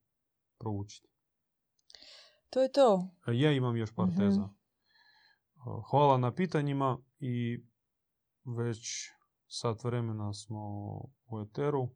proučiti. 0.57 1.09
To 2.49 2.61
je 2.61 2.71
to. 2.71 3.07
Ja 3.27 3.51
imam 3.51 3.77
još 3.77 3.95
par 3.95 4.07
mhm. 4.07 4.19
teza. 4.19 4.49
Hvala 5.89 6.17
na 6.17 6.33
pitanjima 6.33 6.97
i 7.19 7.63
već 8.45 9.11
sat 9.47 9.83
vremena 9.83 10.33
smo 10.33 10.59
u 11.27 11.41
Eteru. 11.41 11.89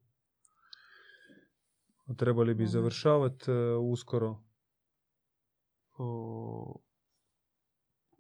Trebali 2.17 2.53
bi 2.53 2.67
završavati 2.67 3.51
e, 3.51 3.75
uskoro. 3.75 4.43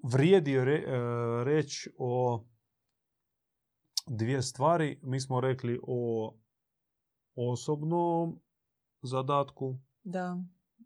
Vrijedi 0.03 0.53
e, 0.53 0.65
reći 1.43 1.91
o 1.97 2.43
dvije 4.07 4.41
stvari. 4.41 4.99
Mi 5.03 5.19
smo 5.19 5.41
rekli 5.41 5.79
o 5.83 6.33
osobnom 7.35 8.39
zadatku. 9.01 9.79
Da. 10.03 10.37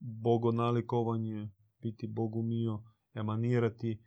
Bogonalikovanje, 0.01 1.49
biti 1.81 2.07
bogumio, 2.07 2.83
emanirati 3.13 4.01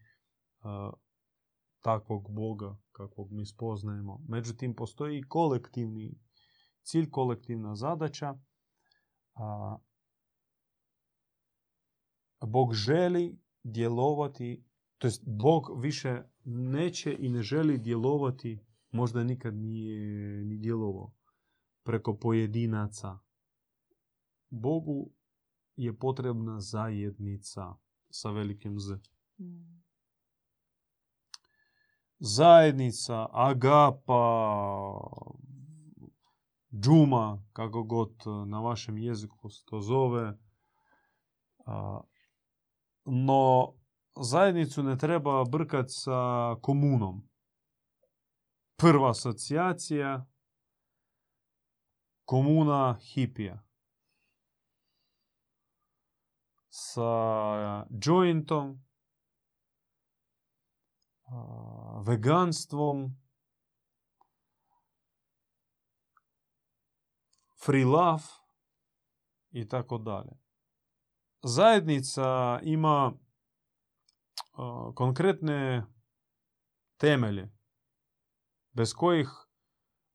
takvog 1.82 2.30
Boga 2.30 2.76
kakvog 2.98 3.32
mi 3.32 3.46
spoznajemo. 3.46 4.24
Međutim, 4.28 4.74
postoji 4.74 5.18
i 5.18 5.28
kolektivni 5.28 6.18
cilj, 6.82 7.10
kolektivna 7.10 7.76
zadaća. 7.76 8.38
A, 9.34 9.78
Bog 12.46 12.74
želi 12.74 13.38
djelovati, 13.62 14.64
to 14.98 15.06
jest 15.06 15.22
Bog 15.26 15.82
više 15.82 16.22
neće 16.44 17.16
i 17.18 17.28
ne 17.28 17.42
želi 17.42 17.78
djelovati, 17.78 18.64
možda 18.90 19.24
nikad 19.24 19.54
nije 19.54 20.44
ni 20.44 20.58
djelovao, 20.58 21.12
preko 21.82 22.16
pojedinaca. 22.16 23.18
Bogu 24.50 25.10
je 25.76 25.98
potrebna 25.98 26.60
zajednica 26.60 27.74
sa 28.10 28.30
velikim 28.30 28.78
Z. 28.78 28.98
Mm 29.38 29.78
zajednica, 32.18 33.26
agapa, 33.32 34.22
džuma, 36.82 37.42
kako 37.52 37.82
god 37.82 38.14
na 38.46 38.60
vašem 38.60 38.98
jeziku 38.98 39.50
se 39.50 39.64
to 39.64 39.80
zove. 39.80 40.38
No, 43.04 43.74
zajednicu 44.20 44.82
ne 44.82 44.98
treba 44.98 45.44
brkati 45.44 45.88
sa 45.88 46.56
komunom. 46.62 47.28
Prva 48.76 49.10
asocijacija 49.10 50.26
komuna 52.24 52.98
hipija. 53.00 53.64
Sa 56.70 57.10
jointom 58.04 58.87
veganstvom, 62.06 63.16
free 67.64 67.84
love 67.84 68.22
i 69.50 69.68
tako 69.68 69.98
dalje. 69.98 70.32
Zajednica 71.42 72.60
ima 72.62 73.12
konkretne 74.94 75.86
temelje 76.96 77.50
bez 78.72 78.94
kojih 78.94 79.28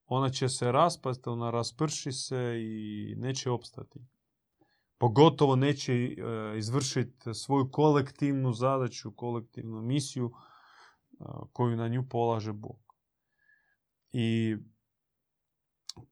ona 0.06 0.30
će 0.30 0.50
se 0.50 0.72
raspasti, 0.72 1.30
ona 1.30 1.52
rasprši 1.52 2.12
se 2.12 2.56
i 2.60 3.16
neće 3.18 3.52
opstati. 3.52 4.00
Pogotovo 4.98 5.56
neće 5.56 6.16
izvršiti 6.58 7.34
svoju 7.34 7.70
kolektivnu 7.72 8.54
zadaću, 8.54 9.12
kolektivnu 9.16 9.82
misiju 9.82 10.32
koju 11.54 11.76
na 11.76 11.88
nju 11.88 12.04
polaže 12.10 12.54
Bog. 12.54 12.96
I 14.12 14.58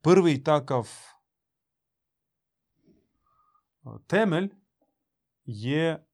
prvi 0.02 0.44
takav 0.44 0.90
temelj 4.08 4.50
je 5.46 6.06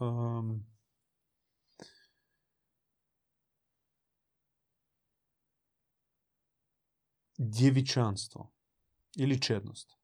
um, 0.00 0.66
djevičanstvo 7.38 8.52
ili 9.16 9.42
čednost. 9.42 9.96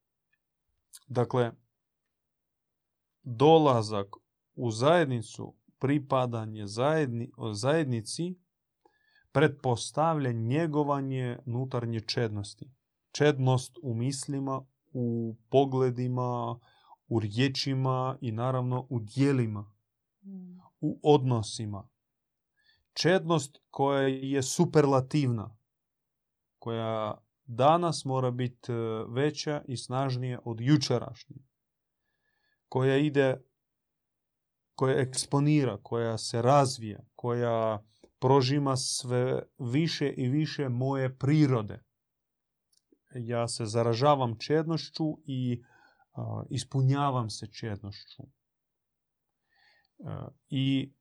Dakle, 1.06 1.52
dolazak 3.22 4.06
u 4.54 4.70
zajednicu 4.70 5.56
pripadanje 5.84 6.66
zajedni, 6.66 7.30
zajednici 7.52 8.34
pretpostavlja 9.32 10.32
njegovanje 10.32 11.38
unutarnje 11.46 12.00
čednosti. 12.00 12.70
Čednost 13.12 13.78
u 13.82 13.94
mislima, 13.94 14.66
u 14.92 15.36
pogledima, 15.50 16.58
u 17.08 17.20
riječima 17.20 18.18
i 18.20 18.32
naravno 18.32 18.86
u 18.90 19.00
dijelima, 19.00 19.72
u 20.80 21.00
odnosima. 21.02 21.88
Čednost 22.92 23.58
koja 23.70 24.08
je 24.08 24.42
superlativna, 24.42 25.56
koja 26.58 27.24
danas 27.44 28.04
mora 28.04 28.30
biti 28.30 28.72
e, 28.72 28.76
veća 29.08 29.62
i 29.68 29.76
snažnija 29.76 30.40
od 30.44 30.60
jučerašnje, 30.60 31.36
koja 32.68 32.96
ide 32.96 33.44
koja 34.74 35.00
eksponira, 35.00 35.78
koja 35.82 36.18
se 36.18 36.42
razvija, 36.42 37.00
koja 37.14 37.82
prožima 38.18 38.76
sve 38.76 39.42
više 39.58 40.14
i 40.16 40.28
više 40.28 40.68
moje 40.68 41.18
prirode. 41.18 41.82
Ja 43.14 43.48
se 43.48 43.66
zaražavam 43.66 44.38
čednošću 44.38 45.04
i 45.26 45.62
ispunjavam 46.50 47.30
se 47.30 47.46
čednošću. 47.46 48.22
I 50.48 50.92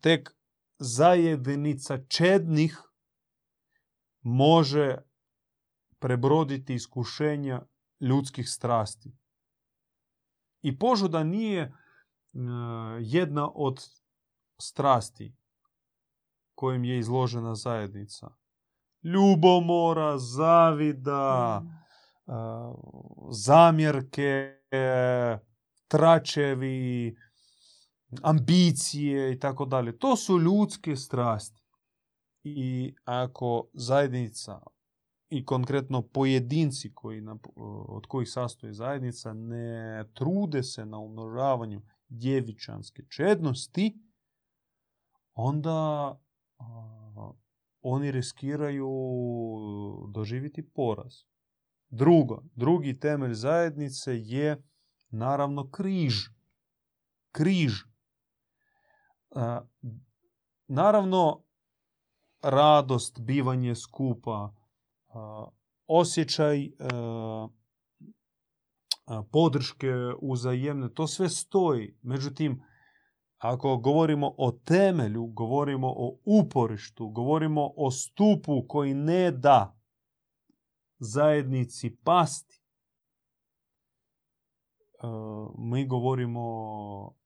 tek 0.00 0.30
zajednica 0.78 1.98
čednih 2.08 2.78
može 4.20 4.96
prebroditi 5.98 6.74
iskušenja 6.74 7.62
ljudskih 8.00 8.48
strasti. 8.48 9.12
I 10.62 10.78
požuda 10.78 11.24
nije 11.24 11.62
E, 11.62 11.87
jedna 13.00 13.50
od 13.54 13.88
strasti 14.60 15.36
kojim 16.54 16.84
je 16.84 16.98
izložena 16.98 17.54
zajednica. 17.54 18.30
ljubomora, 19.02 20.18
zavida, 20.18 21.60
Mm. 21.64 21.68
a, 22.26 22.74
zamjerke, 23.30 24.54
tračevi, 25.88 27.16
ambicije 28.22 29.32
i 29.32 29.38
tako 29.38 29.64
dalje. 29.64 29.98
To 29.98 30.16
su 30.16 30.38
ljudske 30.38 30.96
strasti. 30.96 31.62
I 32.44 32.94
ako 33.04 33.68
zajednica 33.72 34.60
i 35.30 35.44
konkretno 35.44 36.02
pojedinci 36.02 36.94
koji, 36.94 37.22
od 37.88 38.06
kojih 38.06 38.30
sastoji 38.30 38.72
zajednica 38.74 39.32
ne 39.32 40.04
trude 40.14 40.62
se 40.62 40.86
na 40.86 40.98
umnožavanju 40.98 41.82
djevičanske 42.08 43.02
čednosti, 43.08 43.98
onda 45.34 46.14
oni 47.82 48.10
riskiraju 48.10 48.88
doživjeti 50.08 50.70
poraz. 50.70 51.14
Drugo, 51.88 52.42
drugi 52.54 53.00
temelj 53.00 53.34
zajednice 53.34 54.18
je 54.18 54.62
naravno 55.10 55.70
križ. 55.70 56.14
Križ. 57.32 57.72
Naravno, 60.66 61.44
radost, 62.42 63.20
bivanje 63.20 63.74
skupa, 63.74 64.54
osjećaj 65.86 66.64
e, 66.64 66.70
podrške 69.32 69.92
uzajemne, 70.20 70.94
to 70.94 71.06
sve 71.06 71.28
stoji. 71.28 71.98
Međutim, 72.02 72.62
ako 73.38 73.76
govorimo 73.76 74.34
o 74.38 74.50
temelju, 74.50 75.26
govorimo 75.26 75.88
o 75.88 76.18
uporištu, 76.24 77.08
govorimo 77.08 77.72
o 77.76 77.90
stupu 77.90 78.64
koji 78.68 78.94
ne 78.94 79.30
da 79.30 79.78
zajednici 80.98 81.96
pasti, 82.04 82.62
mi 85.58 85.86
govorimo 85.86 86.42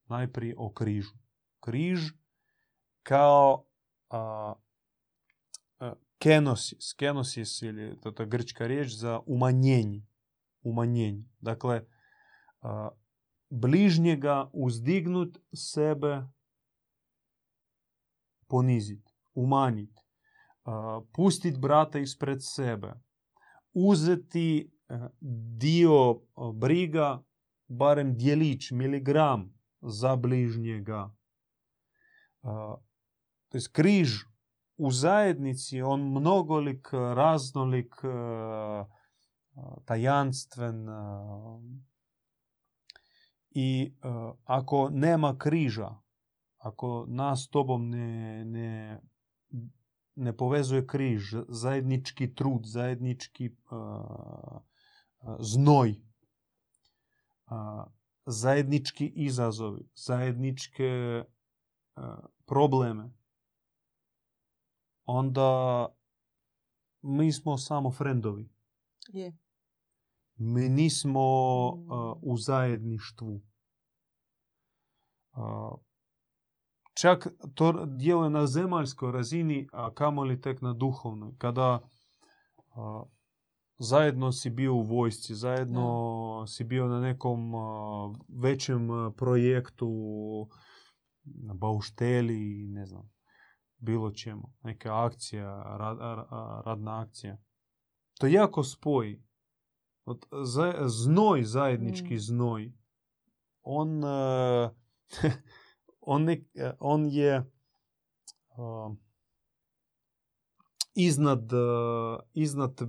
najprije 0.05 0.55
o 0.57 0.71
križu. 0.73 1.13
Križ 1.59 1.99
kao 3.03 3.65
a, 4.09 4.53
kenosis. 6.17 6.93
Kenosis 6.93 7.61
ili 7.61 8.01
to 8.01 8.23
je 8.23 8.27
grčka 8.27 8.67
riječ 8.67 8.91
za 8.91 9.19
umanjenje. 9.25 10.01
Umanjenje. 10.63 11.25
Dakle, 11.39 11.85
bližnjega 13.49 14.49
uzdignut 14.53 15.37
sebe 15.53 16.27
ponizit, 18.47 19.09
umanjit, 19.33 19.99
pustit 21.13 21.57
brata 21.59 21.99
ispred 21.99 22.39
sebe, 22.41 22.93
uzeti 23.73 24.71
e, 24.89 24.99
dio 25.57 26.21
briga, 26.53 27.23
barem 27.67 28.15
dijelić, 28.15 28.71
miligram 28.71 29.53
za 29.81 30.15
bližnjega. 30.15 31.15
To 33.49 33.57
je 33.57 33.61
križ 33.71 34.09
u 34.77 34.91
zajednici, 34.91 35.81
on 35.81 36.11
mnogolik, 36.11 36.87
raznolik, 36.93 37.95
e, 38.03 38.07
tajanstven, 39.85 40.89
e, 40.89 40.93
i 43.55 43.93
uh, 44.03 44.35
ako 44.43 44.89
nema 44.89 45.37
križa, 45.37 45.95
ako 46.57 47.05
nas 47.07 47.43
s 47.43 47.49
tobom 47.49 47.89
ne, 47.89 48.45
ne, 48.45 49.01
ne 50.15 50.37
povezuje 50.37 50.87
križ, 50.87 51.35
zajednički 51.47 52.35
trud, 52.35 52.65
zajednički 52.65 53.49
uh, 53.71 54.61
znoj, 55.39 55.95
uh, 57.51 57.83
zajednički 58.25 59.07
izazovi, 59.15 59.89
zajedničke 59.95 61.23
probleme, 62.45 63.11
onda 65.05 65.87
mi 67.01 67.31
smo 67.31 67.57
samo 67.57 67.91
frendovi. 67.91 68.49
Je. 69.07 69.42
Mi 70.35 70.69
nismo 70.69 71.21
u 72.21 72.37
zajedništvu. 72.37 73.41
Čak 76.93 77.27
to 77.55 77.85
djeluje 77.85 78.29
na 78.29 78.47
zemaljskoj 78.47 79.11
razini, 79.11 79.67
a 79.71 79.93
kamoli 79.93 80.41
tek 80.41 80.61
na 80.61 80.73
duhovnoj. 80.73 81.31
Kada 81.37 81.79
zajedno 83.77 84.31
si 84.31 84.49
bio 84.49 84.73
u 84.73 84.81
vojsci, 84.81 85.35
zajedno 85.35 86.47
si 86.47 86.63
bio 86.63 86.87
na 86.87 86.99
nekom 86.99 87.51
većem 88.41 88.87
projektu, 89.17 89.89
na 91.23 91.53
baušteli, 91.53 92.67
ne 92.67 92.85
znam, 92.85 93.11
bilo 93.77 94.11
čemu, 94.11 94.53
neka 94.63 95.05
akcija, 95.05 95.77
rad, 95.77 95.97
radna 96.65 97.01
akcija. 97.01 97.37
To 98.19 98.27
jako 98.27 98.63
spoji 98.63 99.23
znoj, 100.87 101.43
zajednički 101.43 102.17
znoj, 102.17 102.73
on, 103.61 104.03
on, 106.01 106.23
ne, 106.23 106.43
on 106.79 107.05
je 107.05 107.51
iznad, 110.95 111.51
iznad 112.33 112.81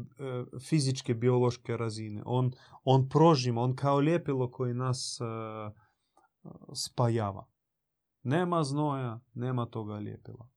fizičke 0.68 1.14
biološke 1.14 1.76
razine. 1.76 2.22
On, 2.26 2.52
on 2.84 3.08
prožima, 3.08 3.62
on 3.62 3.76
kao 3.76 4.00
ljepilo 4.00 4.50
koji 4.50 4.74
nas 4.74 5.20
spajava. 6.74 7.46
Nema 8.22 8.64
znoja, 8.64 9.20
nema 9.34 9.66
toga 9.66 9.98
ljepila. 9.98 10.48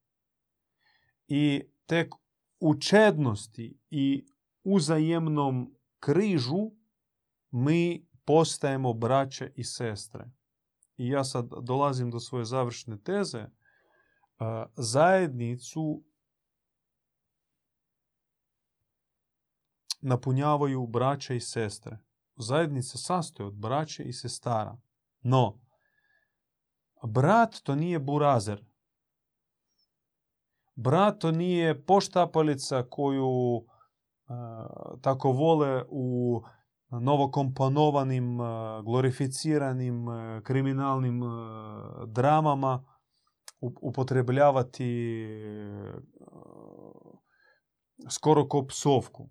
I 1.27 1.63
tek 1.85 2.13
u 2.59 2.75
čednosti 2.75 3.79
i 3.89 4.25
uzajemnom 4.63 5.76
križu 5.99 6.71
mi 7.51 8.07
postajemo 8.25 8.93
braće 8.93 9.51
i 9.55 9.63
sestre. 9.63 10.29
I 10.97 11.09
ja 11.09 11.23
sad 11.23 11.49
dolazim 11.61 12.11
do 12.11 12.19
svoje 12.19 12.45
završne 12.45 13.01
teze. 13.01 13.45
Zajednicu 14.75 16.03
napunjavaju 20.01 20.87
braća 20.87 21.33
i 21.33 21.39
sestre. 21.39 21.99
Zajednica 22.35 22.97
sastoji 22.97 23.47
od 23.47 23.53
braća 23.53 24.03
i 24.03 24.13
sestara. 24.13 24.77
No, 25.21 25.59
brat 27.03 27.55
to 27.63 27.75
nije 27.75 27.99
burazer. 27.99 28.65
Brat 30.75 31.19
to 31.19 31.31
nije 31.31 31.85
poštapalica 31.85 32.83
koju 32.89 33.65
tako 35.01 35.31
vole 35.31 35.83
u 35.89 36.41
novokomponovanim, 36.89 38.37
glorificiranim 38.85 40.05
kriminalnim 40.43 41.21
dramama 42.07 42.85
upotrebljavati 43.59 45.27
skoro 48.09 48.47
ko 48.47 48.65
psovku. 48.65 49.29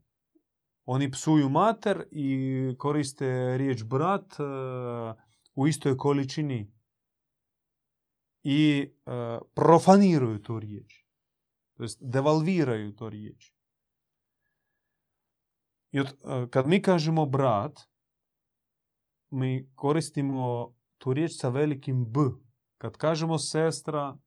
Oni 0.85 1.11
psuju 1.11 1.49
mater 1.49 2.05
i 2.11 2.75
koriste 2.79 3.59
riječ 3.59 3.85
brat 3.85 4.37
u 5.55 5.67
istoj 5.67 5.97
količini 5.97 6.73
i 8.43 8.91
profaniraju 9.55 10.43
tu 10.43 10.59
riječ. 10.59 11.05
To 11.77 11.83
jest 11.83 11.99
devalviraju 12.03 12.97
tu 12.97 13.09
riječ. 13.09 13.56
I 15.91 16.01
od, 16.01 16.17
kad 16.51 16.67
mi 16.67 16.83
kažemo 16.83 17.27
brat, 17.27 17.81
mi 19.31 19.73
koristimo 19.75 20.75
tu 20.99 21.13
riječ 21.13 21.33
sa 21.41 21.49
velikim 21.49 22.13
B. 22.13 22.21
Kad 22.79 22.97
kažemo 22.97 23.39
sestra, 23.39 24.19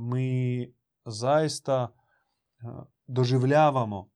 mi 0.00 0.72
zaista 1.04 1.96
doživljavamo 3.06 4.10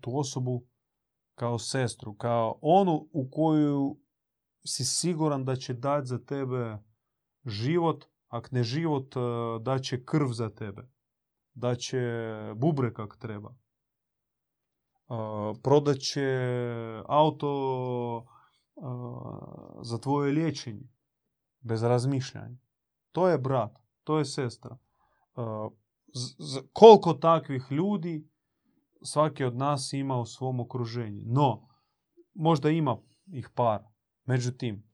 tu 0.00 0.18
osobu 0.18 0.66
kao 1.34 1.58
sestru, 1.58 2.14
kao 2.14 2.58
onu 2.62 3.08
u 3.12 3.30
koju 3.30 4.00
si 4.66 4.84
siguran 4.84 5.44
da 5.44 5.56
će 5.56 5.74
dati 5.74 6.06
za 6.06 6.18
tebe 6.18 6.78
život, 7.44 8.04
ako 8.28 8.48
ne 8.50 8.62
život, 8.62 9.14
da 9.60 9.78
će 9.78 10.04
krv 10.04 10.26
za 10.26 10.50
tebe 10.50 10.88
da 11.54 11.74
će 11.74 12.00
bubre 12.56 12.94
kak 12.94 13.16
treba. 13.16 13.54
Prodat 15.62 15.96
će 15.98 16.48
auto 17.06 18.26
za 19.82 19.98
tvoje 19.98 20.32
liječenje. 20.32 20.88
Bez 21.60 21.82
razmišljanja. 21.82 22.56
To 23.12 23.28
je 23.28 23.38
brat, 23.38 23.78
to 24.04 24.18
je 24.18 24.24
sestra. 24.24 24.78
koliko 26.72 27.14
takvih 27.14 27.66
ljudi 27.70 28.28
svaki 29.02 29.44
od 29.44 29.56
nas 29.56 29.92
ima 29.92 30.16
u 30.16 30.26
svom 30.26 30.60
okruženju. 30.60 31.22
No, 31.26 31.68
možda 32.34 32.70
ima 32.70 32.96
ih 33.26 33.48
par. 33.54 33.84
Međutim, 34.24 34.90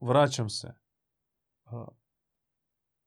vraćam 0.00 0.50
se. 0.50 0.74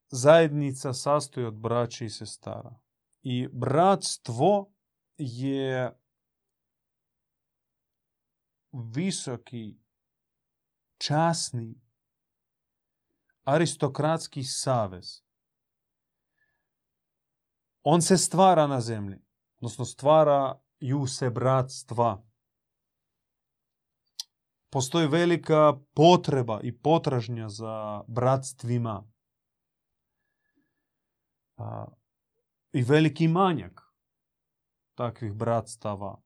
Zajednica 0.08 0.94
sastoji 0.94 1.46
od 1.46 1.54
braća 1.54 2.06
i 2.06 2.10
sestara. 2.10 2.80
I 3.22 3.48
bratstvo 3.54 4.74
je 5.18 6.00
visoki, 8.72 9.78
časni, 10.98 11.82
aristokratski 13.44 14.44
savez. 14.44 15.22
On 17.84 18.02
se 18.02 18.18
stvara 18.18 18.68
na 18.68 18.82
zemlji, 18.82 19.18
odnosno 19.58 19.86
stvaraju 19.86 21.08
se 21.08 21.30
bratstva. 21.30 22.26
Postoji 24.70 25.08
velika 25.08 25.74
potreba 25.94 26.60
i 26.64 26.78
potražnja 26.78 27.50
za 27.50 28.04
bratstvima. 28.08 29.15
I 32.72 32.82
veliki 32.82 33.28
manjak 33.28 33.82
takvih 34.96 35.34
bratstava. 35.34 36.22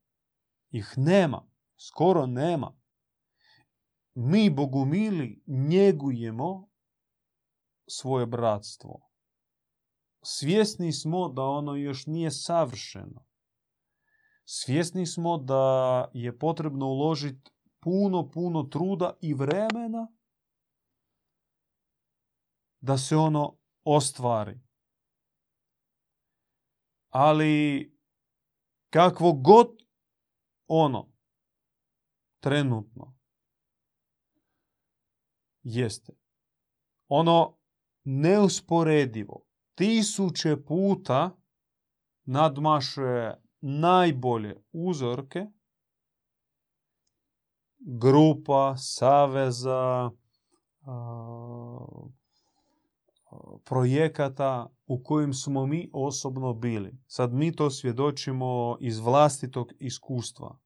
Ih 0.70 0.94
nema, 0.98 1.48
skoro 1.78 2.26
nema. 2.26 2.80
Mi, 4.14 4.50
bogumili, 4.50 5.44
njegujemo 5.48 6.70
svoje 7.90 8.26
bratstvo. 8.26 9.10
Svjesni 10.22 10.94
smo 10.94 11.30
da 11.30 11.42
ono 11.42 11.76
još 11.76 12.06
nije 12.06 12.32
savršeno. 12.32 13.26
Svjesni 14.46 15.06
smo 15.06 15.38
da 15.38 16.10
je 16.14 16.40
potrebno 16.40 16.86
uložiti 16.86 17.52
puno, 17.80 18.30
puno 18.30 18.64
truda 18.64 19.14
i 19.22 19.34
vremena 19.34 20.08
da 22.82 22.98
se 22.98 23.18
ono 23.18 23.58
ostvari. 23.84 24.69
Ali 27.10 27.86
kakvo 28.90 29.34
god 29.34 29.68
ono 30.68 31.12
trenutno 32.40 33.18
jeste. 35.64 36.14
Ono 37.08 37.58
neusporedivo 38.04 39.46
tisuće 39.76 40.64
puta 40.68 41.38
nadmašuje 42.24 43.44
najbolje 43.62 44.64
uzorke 44.72 45.46
grupa, 47.80 48.78
saveza, 48.78 50.12
projekata 53.66 54.70
u 54.88 55.04
kojim 55.04 55.34
smo 55.34 55.66
mi 55.66 55.90
osobno 55.94 56.54
bili. 56.54 56.98
Sad 57.08 57.34
mi 57.34 57.56
to 57.56 57.70
svjedočimo 57.70 58.78
iz 58.80 59.00
vlastitog 59.00 59.72
iskustva. 59.80 60.58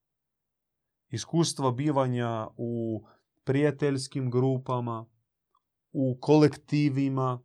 Iskustva 1.09 1.71
bivanja 1.71 2.47
u 2.57 3.03
prijateljskim 3.43 4.31
grupama, 4.31 5.05
u 5.91 6.17
kolektivima, 6.21 7.41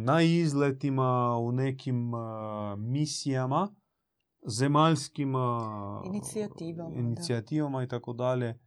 na 0.00 0.22
izletima, 0.22 1.38
u 1.38 1.52
nekim 1.52 2.12
misijama, 2.76 3.74
zemaljskim 4.46 5.34
inicijativama, 6.04 6.94
inicijativama 6.94 7.82
i 7.82 7.88
tako 7.88 8.12
dalje. 8.12 8.58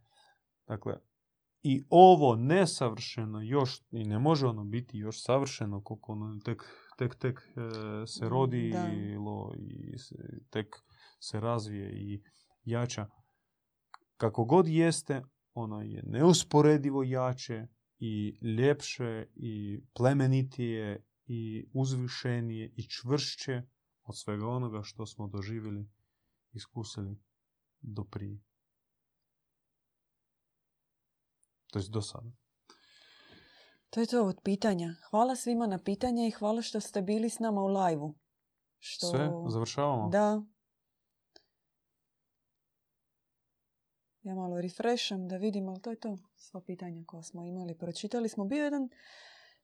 Dakle, 0.66 0.98
i 1.68 1.84
ovo 1.90 2.36
nesavršeno 2.36 3.40
još, 3.42 3.82
i 3.90 4.04
ne 4.04 4.18
može 4.18 4.46
ono 4.46 4.64
biti 4.64 4.98
još 4.98 5.22
savršeno, 5.22 5.82
koliko 5.82 6.12
ono 6.12 6.40
tek, 6.44 6.62
tek, 6.98 7.14
tek 7.14 7.38
e, 7.38 8.06
se 8.06 8.28
rodi 8.28 8.72
i 9.58 9.96
tek 10.50 10.76
se 11.20 11.40
razvije 11.40 11.92
i 11.92 12.22
jača. 12.64 13.06
Kako 14.16 14.44
god 14.44 14.68
jeste, 14.68 15.22
ono 15.54 15.82
je 15.82 16.02
neusporedivo 16.06 17.02
jače 17.02 17.66
i 17.98 18.38
ljepše 18.58 19.26
i 19.34 19.80
plemenitije 19.94 21.04
i 21.26 21.68
uzvišenije 21.72 22.72
i 22.76 22.82
čvršće 22.88 23.62
od 24.02 24.18
svega 24.18 24.46
onoga 24.46 24.82
što 24.82 25.06
smo 25.06 25.28
doživjeli, 25.28 25.88
iskusili 26.52 27.18
do 27.80 28.04
prije. 28.04 28.40
To 31.76 31.80
je 31.80 31.88
do 31.88 32.02
sada. 32.02 32.30
To 33.90 34.00
je 34.00 34.06
to 34.06 34.24
od 34.24 34.40
pitanja. 34.44 34.94
Hvala 35.10 35.36
svima 35.36 35.66
na 35.66 35.78
pitanje 35.78 36.28
i 36.28 36.30
hvala 36.30 36.62
što 36.62 36.80
ste 36.80 37.02
bili 37.02 37.30
s 37.30 37.38
nama 37.38 37.60
u 37.60 37.66
live 37.66 38.12
Što... 38.78 39.06
Sve, 39.06 39.30
završavamo? 39.48 40.08
Da. 40.08 40.42
Ja 44.22 44.34
malo 44.34 44.60
refresham 44.60 45.28
da 45.28 45.36
vidim, 45.36 45.68
ali 45.68 45.80
to 45.80 45.90
je 45.90 46.00
to. 46.00 46.18
Sva 46.36 46.60
pitanja 46.60 47.04
koja 47.06 47.22
smo 47.22 47.44
imali. 47.44 47.78
Pročitali 47.78 48.28
smo. 48.28 48.44
Bio 48.44 48.64
jedan 48.64 48.88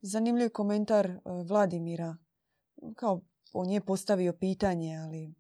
zanimljiv 0.01 0.51
komentar 0.51 1.07
e, 1.07 1.21
Vladimira. 1.49 2.17
Kao 2.97 3.21
on 3.53 3.71
je 3.71 3.81
postavio 3.81 4.33
pitanje, 4.33 4.97
ali 4.97 5.35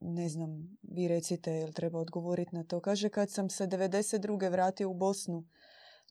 ne 0.00 0.28
znam, 0.28 0.78
vi 0.82 1.08
recite 1.08 1.52
jel 1.52 1.72
treba 1.72 1.98
odgovoriti 1.98 2.54
na 2.54 2.64
to. 2.64 2.80
Kaže, 2.80 3.08
kad 3.08 3.30
sam 3.30 3.50
se 3.50 3.66
92. 3.66 4.50
vratio 4.50 4.90
u 4.90 4.94
Bosnu 4.94 5.44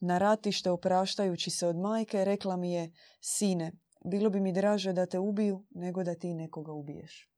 na 0.01 0.17
ratište 0.17 0.71
opraštajući 0.71 1.49
se 1.49 1.67
od 1.67 1.77
majke, 1.77 2.25
rekla 2.25 2.57
mi 2.57 2.73
je, 2.73 2.91
sine, 3.19 3.71
bilo 4.05 4.29
bi 4.29 4.39
mi 4.39 4.53
draže 4.53 4.93
da 4.93 5.05
te 5.05 5.19
ubiju 5.19 5.65
nego 5.69 6.03
da 6.03 6.15
ti 6.15 6.33
nekoga 6.33 6.71
ubiješ. 6.71 7.29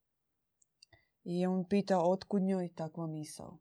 I 1.24 1.46
on 1.46 1.66
pita 1.70 2.00
otkud 2.00 2.42
njoj 2.42 2.74
takva 2.76 3.08
misao. 3.08 3.60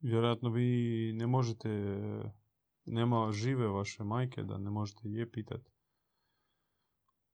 Vjerojatno 0.00 0.50
vi 0.50 1.12
ne 1.14 1.26
možete, 1.26 1.68
nema 2.84 3.32
žive 3.32 3.68
vaše 3.68 4.04
majke 4.04 4.42
da 4.42 4.58
ne 4.58 4.70
možete 4.70 5.08
je 5.08 5.30
pitati. 5.30 5.70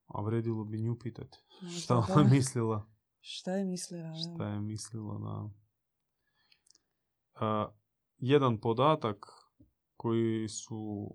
A 0.06 0.22
vredilo 0.22 0.64
bi 0.64 0.80
nju 0.80 0.98
pitati. 0.98 1.38
Šta 1.78 1.96
ona 1.96 2.24
mislila? 2.30 2.97
Šta 3.20 3.52
je 3.52 3.64
mislila? 3.64 4.14
Šta 4.14 4.48
je 4.48 4.60
mislila, 4.60 5.50
da. 7.40 7.74
jedan 8.18 8.60
podatak 8.60 9.26
koji 9.96 10.48
su 10.48 11.14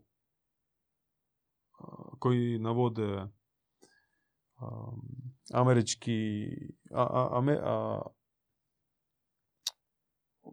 koji 2.19 2.59
navode 2.59 3.27
američki 5.53 6.47
a, 6.91 8.01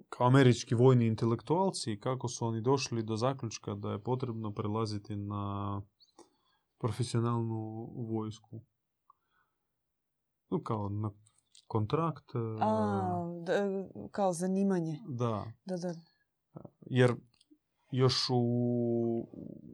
kao 0.09 0.27
američki 0.27 0.75
vojni 0.75 1.07
intelektualci 1.07 2.01
kako 2.01 2.29
su 2.29 2.47
oni 2.47 2.61
došli 2.61 3.03
do 3.03 3.17
zaključka 3.17 3.75
da 3.75 3.93
je 3.93 4.03
potrebno 4.03 4.55
prelaziti 4.55 5.17
na 5.17 5.83
profesionalnu 6.79 7.93
vojsku. 7.97 8.61
No, 10.51 10.63
kao 10.63 10.89
na 10.89 11.11
kontrakt. 11.71 12.31
A, 12.61 13.31
e, 13.49 13.89
kao 14.11 14.33
zanimanje. 14.33 14.99
Da. 15.09 15.53
da, 15.65 15.77
da. 15.77 15.95
Jer 16.81 17.15
još 17.91 18.31
u, 18.31 18.43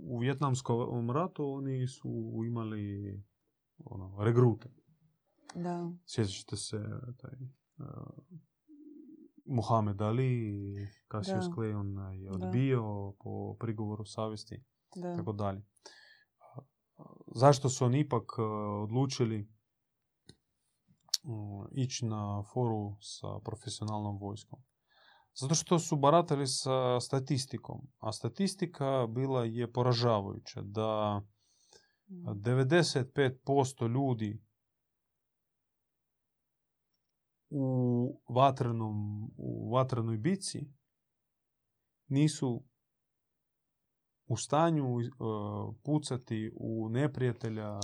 u 0.09 0.19
Vjetnamskom 0.19 1.11
ratu 1.11 1.45
oni 1.45 1.87
su 1.89 2.43
imali 2.47 3.15
ono, 3.85 4.25
regrute. 4.25 4.69
Da. 5.55 5.91
Sjećate 6.07 6.57
se 6.57 6.77
taj 7.17 7.39
Muhammed 9.45 10.03
Ali, 10.03 10.75
Cassius 11.13 11.45
Clay, 11.45 11.75
on 11.75 12.15
je 12.15 12.31
odbio 12.31 13.13
po 13.19 13.57
prigovoru 13.61 14.05
savjesti 14.05 14.55
i 14.97 15.01
tako 15.17 15.33
dalje. 15.33 15.63
Zašto 17.35 17.69
su 17.69 17.85
oni 17.85 18.01
ipak 18.01 18.25
e, 18.39 18.43
odlučili 18.83 19.41
e, 19.41 19.47
ići 21.73 22.07
na 22.07 22.43
foru 22.53 22.97
sa 23.01 23.27
profesionalnom 23.45 24.19
vojskom? 24.19 24.59
Zato 25.35 25.55
što 25.55 25.79
su 25.79 25.97
baratali 25.97 26.47
sa 26.47 27.01
statistikom, 27.01 27.89
a 27.99 28.13
statistika 28.13 29.07
bila 29.07 29.45
je 29.45 29.73
poražavajuća 29.73 30.63
da 30.63 31.23
95% 32.09 33.89
mm. 33.89 33.93
ljudi 33.93 34.43
u, 37.51 38.21
vatrenom, 38.29 39.25
u 39.37 39.71
vatrenoj 39.75 40.17
bici 40.17 40.71
nisu 42.09 42.65
u 44.27 44.37
stanju 44.37 44.95
uh, 44.95 45.03
pucati 45.85 46.53
u 46.57 46.89
neprijatelja, 46.89 47.81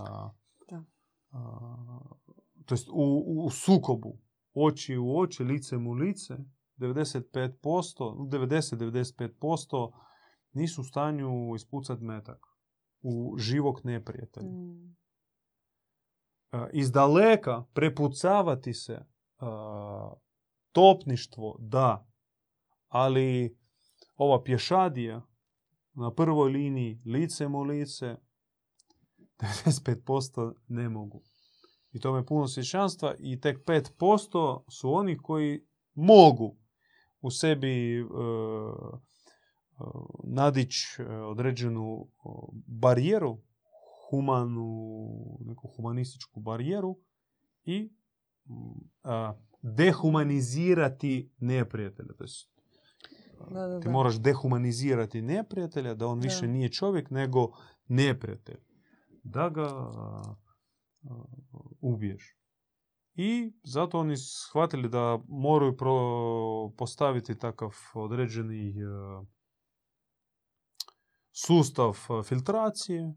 Da. 0.70 0.84
uh, 1.32 2.31
to 2.66 2.74
jest 2.74 2.88
u, 2.88 3.24
u 3.44 3.50
sukobu, 3.50 4.18
oči 4.54 4.96
u 4.96 5.18
oči, 5.18 5.44
licem 5.44 5.86
u 5.86 5.92
lice, 5.92 6.36
95%, 6.78 7.52
90-95% 7.62 9.92
nisu 10.52 10.80
u 10.80 10.84
stanju 10.84 11.54
ispucati 11.56 12.04
metak 12.04 12.46
u 13.02 13.34
živog 13.38 13.80
neprijatelja. 13.84 14.48
Mm. 14.48 14.96
Uh, 16.52 16.60
iz 16.72 16.92
daleka 16.92 17.64
prepucavati 17.72 18.74
se 18.74 18.94
uh, 18.94 19.06
topništvo 20.72 21.56
da, 21.58 22.06
ali 22.88 23.58
ova 24.16 24.42
pješadija 24.42 25.22
na 25.94 26.14
prvoj 26.14 26.50
liniji 26.50 27.00
licem 27.04 27.54
u 27.54 27.62
lice 27.62 28.16
95% 29.38 30.54
ne 30.68 30.88
mogu. 30.88 31.22
I 31.92 32.00
to 32.00 32.16
je 32.16 32.26
puno 32.26 32.48
svjećanstva 32.48 33.14
i 33.18 33.40
tek 33.40 33.64
5% 33.64 34.62
su 34.68 34.94
oni 34.94 35.18
koji 35.18 35.66
mogu 35.94 36.56
u 37.20 37.30
sebi 37.30 38.02
uh, 38.02 38.10
nadići 40.24 41.02
određenu 41.02 42.08
barijeru, 42.66 43.38
humanu, 44.10 45.38
neku 45.40 45.68
humanističku 45.76 46.40
barijeru 46.40 46.98
i 47.64 47.90
a, 49.02 49.34
dehumanizirati 49.62 51.30
neprijatelja. 51.38 52.12
To 52.18 52.24
jest, 52.24 52.52
Da, 53.50 53.66
da, 53.66 53.80
ti 53.80 53.84
da. 53.84 53.92
moraš 53.92 54.20
dehumanizirati 54.20 55.22
neprijatelja, 55.22 55.94
da 55.94 56.06
on 56.06 56.20
više 56.20 56.48
nije 56.48 56.68
čovjek 56.68 57.10
nego 57.10 57.52
neprijatelj. 57.88 58.60
Da 59.22 59.48
ga 59.48 59.66
a, 59.66 60.34
ubiješ. 61.80 62.36
I 63.14 63.52
zato 63.64 63.98
oni 63.98 64.16
shvatili 64.16 64.88
da 64.88 65.18
moraju 65.28 65.76
pro- 65.76 66.72
postaviti 66.78 67.38
takav 67.38 67.70
određeni 67.94 68.68
e, 68.68 68.72
sustav 71.32 71.90
e, 71.90 72.22
filtracije 72.22 73.02
e, 73.02 73.14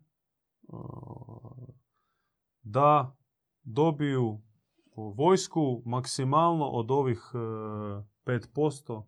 da 2.62 3.18
dobiju 3.64 4.42
vojsku 5.16 5.82
maksimalno 5.86 6.66
od 6.66 6.92
ovih 6.92 7.32
e, 7.34 7.38
5% 8.26 9.06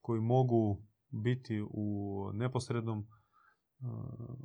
koji 0.00 0.20
mogu 0.20 0.82
biti 1.10 1.62
u 1.70 2.30
neposrednom 2.34 3.06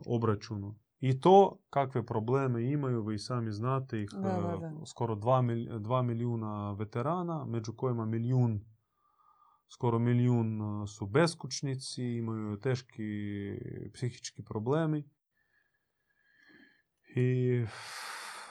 obračunu. 0.06 0.80
I 1.00 1.20
to 1.20 1.58
kakve 1.70 2.06
probleme 2.06 2.72
imaju, 2.72 3.04
vi 3.04 3.20
sami 3.20 3.52
znate 3.52 4.02
ih, 4.02 4.10
Da, 4.14 4.20
da, 4.22 4.58
da. 4.58 4.68
e, 4.68 4.86
skoro 4.86 5.16
2, 5.16 6.02
milijuna 6.04 6.72
veterana, 6.72 7.46
među 7.46 7.74
kojima 7.76 8.06
milijun, 8.06 8.60
skoro 9.74 10.00
milijun 10.00 10.62
e, 10.62 10.88
su 10.88 11.08
beskućnici, 11.08 12.04
imaju 12.04 12.60
teški 12.60 13.04
psihički 13.94 14.44
problemi. 14.44 15.10
I 17.16 17.64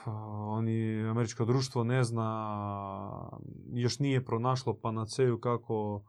a, 0.04 0.10
oni, 0.48 1.06
američko 1.10 1.44
društvo 1.44 1.84
ne 1.84 2.04
zna, 2.04 3.30
još 3.72 3.98
nije 3.98 4.24
pronašlo 4.24 4.80
panaceju 4.80 5.40
kako 5.40 6.04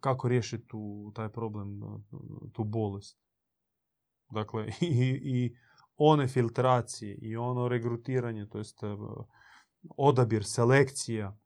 kako 0.00 0.28
riješiti 0.28 0.66
tu, 0.66 1.12
taj 1.14 1.28
problem, 1.28 1.80
tu 2.52 2.64
bolest. 2.64 3.18
Dakle, 4.30 4.66
i, 4.80 5.20
i 5.24 5.56
one 5.96 6.28
filtracije 6.28 7.18
i 7.22 7.36
ono 7.36 7.68
regrutiranje, 7.68 8.46
to 8.48 8.58
jest 8.58 8.82
e, 8.82 8.86
odabir, 9.96 10.44
selekcija 10.44 11.36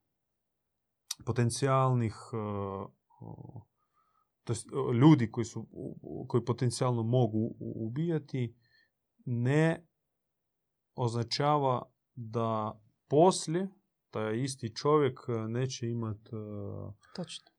potencijalnih 1.24 2.14
e, 2.32 2.36
to 4.44 4.52
jest 4.52 4.66
e, 4.66 4.94
ljudi 4.96 5.30
koji, 5.30 5.44
su, 5.44 5.66
koji 6.28 6.44
potencijalno 6.44 7.02
mogu 7.02 7.56
ubijati 7.58 8.56
ne 9.24 9.86
označava 10.94 11.82
da 12.14 12.80
poslije 13.08 13.68
taj 14.10 14.42
isti 14.42 14.74
čovjek 14.74 15.20
neće 15.48 15.88
imati 15.88 16.30
Točno. 17.14 17.57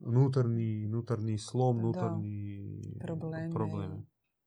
Unutarnji, 0.00 0.86
unutarnji 0.86 1.38
slom, 1.38 1.76
Da. 1.76 1.82
unutarnji 1.82 2.60
Probleme. 3.00 3.54
probleme. 3.54 4.02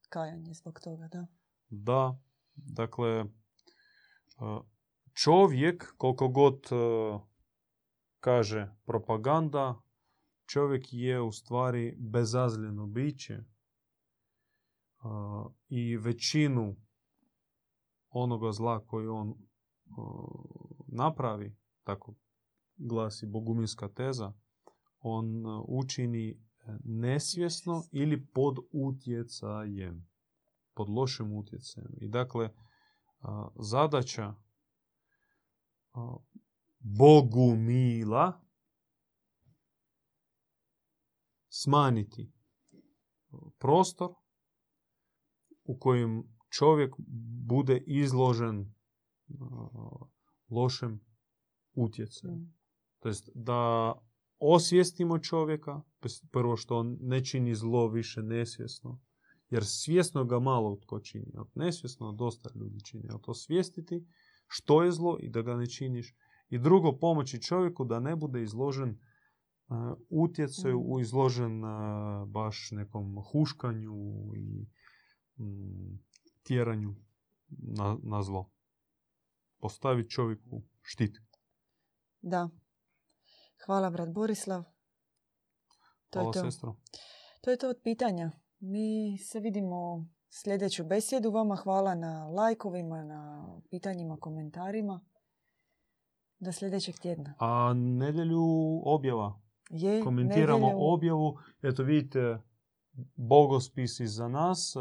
Kajanje 0.09 0.53
zbog 0.53 0.79
toga, 0.79 1.07
da. 1.07 1.27
Da, 1.69 2.19
dakle, 2.55 3.09
e, 3.09 3.25
čovjek, 5.13 5.93
koliko 5.97 6.27
god 6.27 6.55
e, 6.71 7.19
kaže 8.19 8.75
propaganda, 8.85 9.81
čovjek 10.45 10.85
je 10.91 11.21
u 11.21 11.31
stvari 11.31 11.97
bezazljeno 11.99 12.87
biće 12.87 13.33
e, 13.33 13.43
i 15.69 15.97
većinu 15.97 16.75
onoga 18.09 18.51
zla 18.51 18.85
koji 18.85 19.07
on 19.07 19.33
napravi, 20.87 21.55
tako 21.83 22.15
glasi 22.75 23.25
boguminska 23.27 23.87
teza, 23.87 24.33
on 25.03 25.45
e, 25.45 25.49
učini 25.67 26.43
nesvjesno 26.83 27.83
ili 27.91 28.25
pod 28.25 28.57
utjecajem 28.71 30.13
pod 30.73 30.89
lošim 30.89 31.33
utjecajem. 31.33 31.91
I 32.01 32.07
dakle, 32.07 32.49
a, 33.19 33.47
zadaća 33.59 34.35
a, 35.93 36.15
Bogumila 36.79 38.41
smanjiti 41.49 42.33
prostor 43.59 44.09
u 45.63 45.79
kojem 45.79 46.23
čovjek 46.49 46.95
bude 47.47 47.83
izložen 47.87 48.73
lošem 50.49 51.05
utjecaju. 51.73 52.33
Mm. 52.33 52.53
To 52.99 53.07
jest 53.07 53.29
da 53.35 53.93
osvijestimo 54.39 55.19
čovjeka, 55.19 55.81
prvo 56.31 56.57
što 56.57 56.77
on 56.77 56.97
ne 57.01 57.25
čini 57.25 57.55
zlo 57.55 57.87
više 57.87 58.23
nesvjesno, 58.23 59.01
jer 59.49 59.65
svjesno 59.65 60.25
ga 60.25 60.39
malo 60.39 60.75
tko 60.75 60.99
čini. 60.99 61.33
Od 61.37 61.47
nesvjesno 61.55 62.11
dosta 62.11 62.49
ljudi 62.55 62.83
čini. 62.85 63.09
Od 63.13 63.23
osvijestiti 63.27 64.05
što 64.47 64.83
je 64.83 64.91
zlo 64.91 65.17
i 65.19 65.29
da 65.29 65.41
ga 65.41 65.55
ne 65.55 65.67
činiš. 65.67 66.15
I 66.49 66.59
drugo, 66.59 66.97
pomoći 66.97 67.41
čovjeku 67.41 67.85
da 67.85 67.99
ne 67.99 68.15
bude 68.15 68.43
izložen 68.43 68.89
uh, 68.89 69.77
utjecaju, 70.09 70.79
u 70.79 70.99
izložen 70.99 71.63
uh, 71.63 71.69
baš 72.27 72.69
nekom 72.71 73.15
huškanju 73.31 74.31
i 74.35 74.67
mm, 75.43 75.99
tjeranju 76.43 76.95
na, 77.49 77.97
na 78.03 78.23
zlo. 78.23 78.49
Postaviti 79.59 80.09
čovjeku 80.09 80.61
štit. 80.81 81.17
Da. 82.21 82.49
Hvala, 83.65 83.89
brat 83.89 84.09
Borislav. 84.09 84.63
To 86.09 86.19
Hvala 86.19 86.29
je 86.29 86.33
to. 86.33 86.39
sestro. 86.41 86.75
To 87.41 87.51
je 87.51 87.57
to 87.57 87.69
od 87.69 87.79
pitanja. 87.83 88.31
Mi 88.59 88.87
se 89.19 89.39
vidimo 89.39 90.05
sljedeću 90.31 90.83
besjedu. 90.85 91.31
Vama 91.31 91.55
hvala 91.55 91.95
na 91.95 92.27
lajkovima, 92.27 93.03
na 93.03 93.47
pitanjima, 93.69 94.17
komentarima. 94.17 95.01
Do 96.39 96.51
sljedećeg 96.51 96.95
tjedna. 96.95 97.33
A 97.39 97.73
nedjelju 97.75 98.43
objava. 98.85 99.41
Je, 99.71 100.03
Komentiramo 100.03 100.57
nedjelju- 100.59 100.93
objavu. 100.93 101.37
Eto 101.61 101.83
vidite, 101.83 102.37
Bogospis 103.17 103.99
iza 103.99 104.27
nas. 104.27 104.75
e, 104.75 104.79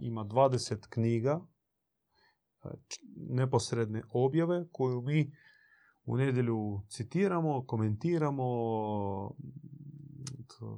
ima 0.00 0.24
20 0.24 0.86
knjiga. 0.88 1.40
e, 2.64 2.68
č- 2.88 3.00
neposredne 3.16 4.02
objave 4.10 4.66
koju 4.72 5.00
mi 5.00 5.32
u 6.10 6.16
nedjelju 6.16 6.80
citiramo, 6.88 7.66
komentiramo, 7.66 8.44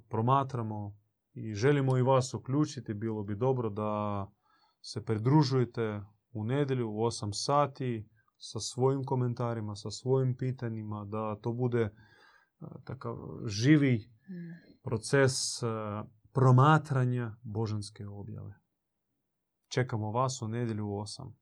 promatramo 0.08 0.96
i 1.34 1.54
želimo 1.54 1.96
i 1.96 2.02
vas 2.02 2.34
uključiti. 2.34 2.94
Bilo 2.94 3.22
bi 3.22 3.36
dobro 3.36 3.70
da 3.70 4.26
se 4.80 5.04
pridružujete 5.04 6.00
u 6.32 6.44
nedjelju 6.44 6.90
u 6.90 6.96
8 6.96 7.30
sati 7.32 8.08
sa 8.38 8.60
svojim 8.60 9.04
komentarima, 9.04 9.76
sa 9.76 9.90
svojim 9.90 10.36
pitanjima, 10.36 11.04
da 11.04 11.36
to 11.40 11.52
bude 11.52 11.80
e, 11.80 11.90
takav 12.84 13.16
živi 13.46 14.10
proces 14.82 15.62
e, 15.62 15.66
promatranja 16.32 17.36
božanske 17.42 18.06
objave. 18.06 18.54
Čekamo 19.68 20.10
vas 20.10 20.42
u 20.42 20.48
nedjelju 20.48 20.86
u 20.86 20.90
8. 20.90 21.41